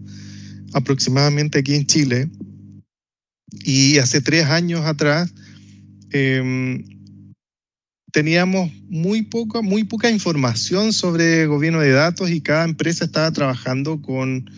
aproximadamente 0.73 1.59
aquí 1.59 1.75
en 1.75 1.87
Chile. 1.87 2.29
Y 3.65 3.99
hace 3.99 4.21
tres 4.21 4.47
años 4.47 4.85
atrás 4.85 5.33
em, 6.11 6.85
teníamos 8.15 8.71
muy 8.89 9.23
poca, 9.23 9.61
muy 9.61 9.83
poca 9.83 10.09
información 10.09 10.93
sobre 10.93 11.47
gobierno 11.47 11.81
de 11.81 11.91
datos 11.91 12.31
y 12.31 12.41
cada 12.41 12.65
empresa 12.65 13.07
estaba 13.07 13.33
trabajando 13.33 14.01
con, 14.01 14.49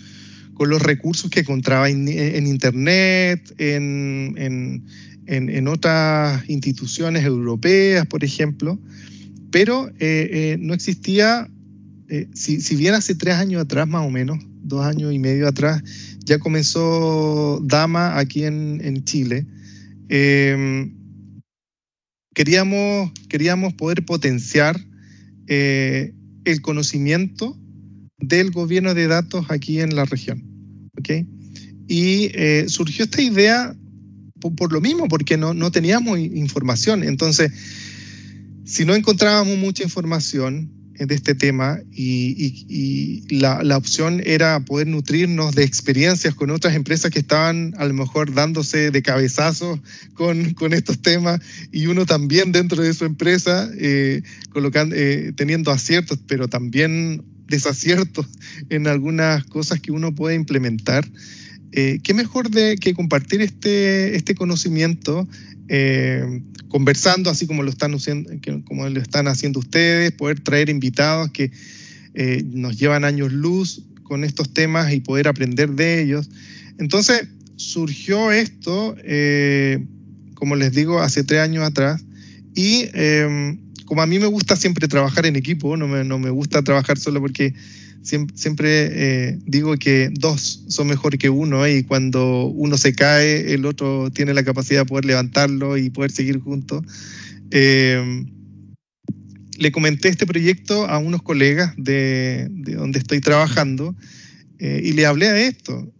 con 0.52 0.68
los 0.68 0.82
recursos 0.82 1.30
que 1.30 1.40
encontraba 1.40 1.88
en, 1.88 2.06
Internet, 2.46 3.54
en, 3.56 4.84
en, 5.26 5.68
otras 5.68 6.46
instituciones 6.50 7.24
europeas, 7.24 8.04
por 8.04 8.24
ejemplo, 8.24 8.78
pero 9.50 9.88
eh, 9.88 9.94
eh, 10.00 10.56
no 10.60 10.74
existía, 10.74 11.48
eh, 12.10 12.28
si, 12.34 12.60
si, 12.60 12.76
bien 12.76 12.92
hace 12.92 13.14
tres 13.14 13.36
años 13.36 13.62
atrás 13.62 13.88
más 13.88 14.06
o 14.06 14.10
menos, 14.10 14.38
dos 14.64 14.84
años 14.84 15.14
y 15.14 15.18
medio 15.18 15.48
atrás, 15.48 15.82
ya 16.26 16.38
comenzó 16.38 17.62
Dama 17.64 18.18
aquí 18.18 18.44
en, 18.44 19.02
Chile. 19.04 19.46
Queríamos, 22.36 23.12
queríamos 23.30 23.72
poder 23.72 24.04
potenciar 24.04 24.78
eh, 25.46 26.12
el 26.44 26.60
conocimiento 26.60 27.56
del 28.18 28.50
gobierno 28.50 28.92
de 28.92 29.06
datos 29.06 29.46
aquí 29.48 29.80
en 29.80 29.96
la 29.96 30.04
región. 30.04 30.44
¿okay? 30.98 31.26
Y 31.88 32.30
eh, 32.34 32.66
surgió 32.68 33.06
esta 33.06 33.22
idea 33.22 33.74
por, 34.54 34.70
lo 34.70 34.82
mismo, 34.82 35.08
porque 35.08 35.38
no, 35.38 35.54
no 35.54 35.70
teníamos 35.70 36.18
información. 36.18 37.04
Entonces, 37.04 37.50
si 38.66 38.84
no 38.84 38.94
encontrábamos 38.94 39.56
mucha 39.56 39.82
información, 39.82 40.75
de 40.98 41.14
este 41.14 41.34
tema 41.34 41.78
y, 41.92 43.24
la, 43.30 43.76
opción 43.76 44.22
era 44.24 44.60
poder 44.60 44.86
nutrirnos 44.86 45.54
de 45.54 45.64
experiencias 45.64 46.34
con 46.34 46.50
otras 46.50 46.74
empresas 46.74 47.10
que 47.10 47.18
estaban 47.18 47.74
a 47.76 47.84
lo 47.84 47.94
mejor 47.94 48.32
dándose 48.32 48.90
de 48.90 49.02
cabezazos 49.02 49.80
con, 50.14 50.54
con 50.54 50.72
estos 50.72 51.00
temas 51.00 51.40
y 51.72 51.86
uno 51.86 52.06
también 52.06 52.52
dentro 52.52 52.82
de 52.82 52.94
su 52.94 53.04
empresa 53.04 53.68
eh, 53.78 54.22
colocando, 54.50 54.94
eh, 54.96 55.32
teniendo 55.36 55.70
aciertos, 55.70 56.18
pero 56.26 56.48
también 56.48 57.22
desaciertos 57.48 58.26
en 58.70 58.86
algunas 58.86 59.44
cosas 59.44 59.80
que 59.80 59.92
uno 59.92 60.14
puede 60.14 60.34
implementar. 60.34 61.06
Eh, 61.72 62.00
¿Qué 62.02 62.14
mejor 62.14 62.50
de 62.50 62.76
que 62.76 62.94
compartir 62.94 63.42
este, 63.42 64.16
este 64.16 64.34
conocimiento 64.34 65.28
eh, 65.68 66.42
conversando, 66.68 67.30
así 67.30 67.46
como 67.46 67.62
lo, 67.62 67.70
están 67.70 67.94
haciendo, 69.28 69.60
ustedes, 69.60 70.12
poder 70.12 70.40
traer 70.40 70.68
invitados 70.68 71.30
que 71.30 71.50
eh, 72.14 72.44
nos 72.52 72.78
llevan 72.78 73.04
años 73.04 73.32
luz 73.32 73.82
con 74.02 74.24
estos 74.24 74.52
temas 74.52 74.92
y 74.92 75.00
poder 75.00 75.28
aprender 75.28 75.70
de 75.70 76.02
ellos. 76.02 76.28
Entonces 76.78 77.28
surgió 77.56 78.32
esto, 78.32 78.94
eh, 79.02 79.84
como 80.34 80.56
les 80.56 80.72
digo, 80.72 81.00
hace 81.00 81.24
tres 81.24 81.40
años 81.40 81.64
atrás, 81.64 82.04
y 82.54 82.86
como 83.84 84.02
a 84.02 84.06
mí 84.06 84.18
me 84.18 84.26
gusta 84.26 84.56
siempre 84.56 84.88
trabajar 84.88 85.26
en 85.26 85.36
equipo, 85.36 85.76
no 85.76 86.18
me 86.18 86.30
gusta 86.30 86.62
trabajar 86.62 86.98
solo 86.98 87.20
porque 87.20 87.54
siempre, 88.06 88.68
eh, 88.92 89.38
digo 89.44 89.76
que 89.76 90.10
dos 90.12 90.64
son 90.68 90.86
mejor 90.86 91.18
que 91.18 91.28
uno 91.28 91.66
y 91.66 91.82
cuando 91.82 92.46
uno 92.46 92.78
se 92.78 92.94
cae, 92.94 93.52
el 93.52 93.66
otro 93.66 94.10
tiene 94.10 94.32
la 94.34 94.44
capacidad 94.44 94.82
de 94.82 94.86
poder 94.86 95.04
levantarlo 95.04 95.76
y 95.76 95.90
poder 95.90 96.12
seguir 96.12 96.38
juntos. 96.38 96.82
Eh, 97.50 98.24
le 99.58 99.72
comenté 99.72 100.08
este 100.08 100.26
proyecto 100.26 100.86
a 100.86 100.98
unos 100.98 101.22
colegas 101.22 101.74
de, 101.76 102.48
donde 102.50 102.98
estoy 102.98 103.20
trabajando 103.20 103.94
eh, 104.58 104.80
y 104.84 104.92
le 104.92 105.06
hablé 105.06 105.32
de 105.32 105.46
esto. 105.48 105.92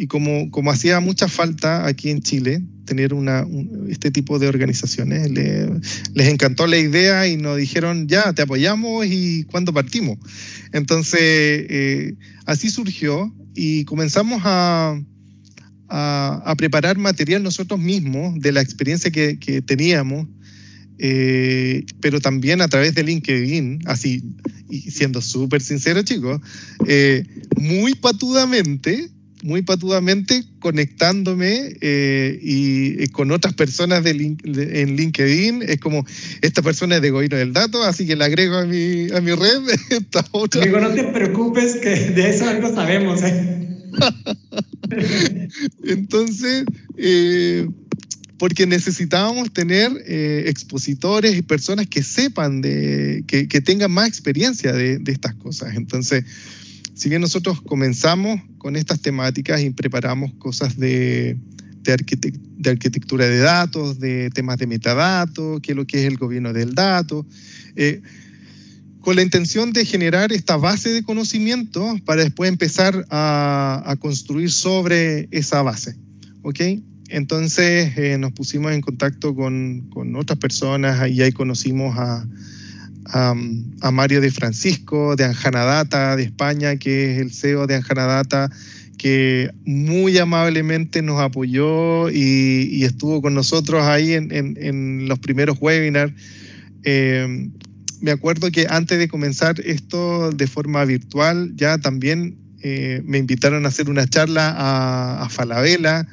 Y 0.00 0.06
como, 0.06 0.50
como 0.50 0.70
hacía 0.70 0.98
mucha 1.00 1.28
falta 1.28 1.86
aquí 1.86 2.08
en 2.08 2.22
Chile 2.22 2.62
tener 2.86 3.12
una, 3.12 3.46
este 3.90 4.10
tipo 4.10 4.38
de 4.38 4.48
organizaciones, 4.48 5.30
les 5.30 6.26
encantó 6.26 6.66
la 6.66 6.78
idea 6.78 7.28
y 7.28 7.36
nos 7.36 7.58
dijeron, 7.58 8.08
ya, 8.08 8.32
te 8.32 8.40
apoyamos 8.40 9.04
y 9.06 9.44
cuándo 9.44 9.74
partimos. 9.74 10.16
Entonces, 10.72 11.20
eh, 11.20 12.14
así 12.46 12.70
surgió 12.70 13.30
y 13.54 13.84
comenzamos 13.84 14.40
a, 14.46 14.98
a, 15.88 16.54
preparar 16.56 16.96
material 16.96 17.42
nosotros 17.42 17.78
mismos 17.78 18.40
de 18.40 18.52
la 18.52 18.62
experiencia 18.62 19.10
que, 19.10 19.38
que 19.38 19.60
teníamos. 19.60 20.28
Eh, 20.98 21.84
pero 22.00 22.20
también 22.20 22.62
a 22.62 22.68
través 22.68 22.94
de 22.94 23.02
LinkedIn, 23.02 23.80
así, 23.84 24.22
y 24.70 24.90
siendo 24.90 25.20
súper 25.20 25.60
sincero, 25.60 26.02
chicos, 26.02 26.40
eh, 26.86 27.24
muy 27.58 27.94
patudamente, 27.94 29.10
muy 29.42 29.62
patudamente 29.62 30.44
conectándome 30.58 31.76
eh, 31.80 32.38
y, 32.42 33.08
con 33.08 33.30
otras 33.30 33.54
personas 33.54 34.04
de 34.04 34.10
en 34.10 34.96
LinkedIn. 34.96 35.62
Es 35.62 35.78
como, 35.78 36.04
esta 36.42 36.62
persona 36.62 36.96
es 36.96 37.02
de 37.02 37.10
gobierno 37.10 37.38
del 37.38 37.52
dato, 37.52 37.82
así 37.82 38.06
que 38.06 38.16
la 38.16 38.26
agrego 38.26 38.56
a 38.56 38.66
mi, 38.66 39.10
a 39.10 39.20
mi 39.20 39.32
red. 39.32 39.62
Esta 39.90 40.24
otra. 40.32 40.62
Digo, 40.64 40.80
no 40.80 40.90
te 40.90 41.04
preocupes, 41.04 41.76
que 41.76 41.90
de 41.90 42.30
eso 42.30 42.48
algo 42.48 42.74
sabemos. 42.74 43.22
¿eh? 43.22 43.68
Entonces, 45.84 46.64
eh, 46.96 47.68
porque 48.38 48.66
necesitábamos 48.66 49.52
tener 49.52 49.90
expositores 50.06 51.36
y 51.36 51.42
personas 51.42 51.86
que 51.86 52.02
sepan, 52.02 52.60
de, 52.62 53.24
que, 53.26 53.48
que 53.48 53.60
tengan 53.60 53.90
más 53.90 54.08
experiencia 54.08 54.72
de, 54.72 54.98
de 54.98 55.12
estas 55.12 55.34
cosas. 55.34 55.76
Entonces, 55.76 56.24
si 57.00 57.08
bien 57.08 57.22
nosotros 57.22 57.62
comenzamos 57.62 58.42
con 58.58 58.76
estas 58.76 59.00
temáticas 59.00 59.62
y 59.62 59.70
preparamos 59.70 60.34
cosas 60.34 60.76
de, 60.76 61.38
de, 61.82 61.92
arquitectura 62.70 63.26
de 63.26 63.38
datos, 63.38 63.98
de 63.98 64.28
temas 64.28 64.58
de 64.58 64.66
metadatos, 64.66 65.60
qué 65.62 65.72
es 65.72 65.76
lo 65.76 65.86
que 65.86 66.00
es 66.00 66.04
el 66.04 66.18
gobierno 66.18 66.52
del 66.52 66.74
dato, 66.74 67.24
eh, 67.74 68.02
con 69.00 69.16
la 69.16 69.22
intención 69.22 69.72
de 69.72 69.86
generar 69.86 70.30
esta 70.30 70.58
base 70.58 70.90
de 70.90 71.02
conocimiento 71.02 71.96
para 72.04 72.22
después 72.22 72.50
empezar 72.50 73.06
a, 73.08 73.96
construir 73.98 74.50
sobre 74.50 75.26
esa 75.30 75.62
base. 75.62 75.96
¿ok? 76.42 76.60
Entonces 77.08 77.96
eh, 77.96 78.18
nos 78.18 78.32
pusimos 78.32 78.72
en 78.72 78.82
contacto 78.82 79.34
con, 79.34 79.88
con 79.88 80.16
otras 80.16 80.38
personas 80.38 81.10
y 81.10 81.22
ahí 81.22 81.32
conocimos 81.32 81.96
a, 81.96 82.26
a, 83.06 83.34
Mario 83.90 84.20
de 84.20 84.30
Francisco, 84.30 85.16
de 85.16 85.24
Anjanadata, 85.24 86.16
de 86.16 86.24
España, 86.24 86.76
que 86.76 87.12
es 87.12 87.18
el 87.18 87.32
CEO 87.32 87.66
de 87.66 87.76
Anjanadata, 87.76 88.50
que 88.98 89.50
muy 89.64 90.18
amablemente 90.18 91.02
nos 91.02 91.20
apoyó 91.20 92.10
y, 92.10 92.84
estuvo 92.84 93.22
con 93.22 93.34
nosotros 93.34 93.82
ahí 93.84 94.12
en, 94.12 95.08
los 95.08 95.18
primeros 95.18 95.58
webinars. 95.60 96.12
Eh, 96.84 97.48
me 98.00 98.10
acuerdo 98.10 98.50
que 98.50 98.66
antes 98.68 98.98
de 98.98 99.08
comenzar 99.08 99.60
esto 99.60 100.30
de 100.30 100.46
forma 100.46 100.84
virtual, 100.84 101.52
ya 101.56 101.78
también 101.78 102.36
eh, 102.62 103.02
me 103.04 103.18
invitaron 103.18 103.64
a 103.64 103.68
hacer 103.68 103.90
una 103.90 104.06
charla 104.06 104.54
a, 104.56 105.22
a 105.24 105.28
Falabella 105.28 106.06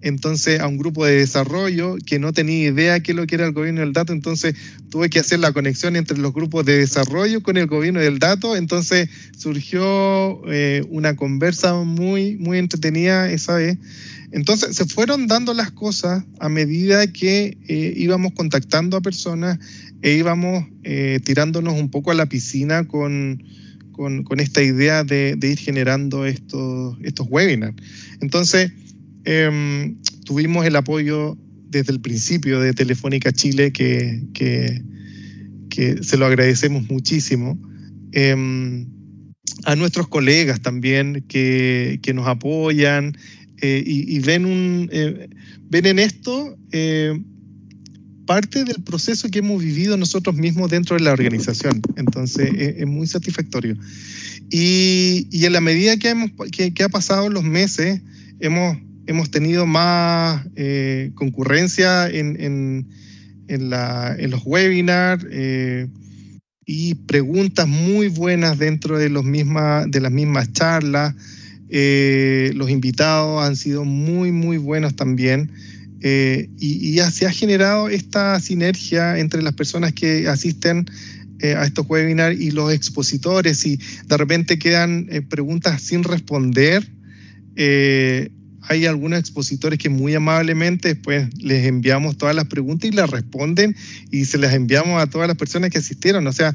entonces 0.00 0.60
a 0.60 0.68
un 0.68 0.78
grupo 0.78 1.04
de 1.04 1.16
desarrollo 1.16 1.96
que 2.06 2.18
no 2.18 2.32
tenía 2.32 2.68
idea 2.68 3.00
qué 3.00 3.14
lo 3.14 3.26
que 3.26 3.34
era 3.34 3.46
el 3.46 3.52
gobierno 3.52 3.80
del 3.80 3.92
dato, 3.92 4.12
entonces 4.12 4.54
tuve 4.90 5.10
que 5.10 5.18
hacer 5.18 5.40
la 5.40 5.52
conexión 5.52 5.96
entre 5.96 6.18
los 6.18 6.32
grupos 6.32 6.64
de 6.64 6.78
desarrollo 6.78 7.42
con 7.42 7.56
el 7.56 7.66
gobierno 7.66 8.00
del 8.00 8.18
dato, 8.18 8.56
entonces 8.56 9.08
surgió 9.36 10.40
eh, 10.50 10.84
una 10.88 11.16
conversa 11.16 11.74
muy, 11.74 12.36
muy 12.36 12.58
entretenida 12.58 13.30
esa 13.30 13.54
vez. 13.54 13.78
Entonces 14.30 14.76
se 14.76 14.84
fueron 14.84 15.26
dando 15.26 15.54
las 15.54 15.70
cosas 15.70 16.24
a 16.38 16.48
medida 16.48 17.06
que 17.06 17.56
eh, 17.66 17.94
íbamos 17.96 18.32
contactando 18.34 18.96
a 18.96 19.00
personas 19.00 19.58
e 20.02 20.12
íbamos 20.12 20.66
eh, 20.84 21.18
tirándonos 21.24 21.74
un 21.74 21.90
poco 21.90 22.10
a 22.10 22.14
la 22.14 22.26
piscina 22.26 22.86
con, 22.86 23.42
con, 23.92 24.38
esta 24.38 24.62
idea 24.62 25.02
de, 25.02 25.34
de, 25.36 25.48
ir 25.52 25.58
generando 25.58 26.24
estos, 26.24 26.96
estos 27.02 27.26
webinars. 27.28 27.74
Entonces, 28.20 28.70
Em, 29.30 29.98
tuvimos 30.24 30.64
el 30.64 30.74
apoyo 30.74 31.36
desde 31.68 31.92
el 31.92 32.00
principio 32.00 32.60
de 32.60 32.72
Telefónica 32.72 33.30
Chile, 33.30 33.72
que, 33.72 34.22
que, 34.32 34.82
se 36.02 36.16
lo 36.16 36.24
agradecemos 36.24 36.88
muchísimo. 36.88 37.58
Em, 38.12 38.86
a 39.64 39.76
nuestros 39.76 40.08
colegas 40.08 40.62
también 40.62 41.26
que, 41.28 42.00
nos 42.14 42.26
apoyan 42.26 43.18
eh, 43.60 43.82
y, 43.84 44.18
ven, 44.20 44.46
un, 44.46 44.88
eh, 44.90 45.28
ven 45.68 45.84
en 45.84 45.98
esto 45.98 46.56
eh, 46.72 47.12
parte 48.24 48.64
del 48.64 48.82
proceso 48.82 49.28
que 49.28 49.40
hemos 49.40 49.62
vivido 49.62 49.98
nosotros 49.98 50.36
mismos 50.36 50.70
dentro 50.70 50.96
de 50.96 51.02
la 51.02 51.12
organización. 51.12 51.82
Entonces, 51.96 52.50
es, 52.56 52.86
muy 52.86 53.06
satisfactorio. 53.06 53.76
Y, 54.50 55.28
y, 55.30 55.44
en 55.44 55.52
la 55.52 55.60
medida 55.60 55.98
que, 55.98 56.08
hemos, 56.08 56.30
que, 56.50 56.72
que 56.72 56.82
ha 56.82 56.88
pasado 56.88 57.28
los 57.28 57.44
meses, 57.44 58.00
hemos, 58.40 58.87
hemos 59.08 59.30
tenido 59.30 59.66
más 59.66 60.46
eh, 60.54 61.12
concurrencia 61.14 62.08
en, 62.08 62.86
los 63.48 64.42
webinars 64.44 65.24
eh, 65.30 65.88
y 66.66 66.94
preguntas 66.94 67.66
muy 67.66 68.08
buenas 68.08 68.58
dentro 68.58 68.98
de, 68.98 69.08
las 69.08 69.24
mismas 69.24 70.52
charlas. 70.52 71.14
Eh, 71.70 72.52
los 72.54 72.68
invitados 72.68 73.42
han 73.42 73.56
sido 73.56 73.86
muy, 73.86 74.30
muy 74.30 74.58
buenos 74.58 74.94
también. 74.94 75.50
y, 76.02 76.92
ya 76.92 77.10
se 77.10 77.24
ha 77.26 77.32
generado 77.32 77.88
esta 77.88 78.38
sinergia 78.40 79.18
entre 79.18 79.40
las 79.40 79.54
personas 79.54 79.94
que 79.94 80.28
asisten 80.28 80.84
a 81.42 81.64
estos 81.64 81.86
webinars 81.88 82.38
y 82.38 82.50
los 82.50 82.72
expositores 82.72 83.64
y 83.64 83.78
de 84.06 84.16
repente 84.16 84.58
quedan 84.58 85.08
preguntas 85.30 85.80
sin 85.80 86.04
responder, 86.04 86.86
hay 88.68 88.86
algunos 88.86 89.18
expositores 89.18 89.78
que 89.78 89.88
muy 89.88 90.14
amablemente 90.14 90.94
después 90.94 91.28
les 91.42 91.66
enviamos 91.66 92.16
todas 92.16 92.36
las 92.36 92.46
preguntas 92.46 92.90
y 92.90 92.92
las 92.92 93.10
responden 93.10 93.74
y 94.10 94.26
se 94.26 94.38
las 94.38 94.54
enviamos 94.54 95.02
a 95.02 95.06
todas 95.06 95.26
las 95.26 95.36
personas 95.36 95.70
que 95.70 95.78
asistieron. 95.78 96.26
O 96.26 96.32
sea, 96.32 96.54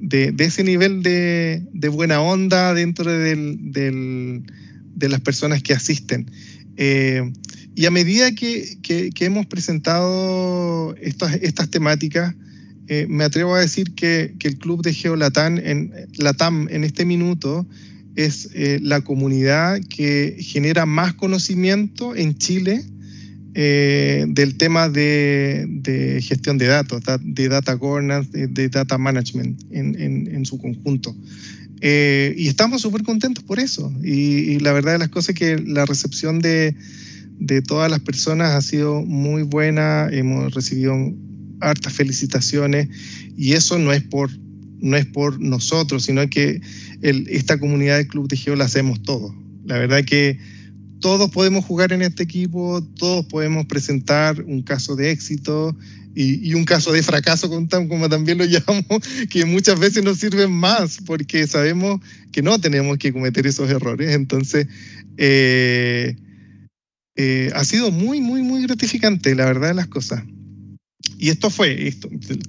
de, 0.00 0.34
ese 0.38 0.62
nivel 0.64 1.02
de, 1.02 1.88
buena 1.90 2.20
onda 2.20 2.74
dentro 2.74 3.10
de 3.10 4.42
las 5.00 5.20
personas 5.20 5.62
que 5.62 5.74
asisten. 5.74 6.30
Eh, 6.76 7.32
y 7.74 7.86
a 7.86 7.90
medida 7.90 8.32
que, 8.32 9.10
hemos 9.20 9.46
presentado 9.46 10.94
estas, 11.00 11.70
temáticas, 11.70 12.34
eh, 12.86 13.06
me 13.08 13.24
atrevo 13.24 13.54
a 13.54 13.60
decir 13.60 13.94
que, 13.94 14.34
el 14.42 14.58
Club 14.58 14.82
de 14.82 14.94
Geolatam 14.94 15.58
en, 15.58 15.92
Latam 16.16 16.68
en 16.70 16.84
este 16.84 17.04
minuto 17.04 17.66
es 18.16 18.50
eh, 18.54 18.80
la 18.82 19.00
comunidad 19.02 19.80
que 19.88 20.36
genera 20.40 20.86
más 20.86 21.14
conocimiento 21.14 22.16
en 22.16 22.36
Chile 22.36 22.84
eh, 23.54 24.26
del 24.28 24.56
tema 24.56 24.88
de, 24.88 26.20
gestión 26.22 26.58
de 26.58 26.66
datos, 26.66 27.02
de 27.20 27.48
data 27.48 27.74
governance, 27.74 28.46
de, 28.46 28.68
data 28.68 28.98
management 28.98 29.62
en, 29.70 30.44
su 30.46 30.58
conjunto. 30.58 31.16
Eh, 31.80 32.34
y 32.36 32.48
estamos 32.48 32.82
súper 32.82 33.02
contentos 33.02 33.42
por 33.44 33.58
eso. 33.58 33.92
Y, 34.02 34.58
la 34.60 34.72
verdad 34.72 34.92
de 34.92 34.98
las 34.98 35.08
cosas 35.08 35.30
es 35.30 35.34
que 35.36 35.58
la 35.58 35.86
recepción 35.86 36.40
de, 36.40 36.74
de 37.38 37.62
todas 37.62 37.90
las 37.90 38.00
personas 38.00 38.52
ha 38.52 38.60
sido 38.60 39.02
muy 39.02 39.42
buena, 39.42 40.08
hemos 40.10 40.54
recibido 40.54 40.94
hartas 41.60 41.92
felicitaciones 41.92 42.88
y 43.36 43.54
eso 43.54 43.78
no 43.78 43.92
es 43.92 44.02
por 44.02 44.30
no 44.80 44.96
es 44.96 45.06
por 45.06 45.40
nosotros, 45.40 46.04
sino 46.04 46.28
que 46.28 46.60
esta 47.02 47.58
comunidad 47.58 47.96
del 47.96 48.08
Club 48.08 48.32
Geo 48.34 48.56
la 48.56 48.64
hacemos 48.64 49.02
todos. 49.02 49.34
La 49.64 49.78
verdad 49.78 50.04
que 50.04 50.38
todos 51.00 51.30
podemos 51.30 51.64
jugar 51.64 51.92
en 51.92 52.02
este 52.02 52.22
equipo, 52.24 52.82
todos 52.96 53.26
podemos 53.26 53.66
presentar 53.66 54.42
un 54.42 54.62
caso 54.62 54.96
de 54.96 55.10
éxito 55.10 55.76
y, 56.14 56.54
un 56.54 56.64
caso 56.64 56.90
de 56.90 57.02
fracaso, 57.02 57.48
como 57.48 58.08
también 58.08 58.38
lo 58.38 58.44
llamamos, 58.46 59.02
que 59.30 59.44
muchas 59.44 59.78
veces 59.78 60.02
nos 60.02 60.18
sirven 60.18 60.50
más 60.50 60.98
porque 61.06 61.46
sabemos 61.46 62.00
que 62.32 62.42
no 62.42 62.60
tenemos 62.60 62.98
que 62.98 63.12
cometer 63.12 63.46
esos 63.46 63.70
errores. 63.70 64.14
Entonces, 64.14 64.66
eh, 65.16 66.16
eh, 67.14 67.50
ha 67.54 67.64
sido 67.64 67.92
muy, 67.92 68.20
muy, 68.20 68.42
muy 68.42 68.62
gratificante, 68.62 69.34
la 69.36 69.44
verdad 69.44 69.68
de 69.68 69.74
las 69.74 69.86
cosas. 69.86 70.24
Y 71.18 71.30
esto 71.30 71.50
fue, 71.50 71.92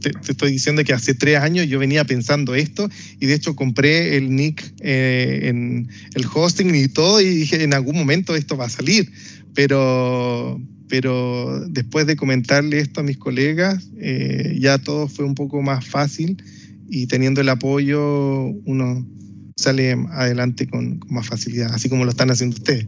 te, 0.02 0.12
estoy 0.30 0.52
diciendo 0.52 0.84
que 0.84 0.94
hace 0.94 1.16
tres 1.16 1.38
años 1.38 1.68
yo 1.68 1.80
venía 1.80 2.06
pensando 2.06 2.54
esto 2.54 2.88
y 3.20 3.26
de 3.26 3.34
hecho 3.34 3.56
compré 3.56 4.16
el 4.16 4.36
nick 4.36 4.74
eh, 4.80 5.42
en 5.46 5.90
el 6.14 6.26
hosting 6.32 6.74
y 6.76 6.88
todo 6.88 7.20
y 7.20 7.30
dije 7.30 7.64
en 7.64 7.74
algún 7.74 7.98
momento 7.98 8.36
esto 8.36 8.58
va 8.58 8.66
a 8.66 8.70
salir, 8.70 9.12
pero, 9.56 10.62
pero 10.88 11.66
después 11.68 12.06
de 12.06 12.16
comentarle 12.16 12.80
esto 12.80 13.00
a 13.00 13.04
mis 13.04 13.18
colegas 13.18 13.90
eh, 13.98 14.56
ya 14.60 14.78
todo 14.78 15.08
fue 15.08 15.26
un 15.26 15.34
poco 15.34 15.64
más 15.64 15.84
fácil 15.84 16.38
y 16.88 17.08
teniendo 17.08 17.42
el 17.42 17.50
apoyo 17.50 18.46
uno 18.66 19.04
sale 19.56 19.98
adelante 20.12 20.68
con 20.68 21.00
más 21.08 21.28
facilidad, 21.28 21.74
así 21.74 21.90
como 21.90 22.06
lo 22.06 22.12
están 22.12 22.30
haciendo 22.30 22.56
ustedes. 22.56 22.88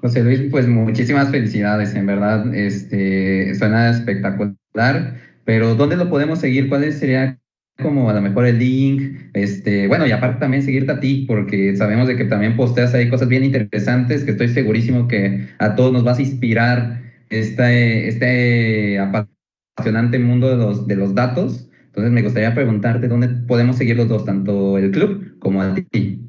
José 0.00 0.24
Luis, 0.24 0.40
pues 0.50 0.66
muchísimas 0.66 1.30
felicidades, 1.30 1.94
en 1.94 2.06
verdad, 2.06 2.54
este, 2.54 3.54
suena 3.54 3.90
espectacular, 3.90 5.20
pero 5.44 5.74
¿dónde 5.74 5.96
lo 5.96 6.08
podemos 6.08 6.38
seguir? 6.38 6.70
¿Cuál 6.70 6.90
sería 6.94 7.38
como 7.82 8.08
a 8.08 8.14
lo 8.14 8.22
mejor 8.22 8.46
el 8.46 8.58
link? 8.58 9.30
Este, 9.34 9.88
bueno, 9.88 10.06
y 10.06 10.12
aparte 10.12 10.40
también 10.40 10.62
seguirte 10.62 10.92
a 10.92 11.00
ti, 11.00 11.26
porque 11.28 11.76
sabemos 11.76 12.08
de 12.08 12.16
que 12.16 12.24
también 12.24 12.56
posteas 12.56 12.94
ahí 12.94 13.10
cosas 13.10 13.28
bien 13.28 13.44
interesantes, 13.44 14.24
que 14.24 14.30
estoy 14.30 14.48
segurísimo 14.48 15.06
que 15.06 15.48
a 15.58 15.74
todos 15.74 15.92
nos 15.92 16.02
vas 16.02 16.18
a 16.18 16.22
inspirar 16.22 17.02
este, 17.28 18.08
este 18.08 18.98
apasionante 18.98 20.18
mundo 20.18 20.48
de 20.48 20.56
los, 20.56 20.86
de 20.86 20.96
los 20.96 21.14
datos. 21.14 21.68
Entonces 21.86 22.10
me 22.10 22.22
gustaría 22.22 22.54
preguntarte 22.54 23.06
dónde 23.06 23.28
podemos 23.28 23.76
seguir 23.76 23.96
los 23.96 24.08
dos, 24.08 24.24
tanto 24.24 24.78
el 24.78 24.92
club 24.92 25.38
como 25.40 25.60
a 25.60 25.74
ti. 25.74 26.22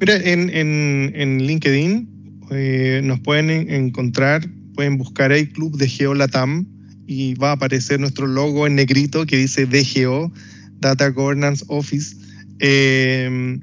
Mira, 0.00 0.16
en, 0.16 0.50
en, 0.50 1.12
en 1.14 1.38
LinkedIn 1.46 2.13
eh, 2.50 3.00
nos 3.04 3.20
pueden 3.20 3.50
encontrar, 3.50 4.48
pueden 4.74 4.98
buscar 4.98 5.32
ahí 5.32 5.46
Club 5.46 5.76
de 5.76 5.88
Geolatam 5.88 6.66
y 7.06 7.34
va 7.34 7.50
a 7.50 7.52
aparecer 7.52 8.00
nuestro 8.00 8.26
logo 8.26 8.66
en 8.66 8.74
negrito 8.74 9.26
que 9.26 9.36
dice 9.36 9.66
DGO, 9.66 10.32
Data 10.80 11.08
Governance 11.10 11.64
Office. 11.68 12.16
Em, 12.58 13.60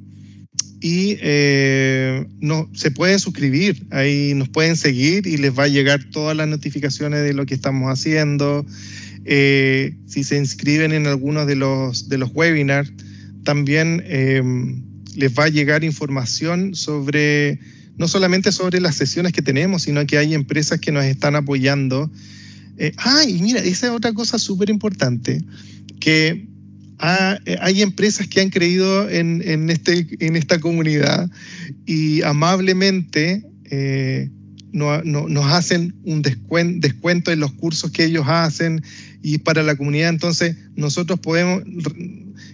y 0.79 1.17
eh, 1.21 2.25
no, 2.39 2.69
se 2.73 2.91
pueden 2.91 3.19
suscribir, 3.19 3.85
ahí 3.91 4.33
nos 4.35 4.49
pueden 4.49 4.75
seguir 4.75 5.27
y 5.27 5.37
les 5.37 5.57
va 5.57 5.63
a 5.63 5.67
llegar 5.67 6.03
todas 6.05 6.35
las 6.35 6.47
notificaciones 6.47 7.23
de 7.23 7.33
lo 7.33 7.45
que 7.45 7.53
estamos 7.53 7.91
haciendo. 7.91 8.65
Eh, 9.25 9.95
si 10.07 10.23
se 10.23 10.37
inscriben 10.37 10.91
en 10.91 11.05
algunos 11.05 11.45
de 11.45 11.55
los, 11.55 12.09
de 12.09 12.17
los 12.17 12.31
webinars, 12.33 12.91
también 13.43 14.03
em, 14.07 14.81
les 15.15 15.37
va 15.37 15.45
a 15.45 15.49
llegar 15.49 15.83
información 15.83 16.73
sobre 16.73 17.59
no 17.97 18.07
solamente 18.07 18.51
sobre 18.51 18.81
las 18.81 18.95
sesiones 18.95 19.33
que 19.33 19.41
tenemos, 19.41 19.83
sino 19.83 20.05
que 20.05 20.17
hay 20.17 20.33
empresas 20.33 20.79
que 20.79 20.91
nos 20.91 21.05
están 21.05 21.35
apoyando. 21.35 22.11
Eh, 22.77 22.93
ah, 22.97 23.23
y 23.27 23.41
mira, 23.41 23.59
esa 23.59 23.87
es 23.87 23.93
otra 23.93 24.13
cosa 24.13 24.39
súper 24.39 24.69
importante, 24.69 25.43
que 25.99 26.47
eh, 27.45 27.57
hay 27.59 27.81
empresas 27.81 28.27
que 28.27 28.41
han 28.41 28.49
creído 28.49 29.09
en, 29.09 29.69
este, 29.69 30.07
en 30.19 30.35
esta 30.35 30.59
comunidad 30.59 31.29
y 31.85 32.21
amablemente 32.21 33.43
eh, 33.65 34.29
nos 34.71 35.45
hacen 35.51 35.95
un 36.03 36.21
descuento, 36.21 36.87
descuento 36.87 37.31
en 37.31 37.39
los 37.39 37.51
cursos 37.53 37.91
que 37.91 38.05
ellos 38.05 38.25
hacen 38.27 38.81
y 39.21 39.39
para 39.39 39.63
la 39.63 39.75
comunidad. 39.75 40.09
Entonces, 40.09 40.55
nosotros 40.75 41.19
podemos, 41.19 41.63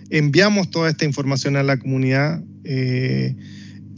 enviamos 0.10 0.72
toda 0.72 0.90
esta 0.90 1.06
información 1.06 1.56
a 1.58 1.64
la 1.64 1.78
comunidad. 1.78 2.42
Eh, 2.64 3.36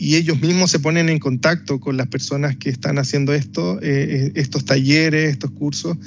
y 0.01 0.15
ellos 0.15 0.39
mismos 0.41 0.71
se 0.71 0.79
ponen 0.79 1.09
en 1.09 1.19
contacto 1.19 1.81
con 1.81 1.97
las 1.97 2.07
personas 2.07 2.55
que 2.55 2.69
están 2.69 2.97
haciendo 2.97 3.33
esto, 3.33 3.81
eh, 3.81 3.83
eh, 3.83 4.31
estos 4.35 4.63
talleres, 4.63 5.29
estos 5.29 5.51
cursos, 5.51 5.97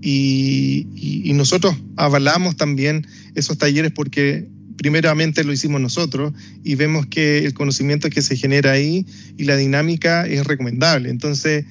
y, 0.00 0.86
nosotros 1.34 1.76
avalamos 1.96 2.56
también 2.56 3.06
esos 3.34 3.58
talleres 3.58 3.92
porque 3.92 4.46
primeramente 4.76 5.44
lo 5.44 5.52
hicimos 5.52 5.80
nosotros 5.80 6.32
y 6.62 6.76
vemos 6.76 7.06
que 7.06 7.44
el 7.44 7.52
conocimiento 7.52 8.08
que 8.08 8.22
se 8.22 8.36
genera 8.36 8.72
ahí 8.72 9.04
y 9.36 9.44
la 9.44 9.56
dinámica 9.56 10.26
es 10.26 10.46
recomendable. 10.46 11.10
Entonces, 11.10 11.66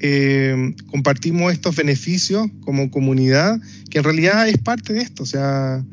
eh, 0.00 0.74
compartimos 0.86 1.52
estos 1.52 1.76
beneficios 1.76 2.48
como 2.60 2.90
comunidad, 2.90 3.60
que 3.90 3.98
en 3.98 4.04
realidad 4.04 4.48
es 4.48 4.58
parte 4.58 4.94
de 4.94 5.00
esto, 5.00 5.24
o 5.24 5.26
sea, 5.26 5.84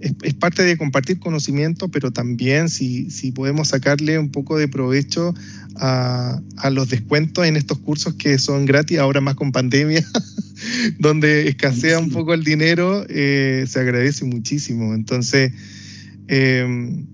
es, 0.00 0.34
parte 0.34 0.62
de 0.62 0.76
compartir 0.76 1.18
conocimiento, 1.18 1.88
pero 1.88 2.10
también 2.10 2.68
si, 2.68 3.10
si 3.10 3.32
podemos 3.32 3.68
sacarle 3.68 4.18
un 4.18 4.30
poco 4.30 4.58
de 4.58 4.68
provecho 4.68 5.34
a, 5.76 6.40
a, 6.56 6.70
los 6.70 6.88
descuentos 6.88 7.46
en 7.46 7.56
estos 7.56 7.78
cursos 7.78 8.14
que 8.14 8.38
son 8.38 8.66
gratis, 8.66 8.98
ahora 8.98 9.20
más 9.20 9.34
con 9.34 9.52
pandemia, 9.52 10.04
donde 10.98 11.48
escasea 11.48 11.98
un 11.98 12.10
poco 12.10 12.34
el 12.34 12.44
dinero, 12.44 13.04
eh, 13.08 13.64
se 13.68 13.80
agradece 13.80 14.24
muchísimo. 14.24 14.94
Entonces, 14.94 15.52
eh, 16.28 17.04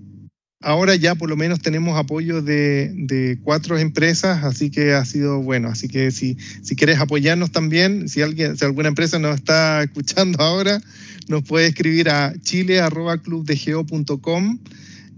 ahora 0.65 0.95
ya 0.95 1.15
por 1.15 1.29
lo 1.29 1.37
menos 1.37 1.59
tenemos 1.59 1.97
apoyo 1.97 2.41
de, 2.41 3.37
cuatro 3.43 3.77
empresas, 3.77 4.43
así 4.43 4.71
que 4.71 4.93
ha 4.93 5.05
sido 5.05 5.39
bueno. 5.41 5.69
Así 5.69 5.87
que 5.87 6.11
si, 6.11 6.37
si 6.63 6.75
quieres 6.75 6.99
apoyarnos 6.99 7.51
también, 7.51 8.09
si, 8.09 8.23
alguien, 8.23 8.57
si 8.57 8.65
alguna 8.65 8.89
empresa 8.89 9.19
nos 9.19 9.35
está 9.35 9.83
escuchando 9.83 10.43
ahora, 10.43 10.81
nos 11.27 11.43
puede 11.43 11.67
escribir 11.67 12.09
a 12.09 12.33
chile.clubdegeo.com 12.41 14.57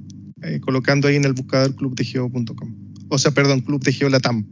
eh, 0.42 0.62
colocando 0.62 1.10
ahí 1.10 1.18
en 1.18 1.26
el 1.26 1.34
buscador 1.34 1.76
clubdegeo.com. 1.76 2.74
O 3.10 3.18
sea, 3.18 3.32
perdón, 3.32 3.60
Club 3.62 3.84
de 3.84 3.92
Geolatam. 3.92 4.46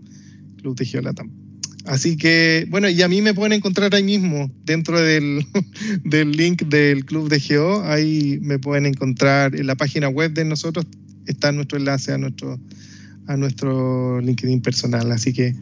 Club 0.58 0.76
de 0.78 0.84
Geolatam. 0.86 1.43
Así 1.86 2.16
que, 2.16 2.66
bueno, 2.70 2.90
y 2.90 3.02
a 3.02 3.10
mí 3.10 3.22
me 3.22 3.34
pueden 3.34 3.52
encontrar 3.54 3.94
ahí 3.94 4.04
mismo, 4.04 4.50
dentro 4.64 5.02
del, 5.02 5.46
del, 6.06 6.32
link 6.32 6.64
del 6.64 7.06
Club 7.06 7.30
de 7.30 7.40
Geo, 7.40 7.84
ahí 7.84 8.40
me 8.42 8.58
pueden 8.58 8.86
encontrar 8.86 9.56
en 9.56 9.68
la 9.68 9.76
página 9.76 10.08
web 10.08 10.34
de 10.34 10.46
nosotros, 10.46 10.86
está 11.26 11.52
nuestro 11.52 11.78
enlace 11.78 12.14
a 12.14 12.18
nuestro, 12.18 12.58
a 13.28 13.36
nuestro 13.36 14.22
LinkedIn 14.22 14.62
personal. 14.62 15.12
Así 15.12 15.34
que, 15.34 15.56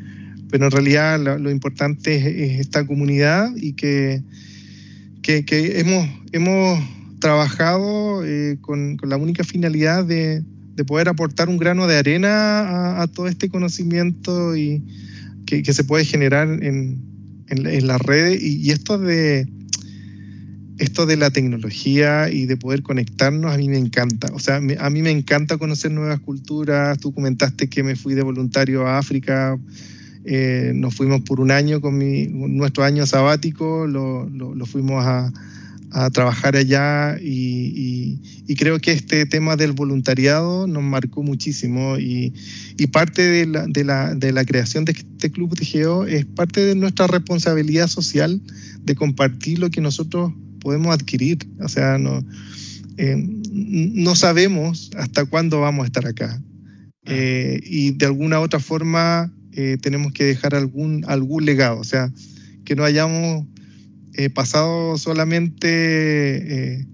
pero 0.51 0.65
en 0.65 0.71
realidad 0.71 1.19
lo, 1.39 1.49
importante 1.49 2.15
es, 2.15 2.59
esta 2.59 2.85
comunidad 2.85 3.55
y 3.55 3.73
que, 3.73 4.21
que, 5.23 5.43
que 5.43 5.79
hemos, 5.79 6.07
hemos 6.33 6.79
trabajado 7.19 8.25
eh, 8.25 8.57
con, 8.61 8.97
con, 8.97 9.09
la 9.09 9.17
única 9.17 9.43
finalidad 9.43 10.05
de, 10.05 10.43
de, 10.75 10.85
poder 10.85 11.09
aportar 11.09 11.49
un 11.49 11.57
grano 11.57 11.87
de 11.87 11.97
arena 11.97 13.01
a, 13.01 13.07
todo 13.07 13.27
este 13.27 13.49
conocimiento 13.49 14.55
y 14.55 14.83
que, 15.61 15.73
se 15.73 15.83
puede 15.83 16.05
generar 16.05 16.47
en, 16.47 17.01
en, 17.47 17.67
en 17.67 17.87
las 17.87 18.01
redes. 18.01 18.41
Y, 18.41 18.61
y, 18.61 18.71
esto 18.71 18.97
de 18.97 19.47
esto 20.77 21.05
de 21.05 21.15
la 21.15 21.29
tecnología 21.29 22.31
y 22.31 22.47
de 22.47 22.57
poder 22.57 22.81
conectarnos 22.81 23.53
a 23.53 23.57
mí 23.57 23.69
me 23.69 23.77
encanta. 23.77 24.29
O 24.33 24.39
sea, 24.39 24.55
a 24.55 24.89
mí 24.89 25.01
me 25.01 25.11
encanta 25.11 25.57
conocer 25.57 25.91
nuevas 25.91 26.19
culturas. 26.21 26.97
Tú 26.97 27.13
comentaste 27.13 27.69
que 27.69 27.83
me 27.83 27.95
fui 27.95 28.15
de 28.15 28.23
voluntario 28.23 28.87
a 28.87 28.97
África. 28.97 29.59
Eh, 30.23 30.71
nos 30.73 30.95
fuimos 30.95 31.21
por 31.21 31.39
un 31.39 31.51
año 31.51 31.81
con 31.81 31.97
mi, 31.97 32.27
nuestro 32.27 32.83
año 32.83 33.05
sabático, 33.05 33.85
lo, 33.85 34.29
lo, 34.29 34.55
lo 34.55 34.65
fuimos 34.65 35.03
a, 35.05 35.31
a 35.91 36.09
trabajar 36.09 36.55
allá 36.55 37.17
y, 37.21 38.19
y, 38.47 38.55
creo 38.55 38.79
que 38.79 38.91
este 38.91 39.25
tema 39.25 39.55
del 39.55 39.73
voluntariado 39.73 40.67
nos 40.67 40.83
marcó 40.83 41.21
muchísimo 41.23 41.97
y, 41.97 42.33
y 42.77 42.87
parte 42.87 43.21
de 43.23 43.45
la, 43.45 43.67
de, 43.67 43.83
la, 43.83 44.15
de 44.15 44.31
la, 44.31 44.45
creación 44.45 44.85
de 44.85 44.93
este 44.93 45.31
Club 45.31 45.55
de 45.55 45.65
Geo 45.65 46.05
es 46.05 46.25
parte 46.25 46.61
de 46.61 46.75
nuestra 46.75 47.07
responsabilidad 47.07 47.87
social 47.87 48.41
de 48.83 48.95
compartir 48.95 49.59
lo 49.59 49.69
que 49.69 49.81
nosotros 49.81 50.33
podemos 50.61 50.93
adquirir. 50.93 51.39
O 51.59 51.67
sea, 51.67 51.97
no, 51.97 52.25
eh, 52.97 53.15
no 53.51 54.15
sabemos 54.15 54.91
hasta 54.97 55.25
cuándo 55.25 55.59
vamos 55.59 55.83
a 55.83 55.87
estar 55.87 56.07
acá. 56.07 56.41
Eh, 57.05 57.59
y 57.65 57.91
de 57.91 58.05
alguna 58.05 58.39
otra 58.39 58.59
forma 58.59 59.33
eh, 59.53 59.77
tenemos 59.81 60.13
que 60.13 60.23
dejar 60.23 60.55
algún, 60.55 61.03
algún 61.07 61.45
legado, 61.45 61.79
o 61.79 61.83
sea, 61.83 62.13
que 62.63 62.75
no 62.75 62.83
hayamos 62.83 63.45
eh, 64.25 64.29
pasado 64.29 64.97
solamente 64.97 65.67
eh, 65.67 66.85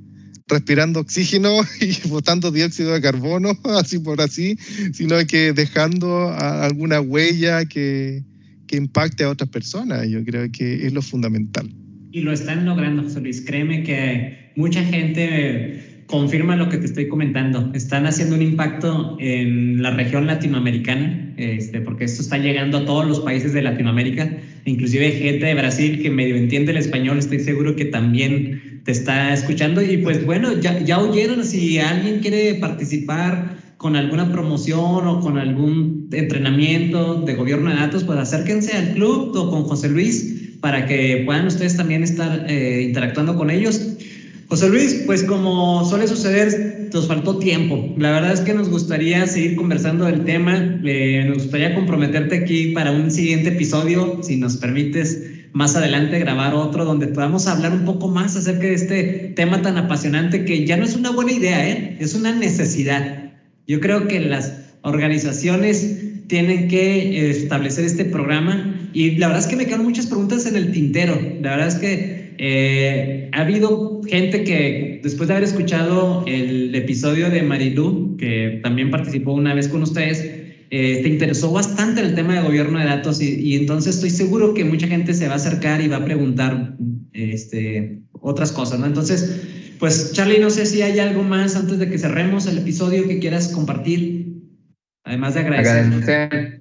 respirando 0.47 0.99
oxígeno 0.99 1.51
y 1.82 2.07
botando 2.07 2.51
dióxido 2.51 2.93
de 2.93 3.01
carbono, 3.01 3.57
así 3.80 3.99
por 3.99 4.21
así, 4.21 4.57
sino 4.93 5.17
que 5.28 5.53
dejando 5.53 6.32
alguna 6.32 7.01
huella 7.01 7.65
que, 7.65 8.23
que 8.67 8.78
impacte 8.78 9.23
a 9.23 9.30
otras 9.30 9.49
personas. 9.49 10.07
Yo 10.07 10.23
creo 10.23 10.51
que 10.51 10.86
es 10.86 10.93
lo 10.93 11.01
fundamental. 11.01 11.69
Y 12.11 12.21
lo 12.21 12.32
están 12.32 12.65
logrando, 12.65 13.03
José 13.03 13.21
Luis. 13.21 13.41
Créeme 13.41 13.84
que 13.84 14.51
mucha 14.55 14.84
gente 14.84 16.03
confirma 16.07 16.55
lo 16.55 16.69
que 16.69 16.78
te 16.78 16.86
estoy 16.86 17.07
comentando. 17.07 17.69
Están 17.73 18.05
haciendo 18.05 18.36
un 18.36 18.41
impacto 18.41 19.17
en 19.19 19.82
la 19.82 19.91
región 19.91 20.25
latinoamericana, 20.25 21.34
este, 21.38 21.82
porque 21.82 22.05
esto 22.05 22.21
está 22.21 22.38
llegando 22.38 22.80
a 22.80 22.86
todos 22.86 23.05
los 23.05 23.19
países 23.19 23.53
de 23.53 23.61
Latinoamérica, 23.61 24.38
inclusive 24.68 25.11
gente 25.11 25.45
de 25.45 25.53
Brasil 25.55 26.01
que 26.01 26.09
medio 26.09 26.36
entiende 26.36 26.72
el 26.72 26.78
español, 26.78 27.18
estoy 27.18 27.39
seguro 27.39 27.76
que 27.76 27.86
también 27.86 28.82
te 28.84 28.91
está 28.91 29.34
escuchando. 29.34 29.82
Y 29.82 29.97
pues 29.97 30.26
bueno, 30.26 30.59
ya, 30.59 30.80
ya 30.80 30.99
oyeron, 30.99 31.43
si 31.43 31.80
alguien 31.80 32.20
quiere 32.20 32.55
participar 32.55 33.57
con 33.78 33.95
alguna 33.95 34.32
promoción 34.32 35.07
o 35.07 35.20
con 35.22 35.38
algún 35.38 36.09
entrenamiento 36.11 37.22
de 37.22 37.36
gobierno 37.36 37.70
de 37.70 37.76
datos, 37.78 38.03
pues 38.03 38.18
acérquense 38.20 38.76
al 38.76 38.93
club 38.93 39.36
o 39.36 39.51
con 39.51 39.63
José 39.63 39.89
Luis 39.89 40.57
para 40.61 40.88
que 40.88 41.24
puedan 41.26 41.45
ustedes 41.47 41.78
también 41.78 42.03
estar 42.03 42.45
eh, 42.49 42.84
interactuando 42.88 43.36
con 43.36 43.49
ellos. 43.49 43.97
José 44.50 44.70
Luis, 44.70 45.04
pues 45.06 45.24
como 45.24 45.84
suele 45.84 46.08
suceder, 46.08 46.89
nos 46.93 47.08
faltó 47.08 47.38
tiempo. 47.38 47.93
La 47.98 48.12
verdad 48.12 48.32
es 48.32 48.39
que 48.39 48.54
nos 48.54 48.70
gustaría 48.70 49.28
seguir 49.28 49.58
conversando 49.58 50.06
del 50.06 50.24
tema. 50.24 50.80
Eh, 50.86 51.26
nos 51.28 51.43
gustaría 51.43 51.76
comprometerte 51.76 52.38
aquí 52.38 52.72
para 52.72 52.91
un 52.91 53.12
siguiente 53.12 53.50
episodio, 53.50 54.20
si 54.24 54.38
nos 54.38 54.56
permites 54.56 55.22
más 55.52 55.76
adelante 55.76 56.20
grabar 56.20 56.54
otro 56.56 56.86
donde 56.86 57.08
podamos 57.08 57.48
hablar 57.48 57.74
un 57.74 57.84
poco 57.84 58.08
más 58.08 58.38
acerca 58.38 58.68
de 58.68 58.74
este 58.74 59.04
tema 59.36 59.62
tan 59.62 59.78
apasionante 59.78 60.45
que 60.45 60.66
ya 60.66 60.78
no 60.78 60.86
es 60.86 60.95
una 60.95 61.12
buena 61.12 61.32
idea, 61.32 61.70
¿eh? 61.70 61.98
es 62.00 62.16
una 62.16 62.34
necesidad. 62.34 63.32
Yo 63.68 63.80
creo 63.82 64.08
que 64.08 64.20
las 64.20 64.54
organizaciones 64.82 66.28
tienen 66.28 66.68
que 66.68 67.30
establecer 67.30 67.86
este 67.86 68.06
programa 68.06 68.89
y 68.93 69.18
la 69.18 69.28
verdad 69.28 69.43
es 69.43 69.50
que 69.50 69.56
me 69.56 69.66
quedan 69.66 69.84
muchas 69.84 70.06
preguntas 70.06 70.45
en 70.45 70.56
el 70.56 70.72
tintero. 70.72 71.20
La 71.41 71.52
verdad 71.52 71.68
es 71.68 71.76
que 71.76 72.26
eh, 72.38 73.30
ha 73.34 73.42
habido 73.42 74.02
gente 74.04 74.44
que 74.44 75.00
después 75.04 75.28
de 75.28 75.36
haber 75.36 75.48
escuchado 75.48 76.24
el 76.28 76.74
episodio 76.76 77.30
de 77.30 77.42
Marilu, 77.42 78.16
que 78.18 78.60
también 78.64 78.92
participó 78.92 79.34
una 79.34 79.54
vez 79.54 79.68
con 79.68 79.82
ustedes, 79.82 80.22
eh, 80.70 81.02
te 81.02 81.10
interesó 81.10 81.52
bastante 81.52 82.02
el 82.02 82.14
tema 82.14 82.36
de 82.36 82.42
gobierno 82.42 82.78
de 82.80 82.86
datos 82.86 83.22
y, 83.22 83.56
entonces 83.56 83.96
estoy 83.96 84.10
seguro 84.10 84.54
que 84.54 84.66
mucha 84.66 84.88
gente 84.88 85.14
se 85.14 85.28
va 85.28 85.34
a 85.34 85.38
acercar 85.38 85.82
y 85.82 85.88
va 85.88 85.98
a 85.98 86.06
preguntar 86.06 86.76
este, 87.14 88.02
otras 88.12 88.52
cosas, 88.52 88.80
¿no? 88.80 88.86
Entonces, 88.86 89.76
pues 89.80 90.12
Charlie, 90.14 90.40
no 90.40 90.50
sé 90.50 90.66
si 90.66 90.82
hay 90.82 91.00
algo 91.00 91.24
más 91.24 91.56
antes 91.56 91.80
de 91.80 91.90
que 91.90 91.98
cerremos 91.98 92.46
el 92.48 92.58
episodio 92.58 93.08
que 93.08 93.20
quieras 93.20 93.48
compartir, 93.48 94.44
además 95.06 95.36
de 95.36 95.40
agradecer. 95.40 95.78
agradecer 95.78 96.57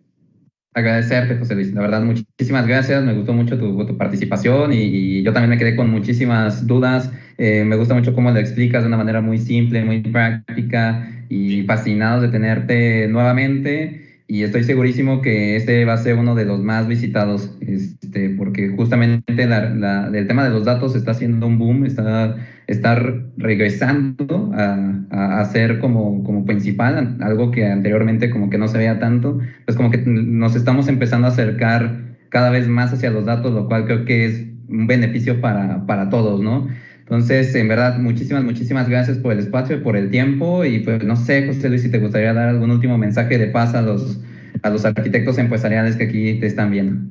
agradecerte, 0.76 1.36
José 1.36 1.54
Luis. 1.54 1.72
La 1.72 1.80
verdad, 1.80 2.02
muchísimas 2.02 2.66
gracias. 2.66 3.02
Me 3.02 3.14
gustó 3.14 3.32
mucho 3.32 3.58
tu, 3.58 3.96
participación 3.96 4.72
y, 4.72 5.22
yo 5.22 5.32
también 5.32 5.50
me 5.50 5.58
quedé 5.58 5.74
con 5.74 5.90
muchísimas 5.90 6.66
dudas. 6.66 7.10
Eh, 7.38 7.64
me 7.64 7.76
gusta 7.76 7.94
mucho 7.94 8.14
cómo 8.14 8.30
lo 8.30 8.38
explicas 8.38 8.82
de 8.82 8.88
una 8.88 8.98
manera 8.98 9.20
muy 9.20 9.38
simple, 9.38 9.84
muy 9.84 10.00
práctica 10.00 11.08
y 11.28 11.62
fascinados 11.62 12.22
de 12.22 12.28
tenerte 12.28 13.08
nuevamente 13.08 14.22
y 14.28 14.42
estoy 14.42 14.64
segurísimo 14.64 15.22
que 15.22 15.56
este 15.56 15.84
va 15.84 15.94
a 15.94 15.98
ser 15.98 16.16
uno 16.16 16.34
de 16.34 16.44
los 16.44 16.60
más 16.60 16.88
visitados, 16.88 17.50
este, 17.60 18.30
porque 18.30 18.68
justamente 18.68 19.46
la, 19.46 19.70
la, 19.70 20.10
el 20.12 20.26
tema 20.26 20.44
de 20.44 20.50
los 20.50 20.64
datos 20.64 20.96
está 20.96 21.12
haciendo 21.12 21.46
un 21.46 21.58
boom, 21.58 21.86
está, 21.86 22.36
está 22.66 23.00
regresando 23.36 24.52
a, 24.54 25.04
a, 25.10 25.40
a, 25.40 25.44
ser 25.46 25.78
como, 25.78 26.24
como 26.24 26.44
principal, 26.44 27.16
algo 27.20 27.50
que 27.50 27.64
anteriormente 27.66 28.30
como 28.30 28.50
que 28.50 28.58
no 28.58 28.68
se 28.68 28.78
veía 28.78 28.98
tanto, 28.98 29.38
pues 29.64 29.76
como 29.76 29.90
que 29.90 29.98
nos 29.98 30.56
estamos 30.56 30.88
empezando 30.88 31.28
a 31.28 31.30
acercar 31.30 32.16
cada 32.28 32.50
vez 32.50 32.66
más 32.66 32.92
hacia 32.92 33.10
los 33.10 33.24
datos, 33.24 33.54
lo 33.54 33.68
cual 33.68 33.84
creo 33.86 34.04
que 34.04 34.26
es 34.26 34.46
un 34.68 34.86
beneficio 34.86 35.40
para, 35.40 35.86
para 35.86 36.10
todos, 36.10 36.40
¿no? 36.40 36.68
Entonces, 36.98 37.54
en 37.54 37.68
verdad, 37.68 37.98
muchísimas, 37.98 38.42
muchísimas 38.42 38.88
gracias 38.88 39.18
por 39.18 39.32
el 39.32 39.38
espacio 39.38 39.76
y 39.76 39.80
por 39.80 39.96
el 39.96 40.10
tiempo. 40.10 40.64
Y 40.64 40.80
pues 40.80 41.04
no 41.04 41.14
sé, 41.14 41.46
José 41.46 41.68
Luis, 41.68 41.82
si 41.82 41.88
te 41.88 42.00
gustaría 42.00 42.34
dar 42.34 42.48
algún 42.48 42.72
último 42.72 42.98
mensaje 42.98 43.38
de 43.38 43.46
paz 43.46 43.76
a 43.76 43.82
los, 43.82 44.18
a 44.62 44.70
los 44.70 44.84
arquitectos 44.84 45.38
empresariales 45.38 45.94
que 45.94 46.04
aquí 46.04 46.40
te 46.40 46.46
están 46.46 46.72
viendo. 46.72 47.08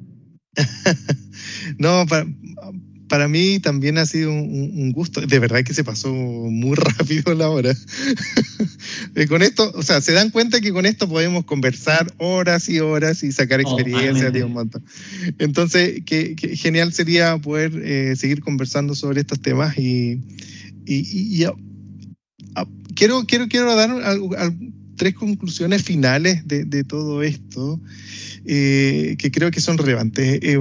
no, 1.79 2.05
para, 2.09 2.25
para 3.07 3.27
mí 3.27 3.59
también 3.59 3.97
ha 3.97 4.05
sido 4.05 4.31
un, 4.31 4.71
un, 4.75 4.91
gusto. 4.91 5.21
De 5.21 5.39
verdad 5.39 5.63
que 5.63 5.73
se 5.73 5.83
pasó 5.83 6.11
muy 6.13 6.75
rápido 6.75 7.33
la 7.33 7.49
hora. 7.49 7.75
con 9.27 9.41
esto, 9.41 9.71
o 9.75 9.83
sea, 9.83 10.01
se 10.01 10.11
dan 10.13 10.29
cuenta 10.29 10.61
que 10.61 10.71
con 10.71 10.85
esto 10.85 11.07
podemos 11.07 11.45
conversar 11.45 12.11
horas 12.17 12.69
y 12.69 12.79
horas 12.79 13.23
y 13.23 13.31
sacar 13.31 13.61
experiencias 13.61 14.31
de 14.33 14.43
un 14.43 14.53
montón. 14.53 14.83
Entonces, 15.39 16.01
que, 16.05 16.35
que, 16.35 16.55
genial 16.55 16.93
sería 16.93 17.37
poder 17.37 17.71
eh, 17.83 18.15
seguir 18.15 18.41
conversando 18.41 18.95
sobre 18.95 19.21
estos 19.21 19.39
temas 19.39 19.77
y, 19.77 20.21
y, 20.85 21.37
y 21.37 21.43
a, 21.43 21.53
a, 22.55 22.67
quiero, 22.95 23.25
quiero, 23.25 23.47
quiero 23.47 23.75
dar 23.75 23.91
tres 24.95 25.13
conclusiones 25.13 25.83
finales 25.83 26.47
de, 26.47 26.65
de 26.65 26.83
todo 26.83 27.21
esto 27.21 27.79
eh, 28.45 29.15
que 29.17 29.31
creo 29.31 29.51
que 29.51 29.61
son 29.61 29.77
relevantes. 29.77 30.39
Eh, 30.41 30.59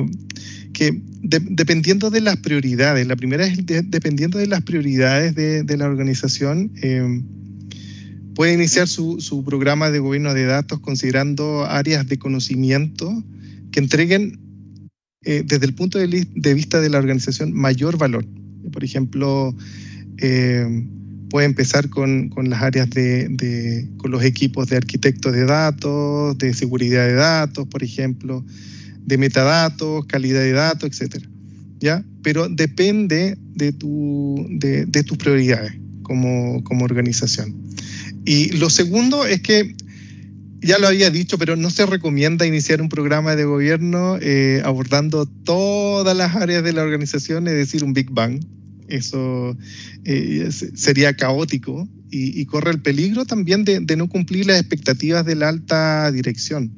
que 0.75 1.01
de, 1.23 1.41
dependiendo 1.41 2.11
de 2.11 2.21
las 2.21 2.37
prioridades, 2.37 3.07
la 3.07 3.17
primera 3.17 3.47
es 3.47 3.65
de, 3.65 3.81
dependiendo 3.81 4.39
de 4.39 4.47
las 4.47 4.61
prioridades 4.63 5.35
de, 5.35 5.77
la 5.79 5.87
organización, 5.87 6.73
eh, 6.83 7.23
puede 8.35 8.53
iniciar 8.53 8.89
su, 8.89 9.21
su, 9.21 9.43
programa 9.45 9.91
de 9.91 10.01
gobierno 10.01 10.35
de 10.35 10.45
datos 10.45 10.81
considerando 10.81 11.65
áreas 11.65 12.07
de 12.07 12.19
conocimiento 12.19 13.25
que 13.71 13.81
entreguen 13.81 14.39
eh, 15.25 15.43
desde 15.47 15.65
el 15.65 15.75
punto 15.75 15.99
de, 15.99 16.55
vista 16.55 16.81
de 16.81 16.91
la 16.91 16.99
organización 16.99 17.53
mayor 17.53 17.97
valor. 17.97 18.27
Por 18.71 18.85
ejemplo, 18.85 19.57
eh, 20.19 20.87
puede 21.31 21.47
empezar 21.47 21.89
con, 21.89 22.29
con 22.29 22.51
las 22.51 22.63
áreas 22.63 22.91
de, 22.91 23.29
de, 23.29 23.89
con 23.97 24.11
los 24.11 24.23
equipos 24.23 24.69
de 24.69 24.77
arquitectos 24.77 25.33
de 25.33 25.47
datos, 25.47 26.37
de 26.37 26.53
seguridad 26.53 27.07
de 27.07 27.15
datos, 27.15 27.67
por 27.69 27.83
ejemplo, 27.83 28.45
de 29.05 29.19
metadatos, 29.19 30.07
calidad 30.07 30.41
de 30.41 30.53
datos, 30.53 30.91
etcétera. 30.91 31.29
¿Ya? 31.81 32.05
Pero 32.23 32.49
depende 32.49 33.37
de, 33.55 33.73
tu, 33.73 34.47
de, 34.51 34.87
de 34.87 35.03
tus 35.03 35.19
prioridades 35.19 35.75
como, 36.03 36.63
como 36.65 36.85
organización. 36.85 37.55
Y 38.25 38.51
lo 38.57 38.71
segundo 38.71 39.27
es 39.27 39.43
que, 39.43 39.75
ya 40.65 40.79
lo 40.79 40.89
había 40.89 41.11
dicho, 41.11 41.37
pero 41.37 41.57
no 41.57 41.69
se 41.69 41.85
recomienda 41.85 42.47
iniciar 42.47 42.81
un 42.81 42.89
programa 42.89 43.37
de 43.37 43.45
gobierno 43.45 44.17
eh, 44.21 44.63
abordando 44.65 45.27
todas 45.27 46.17
las 46.17 46.37
áreas 46.37 46.65
de 46.65 46.73
la 46.73 46.83
organización, 46.83 47.47
es 47.49 47.55
decir, 47.55 47.85
un 47.85 47.93
Big 47.93 48.11
Bang. 48.11 48.41
Eso 48.89 49.57
eh, 50.05 50.49
sería 50.51 51.17
caótico 51.17 51.89
y, 52.11 52.45
corre 52.47 52.71
el 52.71 52.81
peligro 52.81 53.25
también 53.25 53.65
de, 53.65 53.97
no 53.97 54.09
cumplir 54.09 54.47
las 54.47 54.61
expectativas 54.61 55.27
de 55.27 55.35
la 55.35 55.49
alta 55.49 56.13
dirección, 56.13 56.71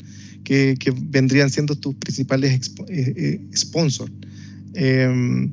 que, 0.47 0.94
vendrían 0.97 1.51
siendo 1.51 1.74
tus 1.74 1.94
principales 1.97 2.72
eh, 2.88 3.40
sponsors. 3.55 4.12
Em, 4.74 5.51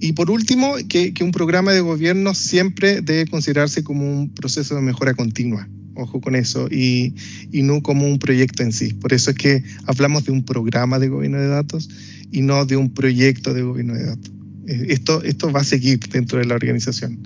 y 0.00 0.12
por 0.12 0.30
último, 0.30 0.74
que, 0.88 1.12
un 1.20 1.30
programa 1.30 1.72
de 1.72 1.80
gobierno 1.80 2.34
siempre 2.34 3.00
debe 3.00 3.26
considerarse 3.26 3.84
como 3.84 4.10
un 4.10 4.30
proceso 4.30 4.74
de 4.74 4.80
mejora 4.80 5.14
continua. 5.14 5.68
Ojo 5.96 6.20
con 6.20 6.34
eso, 6.34 6.68
y, 6.70 7.14
no 7.52 7.82
como 7.82 8.06
un 8.06 8.18
proyecto 8.18 8.62
en 8.62 8.72
sí. 8.72 8.94
Por 8.94 9.12
eso 9.12 9.30
es 9.30 9.36
que 9.36 9.62
hablamos 9.86 10.24
de 10.24 10.32
un 10.32 10.44
programa 10.44 10.98
de 10.98 11.08
gobierno 11.08 11.38
de 11.38 11.48
datos 11.48 11.88
y 12.32 12.42
no 12.42 12.64
de 12.66 12.76
un 12.76 12.90
proyecto 12.90 13.54
de 13.54 13.62
gobierno 13.62 13.94
de 13.94 14.06
datos. 14.06 14.32
Eh, 14.66 14.86
esto, 14.88 15.22
esto 15.22 15.52
va 15.52 15.60
a 15.60 15.64
seguir 15.64 16.00
dentro 16.00 16.38
de 16.38 16.46
la 16.46 16.54
organización. 16.54 17.20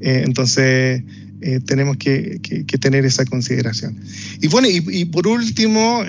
Eh, 0.00 0.22
entonces, 0.24 1.02
eh, 1.40 1.60
tenemos 1.60 1.96
que, 1.96 2.40
que, 2.40 2.78
tener 2.78 3.04
esa 3.04 3.24
consideración. 3.24 3.98
Y 4.40 4.48
bueno, 4.48 4.68
y, 4.68 4.82
y 4.88 5.04
por 5.06 5.26
último, 5.26 6.02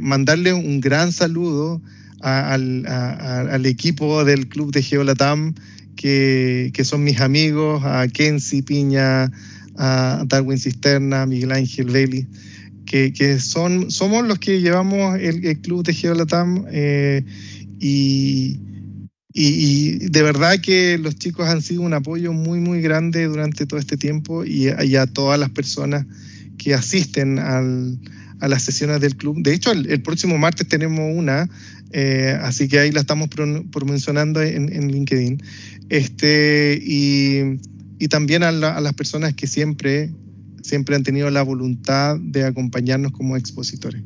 mandarle 0.00 0.52
un 0.52 0.80
gran 0.80 1.12
saludo 1.12 1.80
al, 2.20 3.66
equipo 3.66 4.24
del 4.24 4.48
club 4.48 4.72
de 4.72 4.82
Geolatam, 4.82 5.54
que, 5.96 6.70
que 6.74 6.84
son 6.84 7.04
mis 7.04 7.20
amigos, 7.20 7.82
a 7.84 8.06
Kenzie 8.08 8.62
Piña, 8.62 9.30
a 9.76 10.24
Darwin 10.26 10.58
Cisterna, 10.58 11.22
a 11.22 11.26
Miguel 11.26 11.52
Ángel 11.52 11.86
Veli, 11.86 12.26
que, 12.84 13.12
que, 13.12 13.38
son, 13.40 13.90
somos 13.90 14.26
los 14.26 14.38
que 14.38 14.60
llevamos 14.60 15.18
el, 15.18 15.58
club 15.60 15.84
de 15.84 15.92
Geolatam 15.92 16.64
eh, 16.70 17.24
y, 17.80 18.58
y, 19.38 19.98
de 19.98 20.22
verdad 20.22 20.60
que 20.60 20.96
los 20.98 21.16
chicos 21.16 21.46
han 21.48 21.60
sido 21.60 21.82
un 21.82 21.92
apoyo 21.92 22.32
muy, 22.32 22.58
muy 22.58 22.80
grande 22.80 23.26
durante 23.26 23.66
todo 23.66 23.78
este 23.78 23.96
tiempo 23.96 24.44
y, 24.44 24.68
y 24.68 24.96
a 24.96 25.06
todas 25.06 25.38
las 25.38 25.50
personas 25.50 26.06
que 26.56 26.72
asisten 26.72 27.38
al, 27.38 27.98
a 28.40 28.48
las 28.48 28.62
sesiones 28.62 29.00
del 29.00 29.16
club. 29.16 29.42
De 29.42 29.54
hecho, 29.54 29.72
el, 29.72 30.02
próximo 30.02 30.38
martes 30.38 30.66
tenemos 30.66 31.12
una, 31.14 31.48
eh, 31.92 32.38
así 32.40 32.68
que 32.68 32.78
ahí 32.78 32.92
la 32.92 33.00
estamos 33.00 33.28
promocionando 33.28 34.42
en, 34.42 34.72
en 34.72 34.90
LinkedIn. 34.90 35.42
Este, 35.88 36.78
y, 36.82 37.58
y 37.98 38.08
también 38.08 38.42
a, 38.42 38.52
las 38.52 38.94
personas 38.94 39.34
que 39.34 39.46
siempre, 39.46 40.10
siempre 40.62 40.96
han 40.96 41.02
tenido 41.02 41.30
la 41.30 41.42
voluntad 41.42 42.18
de 42.20 42.44
acompañarnos 42.44 43.12
como 43.12 43.36
expositores. 43.36 44.02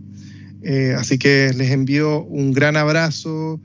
Eh, 0.63 0.95
así 0.97 1.19
que 1.19 1.53
les 1.57 1.71
envío 1.71 2.23
un 2.25 2.53
gran 2.53 2.77
abrazo, 2.77 3.61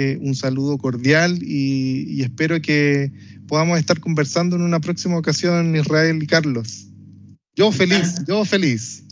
eh, 0.00 0.16
un 0.20 0.36
saludo 0.36 0.78
cordial 0.78 1.40
y, 1.42 2.22
espero 2.22 2.62
que 2.62 3.10
podamos 3.48 3.80
estar 3.80 3.98
conversando 3.98 4.54
en 4.54 4.62
una 4.62 4.78
próxima 4.78 5.18
ocasión, 5.18 5.74
Israel 5.74 6.22
y 6.22 6.26
Carlos. 6.28 6.86
Yo 7.56 7.72
feliz, 7.72 8.24
yo 8.28 8.44
feliz. 8.44 9.02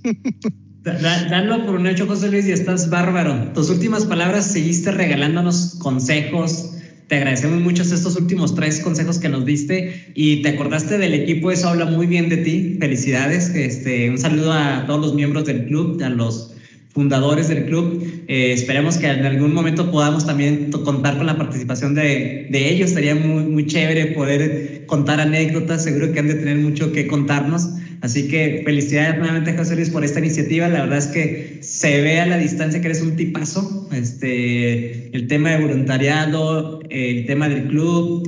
Dalo 0.85 1.67
por 1.67 1.75
un 1.75 1.89
hecho, 1.89 2.07
José 2.07 2.31
Luis, 2.31 2.47
y 2.47 2.53
estás 2.53 2.89
bárbaro. 2.89 3.53
Tus 3.53 3.69
últimas 3.69 4.05
palabras 4.05 4.47
seguiste 4.47 4.93
regalándonos 4.93 5.75
consejos. 5.81 6.71
Te 7.09 7.17
agradecemos 7.17 7.61
mucho 7.61 7.83
estos 7.83 8.15
últimos 8.15 8.55
tres 8.55 8.79
consejos 8.79 9.19
que 9.19 9.29
nos 9.29 9.45
diste 9.45 10.13
y 10.15 10.41
te 10.43 10.51
acordaste 10.51 10.99
del 10.99 11.15
equipo, 11.15 11.51
eso 11.51 11.69
habla 11.69 11.87
muy 11.87 12.07
bien 12.07 12.29
de 12.29 12.37
ti. 12.37 12.77
Felicidades. 12.79 13.49
Este, 13.57 14.09
un 14.09 14.19
saludo 14.19 14.53
a 14.53 14.85
todos 14.87 15.01
los 15.01 15.15
miembros 15.17 15.47
del 15.47 15.67
club, 15.67 16.01
a 16.01 16.11
los 16.11 16.56
fundadores 16.97 17.49
del 17.49 17.67
club. 17.67 18.03
Eh, 18.27 18.53
esperemos 18.55 18.97
que 18.97 19.07
en 19.07 19.27
algún 19.27 19.53
momento 19.53 19.91
podamos 19.91 20.25
también 20.25 20.73
contar 20.73 21.19
con 21.19 21.27
la 21.27 21.37
participación 21.37 21.95
de, 21.95 22.49
de, 22.51 22.71
ellos. 22.71 22.91
Sería 22.91 23.15
muy, 23.15 23.45
muy 23.45 23.67
chévere 23.67 24.07
poder 24.07 24.87
contar 24.87 25.21
anécdotas. 25.21 25.85
Seguro 25.85 26.11
que 26.13 26.21
han 26.21 26.29
de 26.29 26.37
tener 26.37 26.57
mucho 26.57 26.93
que 26.93 27.07
contarnos. 27.07 27.69
Así 28.01 28.29
que 28.29 28.63
felicidades 28.65 29.19
nuevamente, 29.19 29.55
José 29.55 29.77
Luis, 29.77 29.91
por 29.91 30.05
esta 30.05 30.21
iniciativa. 30.21 30.69
La 30.69 30.81
verdad 30.81 30.99
es 30.99 31.09
que 31.09 31.59
se 31.61 32.01
ve 32.01 32.19
a 32.19 32.27
la 32.27 32.39
distancia 32.39 32.81
que 32.81 32.87
eres 32.87 33.03
un 33.03 33.15
tipazo. 33.15 33.89
Este, 33.93 35.15
el 35.15 35.27
tema 35.29 35.51
de 35.51 35.67
voluntariado, 35.67 36.81
el 36.89 37.27
tema 37.27 37.51
del 37.51 37.69
club, 37.69 38.27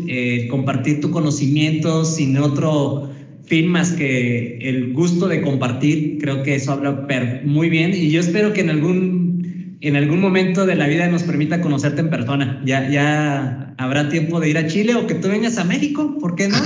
compartir 0.51 1.01
tu 1.01 1.11
conocimiento 1.11 2.05
sin 2.05 2.37
otro 2.37 3.15
fin 3.49 3.69
más 3.69 3.93
que 3.93 4.59
el 4.61 4.93
gusto 4.93 5.27
de 5.29 5.43
compartir. 5.43 6.19
Creo 6.21 6.43
que 6.43 6.55
eso 6.55 6.73
habla 6.73 7.07
muy 7.45 7.69
bien 7.69 7.95
y 7.95 8.11
yo 8.11 8.21
espero 8.21 8.53
que 8.53 8.61
en 8.61 8.71
algún, 8.71 9.79
en 9.81 9.97
algún 9.97 10.21
momento 10.21 10.67
de 10.67 10.77
la 10.77 10.87
vida 10.87 11.09
nos 11.09 11.23
permita 11.23 11.61
conocerte 11.61 12.01
en 12.01 12.11
persona. 12.11 12.63
Ya, 12.65 12.89
ya 12.91 13.75
habrá 13.79 14.09
tiempo 14.09 14.41
de 14.41 14.51
ir 14.51 14.59
a 14.59 14.67
Chile 14.67 14.95
o 14.95 15.07
que 15.07 15.15
tú 15.15 15.29
vengas 15.29 15.57
a 15.59 15.65
México, 15.65 16.19
¿por 16.21 16.35
qué 16.35 16.49
no? 16.49 16.59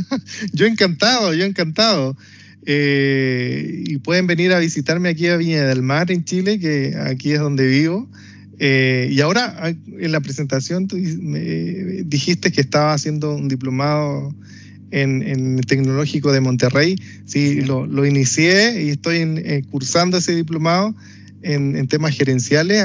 yo 0.52 0.66
encantado, 0.66 1.34
yo 1.34 1.44
encantado. 1.44 2.16
Eh, 2.66 3.84
y 3.86 3.96
pueden 3.98 4.26
venir 4.26 4.52
a 4.52 4.58
visitarme 4.58 5.08
aquí 5.08 5.26
a 5.26 5.36
Viña 5.36 5.64
del 5.64 5.82
Mar, 5.82 6.12
en 6.12 6.24
Chile, 6.24 6.58
que 6.58 6.94
aquí 7.00 7.32
es 7.32 7.40
donde 7.40 7.66
vivo. 7.66 8.08
Eh, 8.60 9.08
y 9.10 9.20
ahora, 9.20 9.74
en 9.98 10.12
la 10.12 10.20
presentación, 10.20 10.86
tú 10.88 10.96
me 10.96 11.40
dijiste 12.04 12.52
que 12.52 12.60
estaba 12.60 12.92
haciendo 12.92 13.34
un 13.34 13.48
diplomado 13.48 14.34
en, 14.90 15.22
el 15.22 15.66
Tecnológico 15.66 16.32
de 16.32 16.40
Monterrey. 16.40 16.96
Sí, 17.24 17.60
Lo, 17.62 17.86
lo, 17.86 18.06
inicié 18.06 18.82
y 18.82 18.90
estoy 18.90 19.18
eh, 19.18 19.62
cursando 19.70 20.18
ese 20.18 20.34
diplomado 20.34 20.94
en, 21.42 21.88
temas 21.88 22.16
gerenciales, 22.16 22.84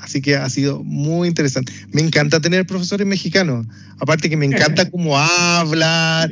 así 0.00 0.20
que 0.20 0.36
ha 0.36 0.48
sido 0.48 0.82
muy 0.82 1.28
interesante. 1.28 1.72
Me 1.92 2.00
encanta 2.00 2.40
tener 2.40 2.66
profesores 2.66 3.06
mexicanos, 3.06 3.66
aparte 3.98 4.28
que 4.28 4.36
me 4.36 4.46
encanta 4.46 4.88
cómo 4.90 5.18
hablan 5.18 6.30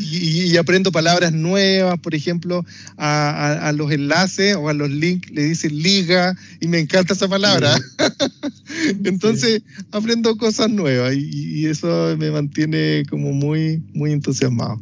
y, 0.00 0.56
aprendo 0.56 0.92
palabras 0.92 1.32
nuevas, 1.32 1.98
por 2.00 2.14
ejemplo, 2.14 2.64
a, 2.96 3.72
los 3.74 3.90
enlaces 3.92 4.56
o 4.56 4.68
a 4.68 4.74
los 4.74 4.90
links 4.90 5.30
le 5.30 5.42
dicen 5.44 5.82
liga 5.82 6.34
y 6.60 6.68
me 6.68 6.78
encanta 6.78 7.14
esa 7.14 7.28
palabra. 7.28 7.76
Entonces 9.04 9.62
aprendo 9.92 10.36
cosas 10.36 10.70
nuevas 10.70 11.14
y, 11.14 11.60
y 11.60 11.66
eso 11.66 12.16
me 12.18 12.30
mantiene 12.30 13.04
como 13.10 13.32
muy, 13.32 13.82
muy 13.92 14.12
entusiasmado. 14.12 14.80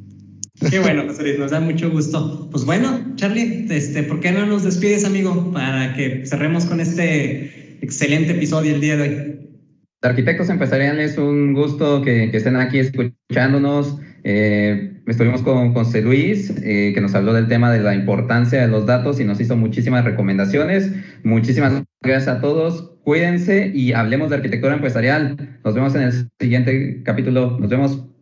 Qué 0.71 0.79
bueno, 0.79 1.05
José 1.09 1.23
Luis, 1.25 1.39
nos 1.39 1.51
da 1.51 1.61
mucho 1.61 1.91
gusto. 1.91 2.49
Pues 2.51 2.65
bueno, 2.65 3.15
Charlie, 3.17 3.67
este, 3.71 4.05
¿por 4.05 4.21
qué 4.21 4.31
no 4.31 4.47
nos 4.47 4.63
despides, 4.63 5.05
amigo, 5.05 5.53
para 5.53 5.95
que 5.95 6.25
cerremos 6.27 6.65
con 6.67 6.81
este 6.81 7.79
excelente 7.83 8.33
episodio 8.33 8.75
el 8.75 8.81
día 8.81 8.97
de 8.97 9.03
hoy? 9.03 9.45
Arquitectos 10.03 10.49
Empresariales, 10.51 11.19
un 11.19 11.55
gusto 11.55 12.03
que, 12.03 12.25
estén 12.33 12.57
aquí 12.57 12.79
escuchándonos. 12.79 13.99
Eh, 14.23 15.01
estuvimos 15.07 15.43
con 15.43 15.75
José 15.75 16.03
Luis, 16.03 16.51
eh, 16.63 16.93
que 16.95 17.01
nos 17.01 17.15
habló 17.15 17.33
del 17.33 17.49
tema 17.49 17.73
de 17.73 17.81
la 17.81 17.95
importancia 17.95 18.61
de 18.61 18.69
los 18.69 18.87
datos 18.87 19.19
y 19.19 19.25
nos 19.25 19.41
hizo 19.41 19.57
muchísimas 19.57 20.05
recomendaciones. 20.05 20.93
Muchísimas 21.25 21.83
gracias 22.01 22.29
a 22.37 22.41
todos. 22.41 22.93
Cuídense 23.03 23.73
y 23.75 23.93
hablemos 23.93 24.31
de 24.31 24.37
arquitectura 24.37 24.75
empresarial. 24.75 25.59
Nos 25.65 25.75
vemos 25.75 25.95
en 25.97 26.03
el 26.03 26.29
siguiente 26.39 27.03
capítulo. 27.03 27.59
Nos 27.59 27.71
vemos. 27.71 28.14